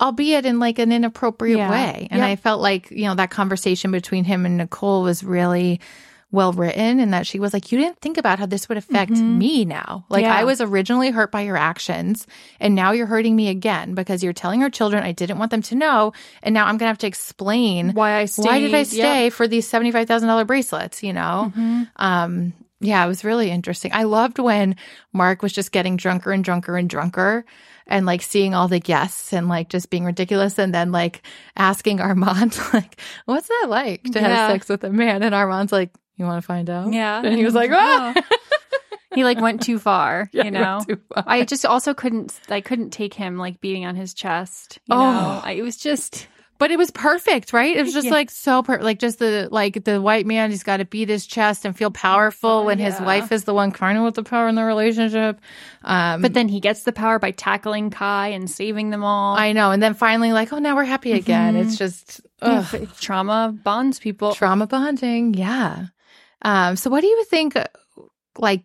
albeit 0.03 0.45
in 0.45 0.59
like 0.59 0.79
an 0.81 0.91
inappropriate 0.93 1.59
Yeah. 1.59 1.71
way. 1.71 2.09
And 2.11 2.19
Yep. 2.21 2.29
I 2.29 2.37
felt 2.37 2.61
like, 2.61 2.91
you 2.91 3.05
know, 3.05 3.15
that 3.15 3.31
conversation 3.31 3.93
between 3.93 4.25
him 4.25 4.45
and 4.45 4.57
Nicole 4.59 5.03
was 5.03 5.23
really 5.23 5.81
well 6.33 6.53
written 6.55 6.99
and 6.99 7.13
that 7.13 7.27
she 7.27 7.39
was 7.39 7.53
like, 7.53 7.71
you 7.71 7.79
didn't 7.79 8.01
think 8.01 8.17
about 8.17 8.39
how 8.39 8.47
this 8.47 8.67
would 8.69 8.79
affect 8.79 9.13
Mhm. 9.13 9.37
me 9.37 9.65
now. 9.67 10.07
Like 10.09 10.23
Yeah. 10.25 10.35
I 10.35 10.45
was 10.45 10.63
originally 10.63 11.11
hurt 11.11 11.31
by 11.31 11.43
your 11.43 11.59
actions 11.59 12.27
and 12.59 12.75
now 12.75 12.93
you're 12.93 13.07
hurting 13.07 13.37
me 13.37 13.49
again 13.49 13.95
because 13.95 14.25
you're 14.25 14.33
telling 14.33 14.63
our 14.63 14.71
children 14.71 15.05
I 15.05 15.13
didn't 15.13 15.39
want 15.39 15.51
them 15.51 15.61
to 15.63 15.75
know. 15.75 16.15
And 16.43 16.55
now 16.55 16.63
I'm 16.65 16.79
going 16.79 16.87
to 16.87 16.95
have 16.95 16.99
to 16.99 17.07
explain 17.07 17.91
why 17.93 18.15
I 18.15 18.25
stayed. 18.25 18.47
why 18.47 18.61
did 18.61 18.75
I 18.75 18.79
Yep. 18.79 18.87
stay 18.87 19.31
for 19.31 19.47
these 19.47 19.69
$75,000 19.69 20.45
bracelets, 20.47 21.03
you 21.03 21.13
know? 21.13 21.53
Mhm. 21.55 21.89
Um, 21.97 22.53
yeah, 22.83 23.05
it 23.05 23.09
was 23.09 23.25
really 23.25 23.51
interesting. 23.51 23.93
I 23.95 24.03
loved 24.05 24.39
when 24.39 24.77
Mark 25.13 25.41
was 25.43 25.53
just 25.53 25.73
getting 25.73 25.97
drunker 25.97 26.33
and 26.33 26.45
drunker 26.45 26.77
and 26.77 26.89
drunker 26.91 27.45
and 27.87 28.05
like 28.07 28.23
seeing 28.23 28.55
all 28.55 28.69
the 28.69 28.79
guests 28.81 29.33
and 29.33 29.49
like 29.49 29.69
just 29.69 29.89
being 29.91 30.05
ridiculous 30.05 30.59
and 30.59 30.75
then 30.75 30.93
like 30.93 31.23
asking 31.57 31.99
Armond, 31.99 32.73
like, 32.75 33.01
what's 33.25 33.49
that 33.49 33.67
like 33.69 34.03
to 34.05 34.21
Yeah. 34.21 34.29
have 34.29 34.51
sex 34.53 34.69
with 34.69 34.85
a 34.85 34.91
man? 34.91 35.23
And 35.23 35.35
Armond's 35.35 35.73
like, 35.73 35.91
you 36.17 36.25
want 36.27 36.43
to 36.43 36.47
find 36.47 36.69
out? 36.69 36.93
Yeah. 36.93 37.23
And 37.25 37.37
he 37.37 37.45
was 37.45 37.55
like, 37.55 37.71
ah! 37.73 38.13
Oh. 38.17 38.37
he 39.15 39.25
like 39.25 39.41
went 39.41 39.63
too 39.63 39.79
far, 39.79 40.29
Yeah, 40.33 40.45
you 40.45 40.51
know. 40.51 40.81
far. 41.15 41.25
I 41.27 41.45
just 41.45 41.65
also 41.67 41.95
couldn't 41.95 42.39
I 42.49 42.61
couldn't 42.61 42.91
take 42.91 43.15
him 43.15 43.37
like 43.39 43.61
beating 43.61 43.85
on 43.87 43.95
his 43.97 44.15
chest. 44.15 44.79
You 44.87 44.95
Oh. 44.97 44.99
know? 45.13 45.41
I, 45.45 45.53
it 45.53 45.63
was 45.63 45.77
just 45.77 46.29
But 46.63 46.71
it 46.71 46.79
was 46.79 46.93
perfect, 46.93 47.53
right? 47.53 47.77
It 47.77 47.83
was 47.83 47.93
just 47.93 48.07
Yeah. 48.07 48.13
like 48.13 48.31
so 48.31 48.63
perfect. 48.63 48.85
Like 48.85 49.01
just 49.01 49.19
the 49.19 49.49
like 49.51 49.83
the 49.83 50.01
white 50.01 50.27
man, 50.27 50.51
he's 50.51 50.63
got 50.63 50.77
to 50.77 50.85
beat 50.85 51.09
his 51.09 51.27
chest 51.27 51.65
and 51.65 51.77
feel 51.77 51.91
powerful 51.91 52.65
when 52.65 52.79
his 52.79 53.01
wife 53.01 53.33
is 53.33 53.43
the 53.43 53.53
one 53.53 53.73
kind 53.73 53.99
of 53.99 54.05
with 54.05 54.15
the 54.15 54.23
power 54.23 54.47
in 54.47 54.55
the 54.55 54.63
relationship. 54.63 55.41
Um, 55.83 56.23
but 56.23 56.35
then 56.35 56.47
he 56.49 56.61
gets 56.61 56.85
the 56.85 56.93
power 56.93 57.19
by 57.19 57.33
tackling 57.33 57.91
Kai 57.91 58.29
and 58.29 58.49
saving 58.49 58.91
them 58.91 59.03
all. 59.03 59.35
I 59.37 59.51
know, 59.53 59.73
and 59.73 59.83
then 59.83 59.95
finally, 59.95 60.33
like, 60.33 60.53
oh, 60.53 60.59
now 60.61 60.77
we're 60.77 60.85
happy 60.85 61.11
again. 61.13 61.55
Mhm. 61.57 61.63
It's 61.67 61.77
just 61.77 62.21
Yeah, 62.41 62.65
trauma 63.01 63.53
bonds 63.53 63.99
people. 63.99 64.33
trauma 64.35 64.69
bonding. 64.69 65.35
Yeah. 65.35 65.87
Um. 66.43 66.77
So, 66.77 66.91
what 66.91 67.01
do 67.01 67.09
you 67.09 67.25
think? 67.25 67.57
uh, 67.57 67.67
Like, 68.39 68.63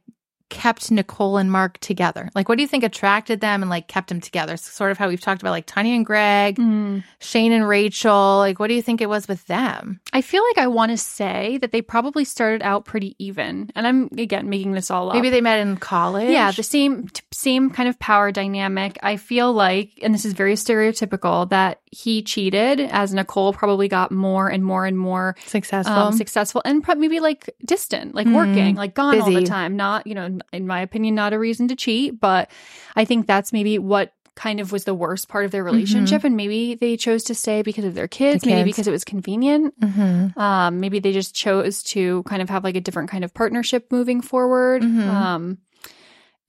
kept 0.50 0.90
Nicole 0.92 1.38
and 1.38 1.52
Mark 1.52 1.78
together? 1.80 2.30
Like, 2.36 2.48
what 2.50 2.58
do 2.58 2.62
you 2.62 2.68
think 2.68 2.84
attracted 2.84 3.42
them 3.42 3.62
and 3.62 3.70
like 3.70 3.88
kept 3.88 4.10
them 4.10 4.22
together? 4.22 4.54
It's 4.54 4.72
Sort 4.72 4.92
of 4.92 4.98
how 4.98 5.08
we've 5.08 5.20
talked 5.22 5.42
about 5.42 5.52
like 5.52 5.66
Tanya 5.66 5.94
and 5.96 6.06
Greg, 6.06 6.58
Mm. 6.58 7.04
Shane 7.20 7.52
and 7.52 7.68
Rachel. 7.68 8.38
Like, 8.38 8.60
what 8.60 8.68
do 8.68 8.74
you 8.74 8.82
think 8.82 9.02
it 9.02 9.10
was 9.10 9.28
with 9.28 9.46
them? 9.48 10.00
I 10.14 10.22
feel 10.22 10.44
like 10.50 10.58
I 10.64 10.68
want 10.68 10.92
to 10.92 10.98
say 10.98 11.58
that 11.60 11.72
they 11.72 11.82
probably 11.82 12.24
started 12.24 12.62
out 12.62 12.86
pretty 12.86 13.16
even, 13.20 13.72
and 13.76 13.86
I'm 13.88 14.10
again 14.18 14.50
making 14.50 14.72
this 14.74 14.90
all 14.92 15.10
up. 15.10 15.16
Maybe 15.16 15.30
they 15.30 15.42
met 15.42 15.60
in 15.60 15.78
college. 15.78 16.30
Yeah, 16.30 16.52
the 16.52 16.64
same 16.64 17.08
same 17.38 17.70
kind 17.70 17.88
of 17.88 18.00
power 18.00 18.32
dynamic. 18.32 18.98
I 19.04 19.18
feel 19.18 19.54
like, 19.54 19.92
and 20.02 20.12
this 20.12 20.26
is 20.26 20.34
very 20.34 20.54
stereotypical, 20.54 21.48
that 21.50 21.82
he 21.92 22.24
cheated 22.24 22.80
as 22.80 23.14
Nicole 23.14 23.54
probably 23.54 23.88
got 23.88 24.12
more 24.12 24.48
and 24.50 24.64
more 24.66 24.86
and 24.88 24.98
more 24.98 25.36
successful. 25.46 25.94
um, 25.94 26.14
successful 26.14 26.64
and 26.66 26.84
maybe 26.98 27.20
like 27.20 27.50
distant, 27.64 28.16
like 28.16 28.26
Mhm. 28.28 28.34
working, 28.36 28.76
like 28.76 28.96
gone 28.96 29.22
all 29.22 29.32
the 29.32 29.44
time. 29.44 29.76
Not, 29.76 30.08
you 30.08 30.16
know, 30.16 30.40
in 30.52 30.66
my 30.66 30.82
opinion, 30.82 31.14
not 31.14 31.32
a 31.34 31.38
reason 31.38 31.68
to 31.68 31.76
cheat, 31.76 32.20
but 32.20 32.50
I 32.96 33.06
think 33.06 33.28
that's 33.28 33.54
maybe 33.54 33.78
what 33.78 34.14
kind 34.36 34.60
of 34.60 34.72
was 34.72 34.84
the 34.86 34.94
worst 34.94 35.28
part 35.30 35.46
of 35.46 35.52
their 35.52 35.64
relationship. 35.64 36.24
And 36.24 36.36
maybe 36.38 36.76
they 36.76 36.96
chose 36.98 37.24
to 37.26 37.36
stay 37.36 37.62
because 37.64 37.86
of 37.86 37.94
their 37.96 38.08
kids, 38.08 38.44
The 38.44 38.52
maybe 38.52 38.70
because 38.70 38.88
it 38.88 38.92
was 38.92 39.04
convenient. 39.04 39.74
mm-hmm. 39.80 40.40
Um, 40.40 40.80
maybe 40.80 41.00
they 41.00 41.12
just 41.12 41.34
chose 41.36 41.82
to 41.94 42.22
kind 42.24 42.42
of 42.42 42.50
have 42.50 42.64
like 42.64 42.76
a 42.76 42.82
different 42.82 43.10
kind 43.10 43.24
of 43.24 43.34
partnership 43.34 43.92
moving 43.92 44.22
forward. 44.22 44.84
Mhm. 44.84 45.08
Um, 45.08 45.58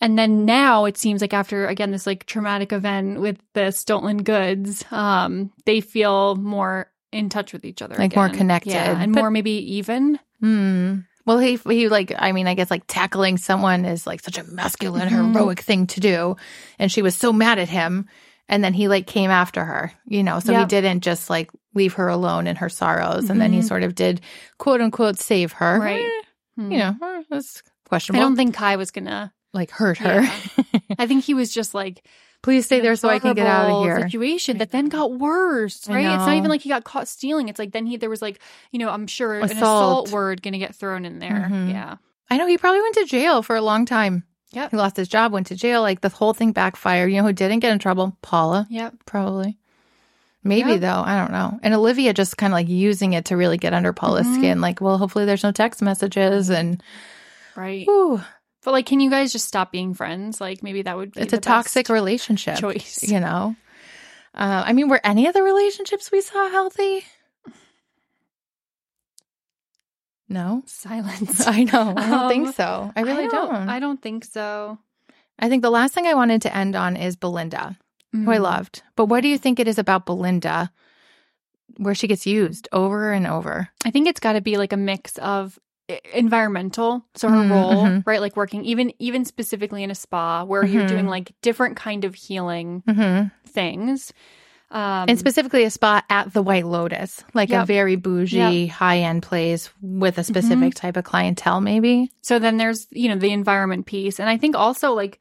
and 0.00 0.18
then 0.18 0.44
now 0.44 0.84
it 0.84 0.96
seems 0.96 1.20
like 1.20 1.34
after 1.34 1.66
again 1.66 1.90
this 1.90 2.06
like 2.06 2.26
traumatic 2.26 2.72
event 2.72 3.20
with 3.20 3.38
the 3.54 3.70
stolen 3.70 4.22
goods, 4.22 4.84
um, 4.90 5.50
they 5.66 5.80
feel 5.80 6.36
more 6.36 6.90
in 7.12 7.28
touch 7.28 7.52
with 7.52 7.64
each 7.64 7.80
other, 7.82 7.94
Like 7.96 8.14
more 8.14 8.28
connected. 8.28 8.72
yeah, 8.72 9.00
and 9.00 9.14
But- 9.14 9.20
more 9.20 9.30
maybe 9.30 9.74
even. 9.76 10.18
Hmm. 10.40 10.98
Well, 11.26 11.38
he 11.38 11.56
he 11.68 11.88
like 11.88 12.12
I 12.18 12.32
mean 12.32 12.46
I 12.46 12.54
guess 12.54 12.70
like 12.70 12.84
tackling 12.86 13.36
someone 13.36 13.84
is 13.84 14.06
like 14.06 14.20
such 14.20 14.38
a 14.38 14.44
masculine 14.44 15.08
Mhm. 15.08 15.32
heroic 15.34 15.60
thing 15.60 15.86
to 15.88 16.00
do, 16.00 16.36
and 16.78 16.90
she 16.90 17.02
was 17.02 17.14
so 17.16 17.32
mad 17.32 17.58
at 17.58 17.68
him, 17.68 18.06
and 18.48 18.64
then 18.64 18.72
he 18.72 18.88
like 18.88 19.06
came 19.06 19.30
after 19.30 19.62
her, 19.64 19.92
you 20.06 20.22
know. 20.22 20.40
So 20.40 20.56
he 20.58 20.64
didn't 20.64 21.00
just 21.02 21.28
like 21.28 21.50
leave 21.74 21.94
her 21.94 22.08
alone 22.08 22.46
in 22.46 22.56
her 22.56 22.68
sorrows, 22.70 23.28
and 23.28 23.40
then 23.40 23.52
he 23.52 23.58
Mhm. 23.60 23.68
sort 23.68 23.82
of 23.82 23.94
did 23.94 24.22
quote 24.58 24.80
unquote 24.80 25.18
save 25.18 25.52
her, 25.52 25.78
Right. 25.80 26.00
Eh, 26.04 26.22
Hmm. 26.56 26.72
You 26.72 26.78
know, 26.78 26.96
that's 27.30 27.62
that's 27.90 28.10
I 28.10 28.18
don't 28.18 28.36
think 28.36 28.54
Kai 28.54 28.76
was 28.76 28.90
gonna. 28.90 29.32
Like 29.52 29.70
hurt 29.70 29.98
her. 29.98 30.20
I 30.98 31.06
think 31.06 31.24
he 31.24 31.34
was 31.34 31.52
just 31.52 31.74
like 31.74 32.04
Please 32.40 32.66
stay 32.66 32.78
there 32.78 32.94
so 32.94 33.08
I 33.08 33.18
can 33.18 33.34
get 33.34 33.48
out 33.48 33.68
of 33.68 33.82
here. 33.84 34.00
Situation 34.02 34.58
that 34.58 34.70
then 34.70 34.88
got 34.88 35.10
worse, 35.12 35.88
right? 35.88 36.04
It's 36.06 36.24
not 36.24 36.36
even 36.36 36.48
like 36.48 36.60
he 36.60 36.68
got 36.68 36.84
caught 36.84 37.08
stealing. 37.08 37.48
It's 37.48 37.58
like 37.58 37.72
then 37.72 37.84
he 37.84 37.96
there 37.96 38.08
was 38.10 38.22
like 38.22 38.38
you 38.70 38.78
know 38.78 38.90
I'm 38.90 39.08
sure 39.08 39.34
an 39.40 39.44
Assault. 39.46 39.58
assault 39.58 40.12
word 40.12 40.40
gonna 40.40 40.58
get 40.58 40.74
thrown 40.76 41.04
in 41.04 41.18
there. 41.18 41.48
Mhm. 41.50 41.72
Yeah. 41.72 41.96
I 42.30 42.36
know 42.36 42.46
he 42.46 42.56
probably 42.56 42.80
went 42.80 42.94
to 42.94 43.06
jail 43.06 43.42
for 43.42 43.56
a 43.56 43.60
long 43.62 43.86
time. 43.86 44.22
Yeah. 44.52 44.68
He 44.70 44.76
lost 44.76 44.96
his 44.96 45.08
job, 45.08 45.32
went 45.32 45.48
to 45.48 45.56
jail. 45.56 45.82
Like 45.82 46.00
the 46.00 46.10
whole 46.10 46.32
thing 46.32 46.52
backfired. 46.52 47.10
You 47.10 47.16
know 47.18 47.26
who 47.26 47.32
didn't 47.32 47.58
get 47.58 47.72
in 47.72 47.80
trouble? 47.80 48.16
Paula. 48.22 48.66
Yep. 48.70 48.94
Probably. 49.04 49.58
Maybe 50.44 50.70
Yep. 50.72 50.80
though. 50.80 51.02
I 51.04 51.18
don't 51.18 51.32
know. 51.32 51.58
And 51.64 51.74
Olivia 51.74 52.14
just 52.14 52.36
kind 52.36 52.52
of 52.52 52.54
like 52.54 52.68
using 52.68 53.14
it 53.14 53.24
to 53.26 53.36
really 53.36 53.58
get 53.58 53.74
under 53.74 53.92
Paula's 53.92 54.26
Mhm. 54.28 54.36
skin. 54.36 54.60
Like, 54.60 54.80
well, 54.80 54.96
hopefully 54.96 55.24
there's 55.24 55.42
no 55.42 55.50
text 55.50 55.82
messages 55.82 56.50
and 56.50 56.80
Right. 57.56 57.84
whew, 57.86 58.22
But 58.68 58.72
like, 58.72 58.84
can 58.84 59.00
you 59.00 59.08
guys 59.08 59.32
just 59.32 59.48
stop 59.48 59.72
being 59.72 59.94
friends? 59.94 60.42
Like 60.42 60.62
maybe 60.62 60.82
that 60.82 60.94
would 60.94 61.14
be 61.14 61.22
it's 61.22 61.32
a 61.32 61.38
toxic 61.38 61.88
relationship. 61.88 62.58
choice. 62.58 63.02
You 63.02 63.18
know? 63.18 63.56
Uh, 64.34 64.62
I 64.66 64.74
mean, 64.74 64.88
were 64.90 65.00
any 65.02 65.26
of 65.26 65.32
the 65.32 65.42
relationships 65.42 66.12
we 66.12 66.20
saw 66.20 66.50
healthy? 66.50 67.06
No. 70.28 70.62
Silence. 70.66 71.46
I 71.46 71.64
know. 71.64 71.94
I 71.96 72.10
don't 72.10 72.28
think 72.28 72.46
Um, 72.48 72.52
so. 72.52 72.92
I 72.94 73.00
really 73.00 73.28
don't. 73.28 73.70
I 73.70 73.80
don't 73.80 74.02
think 74.02 74.26
so. 74.26 74.78
I 75.38 75.48
think 75.48 75.62
the 75.62 75.70
last 75.70 75.94
thing 75.94 76.06
I 76.06 76.12
wanted 76.12 76.42
to 76.42 76.54
end 76.54 76.76
on 76.76 76.94
is 76.94 77.16
Belinda. 77.16 77.78
who 78.12 78.30
I 78.30 78.36
Mm. 78.36 78.42
loved. 78.42 78.82
But 78.96 79.06
what 79.06 79.22
do 79.22 79.28
you 79.28 79.38
think 79.38 79.58
it 79.58 79.66
is 79.68 79.78
about 79.78 80.04
Belinda 80.04 80.72
where 81.78 81.94
she 81.94 82.06
gets 82.06 82.26
used 82.26 82.68
over 82.72 83.12
and 83.12 83.26
over? 83.26 83.70
I 83.86 83.90
think 83.90 84.08
it's 84.08 84.20
got 84.20 84.32
to 84.34 84.42
be 84.42 84.58
like 84.58 84.74
a 84.74 84.76
mix 84.76 85.16
of 85.16 85.58
i- 85.58 85.60
environmental 86.12 87.04
so 87.14 87.28
her 87.28 87.36
Mm, 87.36 87.50
role 87.50 87.84
mhm. 87.86 88.06
right 88.06 88.20
like 88.20 88.36
working 88.36 88.64
even 88.64 88.92
even 88.98 89.24
specifically 89.24 89.82
in 89.82 89.90
a 89.90 89.94
spa 89.94 90.44
where 90.44 90.64
you're 90.64 90.82
Mhm. 90.84 90.88
doing 90.88 91.06
like 91.06 91.32
different 91.42 91.76
kind 91.76 92.04
of 92.04 92.14
healing 92.14 92.82
Mm-hmm. 92.86 93.28
things 93.48 94.12
um 94.70 95.08
and 95.08 95.18
specifically 95.18 95.64
a 95.64 95.70
spot 95.70 96.04
at 96.10 96.34
the 96.34 96.42
White 96.42 96.66
Lotus, 96.66 97.24
like 97.32 97.50
a 97.52 97.64
very 97.64 97.96
bougie, 97.96 98.66
high 98.66 98.98
end 98.98 99.22
place 99.22 99.70
with 99.80 100.18
a 100.18 100.24
specific 100.24 100.74
type 100.74 100.98
of 100.98 101.04
clientele, 101.04 101.62
maybe. 101.62 102.10
so 102.20 102.38
then 102.38 102.58
there's 102.58 102.86
you 102.90 103.08
know 103.08 103.16
the 103.16 103.32
environment 103.32 103.86
piece 103.86 104.20
and 104.20 104.28
i 104.28 104.36
think 104.36 104.54
also 104.56 104.92
like 104.92 105.18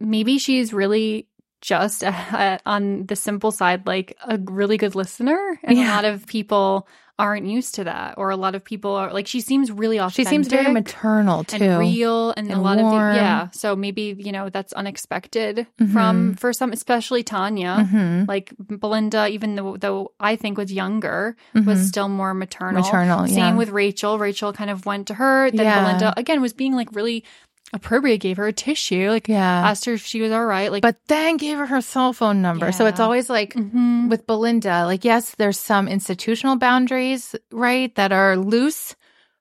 maybe 0.00 0.36
she's 0.38 0.72
really 0.74 1.28
just 1.62 2.04
uh, 2.04 2.58
on 2.66 3.06
the 3.06 3.16
simple 3.16 3.50
side 3.50 3.86
like 3.86 4.16
a 4.26 4.38
really 4.38 4.76
good 4.76 4.94
listener 4.94 5.58
and 5.64 5.78
Yeah. 5.78 5.88
a 5.90 5.94
lot 5.94 6.04
of 6.04 6.26
people 6.26 6.86
aren't 7.18 7.46
used 7.46 7.74
to 7.74 7.82
that 7.84 8.14
or 8.16 8.30
a 8.30 8.36
lot 8.36 8.54
of 8.54 8.62
people 8.62 8.92
are 8.92 9.12
like 9.12 9.26
she 9.26 9.40
seems 9.40 9.72
really 9.72 9.98
off. 9.98 10.12
She 10.14 10.24
seems 10.24 10.46
very 10.46 10.72
maternal 10.72 11.42
too. 11.44 11.56
and 11.64 11.78
real 11.80 12.30
and, 12.36 12.48
a 12.48 12.52
and 12.52 12.62
lot 12.62 12.78
of 12.78 12.84
the, 12.86 12.96
yeah 13.16 13.48
so 13.50 13.74
maybe 13.74 14.14
you 14.18 14.30
know 14.30 14.48
that's 14.50 14.72
unexpected 14.74 15.66
Mhm. 15.80 15.92
from 15.92 16.34
for 16.34 16.52
some 16.52 16.70
especially 16.72 17.22
tanya 17.24 17.84
hmm 17.90 18.22
like 18.28 18.52
belinda 18.68 19.28
even 19.28 19.56
though 19.56 19.76
though 19.76 20.12
i 20.20 20.36
think 20.36 20.56
was 20.58 20.72
younger 20.72 21.36
Mhm. 21.54 21.64
was 21.66 21.86
still 21.88 22.08
more 22.08 22.34
maternal 22.34 22.82
Maternal, 22.82 23.26
same 23.26 23.36
yeah. 23.36 23.54
with 23.56 23.70
rachel 23.70 24.18
rachel 24.18 24.52
kind 24.52 24.70
of 24.70 24.86
went 24.86 25.08
to 25.08 25.14
her 25.14 25.50
then 25.50 25.64
Yeah. 25.66 25.80
belinda 25.82 26.14
again 26.16 26.40
was 26.40 26.52
being 26.52 26.74
like 26.74 26.88
really 26.94 27.24
appropriate 27.72 28.18
gave 28.18 28.38
her 28.38 28.46
a 28.46 28.52
tissue 28.52 29.10
like 29.10 29.28
Yeah. 29.28 29.68
asked 29.68 29.84
her 29.84 29.92
if 29.94 30.04
she 30.04 30.22
was 30.22 30.32
all 30.32 30.44
right 30.46 30.72
like 30.72 30.80
but 30.82 30.96
then 31.08 31.36
gave 31.36 31.58
her 31.58 31.66
her 31.66 31.80
cell 31.82 32.12
phone 32.14 32.40
number. 32.40 32.72
So 32.72 32.86
it's 32.86 32.98
always 33.00 33.28
like, 33.28 33.52
Mhm. 33.54 34.08
with 34.08 34.26
Belinda, 34.26 34.86
like, 34.86 35.04
yes, 35.04 35.34
there's 35.36 35.58
some 35.60 35.86
institutional 35.88 36.56
boundaries, 36.56 37.34
right, 37.52 37.94
that 37.96 38.10
are 38.12 38.36
loose 38.36 38.96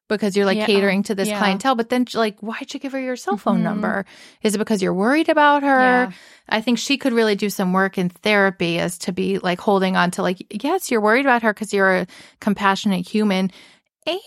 because 0.10 0.36
you're 0.38 0.46
like 0.46 0.58
Yeah. 0.58 0.66
catering 0.66 1.04
to 1.04 1.16
this 1.16 1.28
Yeah. 1.30 1.38
clientele. 1.38 1.76
But 1.76 1.90
then, 1.90 2.06
like, 2.14 2.40
why'd 2.40 2.74
you 2.74 2.80
give 2.80 2.92
her 2.94 3.00
your 3.00 3.16
cell 3.18 3.38
phone 3.38 3.60
Mhm. 3.60 3.64
number? 3.64 4.06
Is 4.42 4.56
it 4.56 4.58
because 4.58 4.82
you're 4.82 4.94
worried 4.94 5.30
about 5.30 5.64
her? 5.64 5.80
Yeah. 5.80 6.12
I 6.50 6.62
think 6.62 6.80
she 6.80 6.98
could 6.98 7.12
really 7.14 7.36
do 7.36 7.50
some 7.50 7.72
work 7.74 7.98
in 7.98 8.10
therapy 8.10 8.80
as 8.80 8.98
to 9.00 9.12
be 9.14 9.40
like 9.40 9.60
holding 9.62 9.96
on 9.98 10.12
to, 10.12 10.22
like, 10.22 10.38
yes, 10.64 10.92
you're 10.92 11.02
worried 11.02 11.26
about 11.26 11.44
her 11.44 11.54
because 11.54 11.74
you're 11.74 11.96
a 11.96 12.08
compassionate 12.42 13.08
human. 13.08 13.52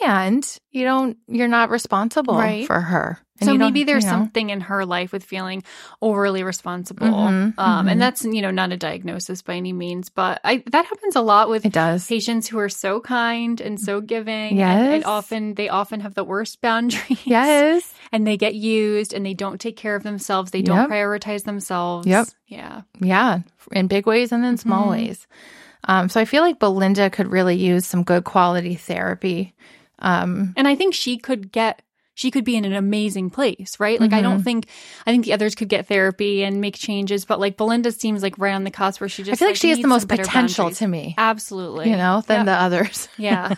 And 0.03 0.47
you 0.71 0.85
don't, 0.85 1.17
you're 1.27 1.49
not 1.49 1.71
responsible 1.71 2.35
Right. 2.37 2.67
for 2.67 2.81
her. 2.81 3.19
And 3.41 3.49
so 3.49 3.57
maybe 3.57 3.85
there's 3.85 4.05
you 4.05 4.11
know. 4.11 4.17
something 4.19 4.51
in 4.51 4.61
her 4.63 4.85
life 4.85 5.13
with 5.13 5.25
feeling 5.25 5.63
overly 6.03 6.43
responsible 6.43 7.07
Mhm, 7.09 7.55
um 7.59 7.87
mhm. 7.87 7.91
and 7.91 8.01
that's 8.01 8.25
you 8.25 8.43
know 8.43 8.51
not 8.51 8.71
a 8.73 8.77
diagnosis 8.77 9.43
by 9.43 9.55
any 9.57 9.73
means 9.73 10.09
but 10.11 10.41
i 10.45 10.63
that 10.71 10.85
happens 10.85 11.17
a 11.17 11.21
lot 11.23 11.49
with 11.49 11.65
It 11.65 11.73
does. 11.73 12.07
patients 12.07 12.49
who 12.49 12.59
are 12.59 12.69
so 12.69 13.01
kind 13.01 13.61
and 13.61 13.81
so 13.81 14.01
giving 14.01 14.51
and, 14.51 14.59
Yes. 14.59 14.95
and 14.95 15.05
often 15.05 15.55
they 15.55 15.69
often 15.69 16.01
have 16.01 16.15
the 16.15 16.25
worst 16.25 16.61
boundaries 16.67 17.25
Yes. 17.25 17.93
and 18.13 18.27
they 18.27 18.37
get 18.37 18.55
used 18.55 19.15
and 19.15 19.25
they 19.25 19.35
don't 19.35 19.61
take 19.61 19.77
care 19.77 19.97
of 19.97 20.03
themselves 20.03 20.51
they 20.51 20.63
don't 20.63 20.91
prioritize 20.91 21.45
themselves 21.45 22.07
Yep. 22.07 22.27
yeah 22.47 22.83
Yeah, 23.01 23.41
in 23.73 23.87
big 23.87 24.07
ways 24.07 24.33
and 24.33 24.45
then 24.45 24.57
small 24.59 24.87
Mhm. 24.89 24.91
ways. 24.91 25.27
Um, 25.85 26.09
so 26.11 26.21
I 26.21 26.27
feel 26.27 26.43
like 26.43 26.59
Belinda 26.59 27.09
could 27.09 27.29
really 27.33 27.57
use 27.57 27.87
some 27.87 28.03
good 28.05 28.25
quality 28.25 28.75
therapy. 28.77 29.55
Um, 29.99 30.53
and 30.57 30.67
i 30.69 30.75
think 30.77 30.95
she 30.95 31.17
could 31.19 31.53
get 31.53 31.83
she 32.15 32.31
could 32.31 32.45
be 32.45 32.57
in 32.57 32.65
an 32.65 32.73
amazing 32.75 33.31
place, 33.31 33.77
right? 33.79 34.01
Like, 34.01 34.13
I 34.13 34.21
don't 34.21 34.41
Mhm. 34.41 34.45
think, 34.45 34.67
I 35.07 35.11
think 35.13 35.25
the 35.25 35.33
others 35.33 35.55
could 35.55 35.69
get 35.69 35.87
therapy 35.87 36.43
and 36.45 36.61
make 36.61 36.77
changes, 36.77 37.25
but 37.25 37.41
like 37.41 37.57
Belinda 37.57 37.93
seems 37.93 38.23
like 38.23 38.37
right 38.37 38.53
on 38.53 38.65
the 38.65 38.71
cusp 38.71 39.01
where 39.01 39.09
she 39.09 39.23
just, 39.23 39.35
I 39.35 39.37
feel 39.39 39.49
like, 39.49 39.57
she 39.57 39.71
has 39.71 39.79
the 39.79 39.89
most 39.89 40.09
potential 40.09 40.65
boundaries. 40.65 40.79
to 40.79 40.87
me, 40.89 41.15
Absolutely. 41.17 41.89
you 41.91 41.97
know, 41.97 42.23
than 42.27 42.41
Yep. 42.41 42.47
the 42.47 42.53
others. 42.63 43.09
yeah. 43.17 43.55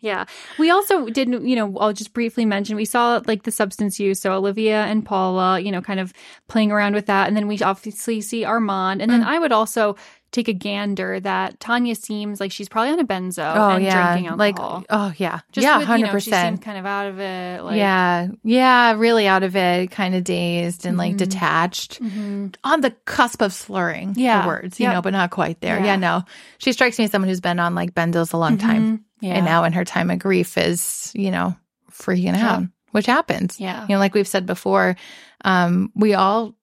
Yeah. 0.00 0.24
We 0.58 0.70
also 0.70 1.06
didn't, 1.06 1.46
you 1.46 1.54
know, 1.54 1.76
I'll 1.78 1.92
just 1.92 2.12
briefly 2.12 2.44
mention 2.44 2.74
we 2.76 2.84
saw 2.86 3.20
like 3.26 3.44
the 3.44 3.52
substance 3.52 4.00
use. 4.00 4.20
So 4.20 4.32
Olivia 4.32 4.82
and 4.84 5.04
Paula, 5.04 5.60
you 5.60 5.70
know, 5.70 5.80
kind 5.80 6.00
of 6.00 6.12
playing 6.48 6.72
around 6.72 6.94
with 6.94 7.06
that. 7.06 7.28
And 7.28 7.36
then 7.36 7.46
we 7.46 7.58
obviously 7.60 8.20
see 8.20 8.42
Armond. 8.42 9.00
And 9.00 9.02
Mm. 9.02 9.08
then 9.08 9.22
I 9.22 9.38
would 9.38 9.52
also 9.52 9.96
take 10.32 10.48
a 10.48 10.52
gander 10.54 11.20
that 11.20 11.60
Tanya 11.60 11.94
seems 11.94 12.40
like 12.40 12.50
she's 12.50 12.68
probably 12.68 12.90
on 12.92 12.98
a 13.00 13.04
benzo 13.04 13.54
Oh 13.54 13.68
and 13.76 13.84
yeah, 13.84 14.14
drinking 14.14 14.36
like 14.38 14.58
alcohol. 14.58 14.84
oh 14.90 15.12
yeah, 15.18 15.40
just 15.52 15.64
yeah, 15.64 15.80
hundred 15.82 15.98
you 16.00 16.06
know, 16.06 16.12
percent. 16.12 16.62
kind 16.62 16.78
of 16.78 16.86
out 16.86 17.06
of 17.06 17.20
it. 17.20 17.62
Like, 17.62 17.76
Yeah, 17.76 18.28
yeah, 18.42 18.92
really 18.94 19.28
out 19.28 19.42
of 19.42 19.54
it, 19.56 19.90
kind 19.90 20.14
of 20.14 20.24
dazed 20.24 20.86
and 20.86 20.96
like 20.96 21.14
Mhm. 21.14 21.18
detached, 21.18 22.02
Mhm. 22.02 22.54
on 22.64 22.80
the 22.80 22.92
cusp 23.04 23.42
of 23.42 23.52
slurring 23.52 24.14
Yeah. 24.16 24.42
the 24.42 24.48
words, 24.48 24.80
you 24.80 24.84
Yep. 24.86 24.94
know, 24.94 25.02
but 25.02 25.12
not 25.12 25.30
quite 25.30 25.60
there. 25.60 25.78
Yeah. 25.78 25.84
Yeah. 25.84 25.96
no, 25.96 26.22
she 26.58 26.72
strikes 26.72 26.98
me 26.98 27.04
as 27.04 27.10
someone 27.10 27.28
who's 27.28 27.40
been 27.42 27.60
on 27.60 27.74
like 27.74 27.94
benzos 27.94 28.32
a 28.32 28.38
long 28.38 28.56
time, 28.58 28.98
Mhm. 28.98 29.00
Yeah. 29.20 29.34
and 29.34 29.44
now 29.44 29.64
in 29.64 29.74
her 29.74 29.84
time 29.84 30.10
of 30.10 30.18
grief 30.18 30.56
is 30.56 31.12
you 31.14 31.30
know 31.30 31.54
freaking 31.92 32.36
Yeah. 32.36 32.50
out, 32.56 32.62
which 32.92 33.04
happens. 33.06 33.60
yeah. 33.60 33.82
You 33.82 33.96
know, 33.96 33.98
like 33.98 34.14
we've 34.14 34.26
said 34.26 34.46
before, 34.46 34.96
um, 35.44 35.90
we 35.94 36.14
all, 36.14 36.54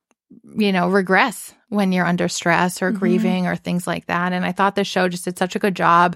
you 0.57 0.71
know, 0.71 0.89
regress 0.89 1.53
when 1.69 1.91
you're 1.91 2.05
under 2.05 2.27
stress 2.27 2.81
or 2.81 2.91
Mhm. 2.91 2.99
grieving 2.99 3.47
or 3.47 3.55
things 3.55 3.85
like 3.87 4.05
that. 4.07 4.33
And 4.33 4.43
I 4.45 4.51
thought 4.51 4.75
the 4.75 4.83
show 4.83 5.07
just 5.07 5.25
did 5.25 5.37
such 5.37 5.55
a 5.55 5.59
good 5.59 5.75
job 5.75 6.15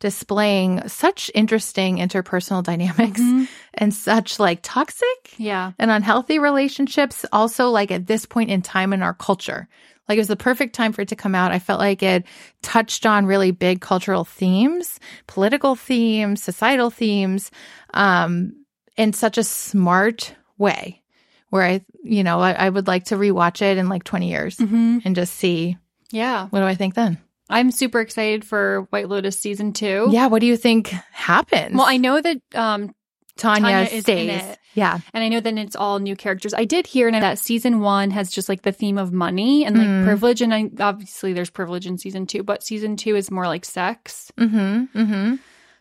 displaying 0.00 0.86
such 0.88 1.30
interesting 1.34 1.98
interpersonal 1.98 2.62
dynamics 2.70 3.20
Mhm. 3.20 3.48
and 3.74 3.94
such 3.94 4.38
like 4.40 4.60
toxic 4.62 5.06
Yeah. 5.36 5.72
and 5.78 5.90
unhealthy 5.90 6.38
relationships. 6.38 7.24
Also, 7.32 7.68
like 7.70 7.90
at 7.90 8.06
this 8.06 8.26
point 8.26 8.50
in 8.50 8.62
time 8.62 8.92
in 8.92 9.02
our 9.02 9.14
culture. 9.14 9.68
Like 10.08 10.16
it 10.16 10.20
was 10.20 10.28
the 10.28 10.36
perfect 10.36 10.74
time 10.74 10.92
for 10.92 11.02
it 11.02 11.08
to 11.08 11.16
come 11.16 11.34
out. 11.34 11.52
I 11.52 11.60
felt 11.60 11.78
like 11.78 12.02
it 12.02 12.24
touched 12.62 13.06
on 13.06 13.24
really 13.26 13.52
big 13.52 13.80
cultural 13.80 14.24
themes, 14.24 14.98
political 15.28 15.76
themes, 15.76 16.42
societal 16.42 16.90
themes, 16.90 17.50
um, 17.94 18.52
in 18.96 19.12
such 19.12 19.38
a 19.38 19.44
smart 19.44 20.34
way 20.58 21.00
where 21.52 21.62
I, 21.62 21.84
you 22.02 22.24
know, 22.24 22.40
I, 22.40 22.52
I 22.52 22.68
would 22.70 22.86
like 22.86 23.04
to 23.06 23.16
rewatch 23.16 23.60
it 23.60 23.76
in 23.76 23.90
like 23.90 24.04
20 24.04 24.30
years 24.30 24.56
hmm 24.56 24.98
and 25.04 25.14
just 25.14 25.34
see 25.34 25.76
Yeah. 26.10 26.46
what 26.48 26.60
do 26.60 26.64
I 26.66 26.74
think 26.74 26.94
then? 26.94 27.18
I'm 27.50 27.70
super 27.70 28.00
excited 28.00 28.42
for 28.42 28.86
White 28.88 29.10
Lotus 29.10 29.38
season 29.38 29.74
two. 29.74 30.08
Yeah. 30.10 30.28
What 30.28 30.40
do 30.40 30.46
you 30.46 30.56
think 30.56 30.88
happens? 31.12 31.76
Well, 31.76 31.84
I 31.86 31.98
know 31.98 32.18
that 32.18 32.38
um, 32.54 32.94
Tanya, 33.36 33.60
Tanya 33.70 33.88
is 33.92 34.08
in 34.08 34.30
it. 34.30 34.58
Yeah. 34.72 34.98
And 35.12 35.22
I 35.22 35.28
know 35.28 35.40
that 35.40 35.58
it's 35.58 35.76
all 35.76 35.98
new 35.98 36.16
characters. 36.16 36.54
I 36.54 36.64
did 36.64 36.86
hear 36.86 37.10
that 37.10 37.38
season 37.38 37.80
one 37.80 38.10
has 38.12 38.30
just 38.30 38.48
like 38.48 38.62
the 38.62 38.72
theme 38.72 38.96
of 38.96 39.12
money 39.12 39.66
and 39.66 39.76
like 39.76 39.86
Mm. 39.86 40.04
privilege. 40.04 40.40
And 40.40 40.54
I, 40.54 40.70
obviously 40.80 41.34
there's 41.34 41.50
privilege 41.50 41.86
in 41.86 41.98
season 41.98 42.26
two, 42.26 42.42
but 42.42 42.62
season 42.62 42.96
two 42.96 43.14
is 43.14 43.30
more 43.30 43.46
like 43.46 43.66
sex. 43.66 44.32
Mm-hmm. 44.38 44.98
Mm-hmm. 44.98 45.34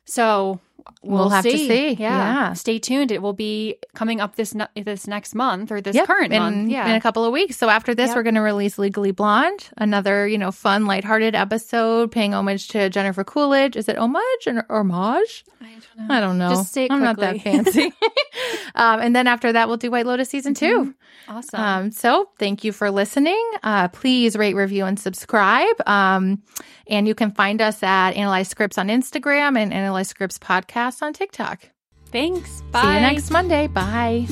So 0.04 0.60
We'll 1.04 1.30
have 1.30 1.44
to 1.44 1.52
see. 1.52 1.94
Yeah. 1.94 2.10
Yeah. 2.10 2.54
stay 2.54 2.80
tuned. 2.80 3.12
It 3.12 3.22
will 3.22 3.34
be 3.34 3.78
coming 3.94 4.22
up 4.22 4.36
this 4.36 4.56
this 4.76 5.08
next 5.08 5.36
month 5.36 5.72
or 5.72 5.82
this 5.82 5.96
Yep, 5.96 6.08
current 6.08 6.34
in, 6.34 6.42
month. 6.42 6.70
Yeah, 6.70 6.88
in 6.90 6.96
a 6.96 7.02
couple 7.02 7.26
of 7.26 7.32
weeks. 7.32 7.58
So 7.58 7.70
after 7.70 7.96
this, 7.96 8.10
Yep. 8.10 8.16
we're 8.16 8.24
going 8.24 8.36
to 8.36 8.42
release 8.42 8.78
Legally 8.78 9.12
Blonde, 9.12 9.70
another 9.78 10.28
you 10.28 10.38
know 10.38 10.52
fun, 10.52 10.86
lighthearted 10.86 11.36
episode 11.36 12.12
paying 12.12 12.34
homage 12.34 12.68
to 12.70 12.90
Jennifer 12.90 13.24
Coolidge. 13.24 13.76
Is 13.76 13.90
it 13.90 13.98
homage 13.98 14.48
or 14.48 14.66
homage? 14.70 15.46
I 15.62 15.66
don't 15.66 16.08
know. 16.08 16.16
I 16.16 16.20
don't 16.20 16.38
know. 16.38 16.50
Just 16.50 16.74
say 16.74 16.86
it 16.86 16.92
I'm 16.92 17.04
not 17.04 17.18
that 17.18 17.42
fancy. 17.42 17.94
um, 18.76 19.00
and 19.00 19.16
then 19.16 19.28
after 19.28 19.52
that, 19.52 19.68
we'll 19.68 19.78
do 19.78 19.92
White 19.92 20.06
Lotus 20.06 20.30
season 20.30 20.54
2 20.54 20.94
awesome. 21.28 21.60
Um, 21.60 21.92
so 21.92 22.30
thank 22.38 22.64
you 22.64 22.72
for 22.72 22.92
listening. 22.92 23.42
Uh, 23.64 23.88
please 23.88 24.36
rate, 24.36 24.56
review, 24.56 24.86
and 24.86 25.00
subscribe. 25.00 25.76
Um, 25.88 26.44
and 26.88 27.08
you 27.08 27.16
can 27.16 27.32
find 27.32 27.62
us 27.62 27.82
at 27.84 28.12
Analyze 28.12 28.50
Scripts 28.50 28.78
on 28.78 28.88
Instagram 28.90 29.58
and 29.58 29.74
Analyze 29.74 30.10
Scripts 30.10 30.38
podcast 30.38 30.71
on 30.76 31.14
TikTok. 31.14 31.70
Thanks. 32.12 32.62
Bye. 32.72 32.82
See 32.82 32.94
you 32.94 33.00
next 33.00 33.30
Monday. 33.32 33.68
Bye. 33.68 34.28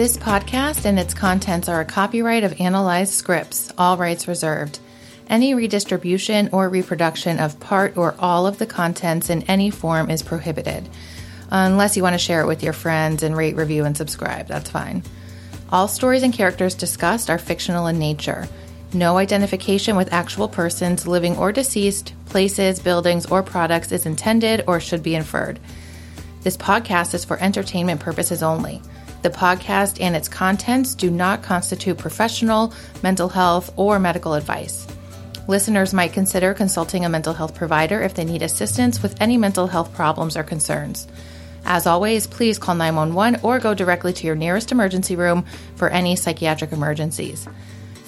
This 0.00 0.16
podcast 0.16 0.86
and 0.86 0.98
its 0.98 1.12
contents 1.12 1.68
are 1.68 1.80
a 1.80 1.84
copyright 1.84 2.42
of 2.42 2.58
Analyzed 2.60 3.12
Scripts, 3.12 3.72
all 3.76 3.96
rights 3.96 4.26
reserved. 4.26 4.78
Any 5.28 5.54
redistribution 5.54 6.48
or 6.52 6.68
reproduction 6.68 7.38
of 7.38 7.60
part 7.60 7.96
or 7.96 8.14
all 8.18 8.46
of 8.46 8.58
the 8.58 8.66
contents 8.66 9.30
in 9.30 9.42
any 9.42 9.70
form 9.70 10.10
is 10.10 10.22
prohibited. 10.22 10.88
Unless 11.50 11.96
you 11.96 12.02
want 12.02 12.14
to 12.14 12.18
share 12.18 12.40
it 12.40 12.46
with 12.46 12.62
your 12.62 12.72
friends 12.72 13.22
and 13.22 13.36
rate, 13.36 13.56
review, 13.56 13.84
and 13.84 13.96
subscribe, 13.96 14.46
that's 14.46 14.70
fine. 14.70 15.02
All 15.70 15.86
stories 15.86 16.22
and 16.22 16.32
characters 16.32 16.74
discussed 16.74 17.28
are 17.28 17.38
fictional 17.38 17.86
in 17.86 17.98
nature. 17.98 18.48
No 18.92 19.18
identification 19.18 19.94
with 19.94 20.12
actual 20.12 20.48
persons, 20.48 21.06
living 21.06 21.36
or 21.36 21.52
deceased, 21.52 22.12
places, 22.26 22.80
buildings, 22.80 23.24
or 23.26 23.40
products 23.40 23.92
is 23.92 24.04
intended 24.04 24.64
or 24.66 24.80
should 24.80 25.02
be 25.02 25.14
inferred. 25.14 25.60
This 26.42 26.56
podcast 26.56 27.14
is 27.14 27.24
for 27.24 27.38
entertainment 27.38 28.00
purposes 28.00 28.42
only. 28.42 28.82
The 29.22 29.30
podcast 29.30 30.00
and 30.00 30.16
its 30.16 30.28
contents 30.28 30.96
do 30.96 31.08
not 31.08 31.42
constitute 31.42 31.98
professional, 31.98 32.72
mental 33.00 33.28
health, 33.28 33.72
or 33.76 34.00
medical 34.00 34.34
advice. 34.34 34.88
Listeners 35.46 35.94
might 35.94 36.12
consider 36.12 36.52
consulting 36.52 37.04
a 37.04 37.08
mental 37.08 37.34
health 37.34 37.54
provider 37.54 38.02
if 38.02 38.14
they 38.14 38.24
need 38.24 38.42
assistance 38.42 39.02
with 39.02 39.20
any 39.20 39.36
mental 39.36 39.68
health 39.68 39.94
problems 39.94 40.36
or 40.36 40.42
concerns. 40.42 41.06
As 41.64 41.86
always, 41.86 42.26
please 42.26 42.58
call 42.58 42.74
911 42.74 43.40
or 43.44 43.60
go 43.60 43.74
directly 43.74 44.12
to 44.14 44.26
your 44.26 44.36
nearest 44.36 44.72
emergency 44.72 45.14
room 45.14 45.44
for 45.76 45.88
any 45.88 46.16
psychiatric 46.16 46.72
emergencies. 46.72 47.46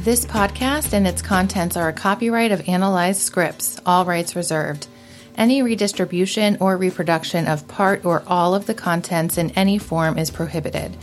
This 0.00 0.24
podcast 0.24 0.94
and 0.94 1.06
its 1.06 1.20
contents 1.20 1.76
are 1.76 1.90
a 1.90 1.92
copyright 1.92 2.52
of 2.52 2.66
Analyzed 2.66 3.20
Scripts, 3.20 3.78
all 3.84 4.06
rights 4.06 4.34
reserved. 4.34 4.86
Any 5.36 5.60
redistribution 5.60 6.56
or 6.58 6.78
reproduction 6.78 7.46
of 7.46 7.68
part 7.68 8.06
or 8.06 8.22
all 8.26 8.54
of 8.54 8.64
the 8.64 8.72
contents 8.72 9.36
in 9.36 9.50
any 9.50 9.76
form 9.76 10.16
is 10.16 10.30
prohibited. 10.30 10.96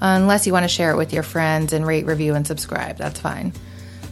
Unless 0.00 0.44
you 0.44 0.52
want 0.52 0.64
to 0.64 0.68
share 0.68 0.90
it 0.90 0.96
with 0.96 1.12
your 1.12 1.22
friends 1.22 1.72
and 1.72 1.86
rate, 1.86 2.04
review, 2.04 2.34
and 2.34 2.44
subscribe, 2.44 2.96
that's 2.96 3.20
fine. 3.20 3.52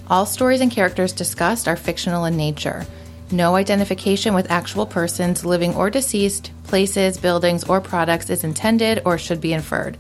All 0.09 0.27
stories 0.27 0.61
and 0.61 0.71
characters 0.71 1.13
discussed 1.13 1.67
are 1.67 1.75
fictional 1.75 2.25
in 2.25 2.37
nature. 2.37 2.87
No 3.33 3.57
identification 3.57 4.33
with 4.33 4.49
actual 4.49 4.87
persons, 4.87 5.45
living 5.45 5.75
or 5.75 5.91
deceased, 5.91 6.53
places, 6.63 7.19
buildings, 7.19 7.65
or 7.65 7.81
products 7.81 8.31
is 8.31 8.45
intended 8.45 9.03
or 9.05 9.19
should 9.19 9.41
be 9.41 9.53
inferred. 9.53 9.99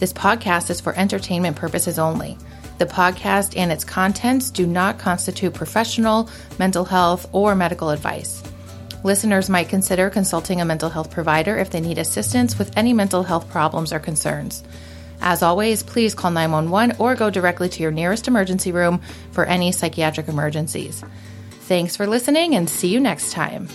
This 0.00 0.12
podcast 0.12 0.68
is 0.68 0.82
for 0.82 0.94
entertainment 0.94 1.56
purposes 1.56 1.98
only. 1.98 2.36
The 2.78 2.86
podcast 2.86 3.56
and 3.56 3.72
its 3.72 3.84
contents 3.84 4.50
do 4.50 4.66
not 4.66 4.98
constitute 4.98 5.54
professional, 5.54 6.30
mental 6.58 6.84
health, 6.84 7.28
or 7.32 7.54
medical 7.54 7.90
advice. 7.90 8.42
Listeners 9.04 9.50
might 9.50 9.68
consider 9.68 10.10
consulting 10.10 10.60
a 10.60 10.64
mental 10.64 10.90
health 10.90 11.10
provider 11.10 11.56
if 11.56 11.70
they 11.70 11.80
need 11.80 11.98
assistance 11.98 12.58
with 12.58 12.76
any 12.76 12.92
mental 12.92 13.22
health 13.22 13.48
problems 13.50 13.92
or 13.92 13.98
concerns. 13.98 14.62
As 15.20 15.42
always, 15.42 15.82
please 15.82 16.14
call 16.14 16.30
911 16.30 16.96
or 16.98 17.14
go 17.14 17.30
directly 17.30 17.68
to 17.68 17.82
your 17.82 17.90
nearest 17.90 18.28
emergency 18.28 18.72
room 18.72 19.00
for 19.32 19.44
any 19.44 19.72
psychiatric 19.72 20.28
emergencies. 20.28 21.04
Thanks 21.62 21.96
for 21.96 22.06
listening 22.06 22.54
and 22.54 22.70
see 22.70 22.88
you 22.88 23.00
next 23.00 23.32
time. 23.32 23.68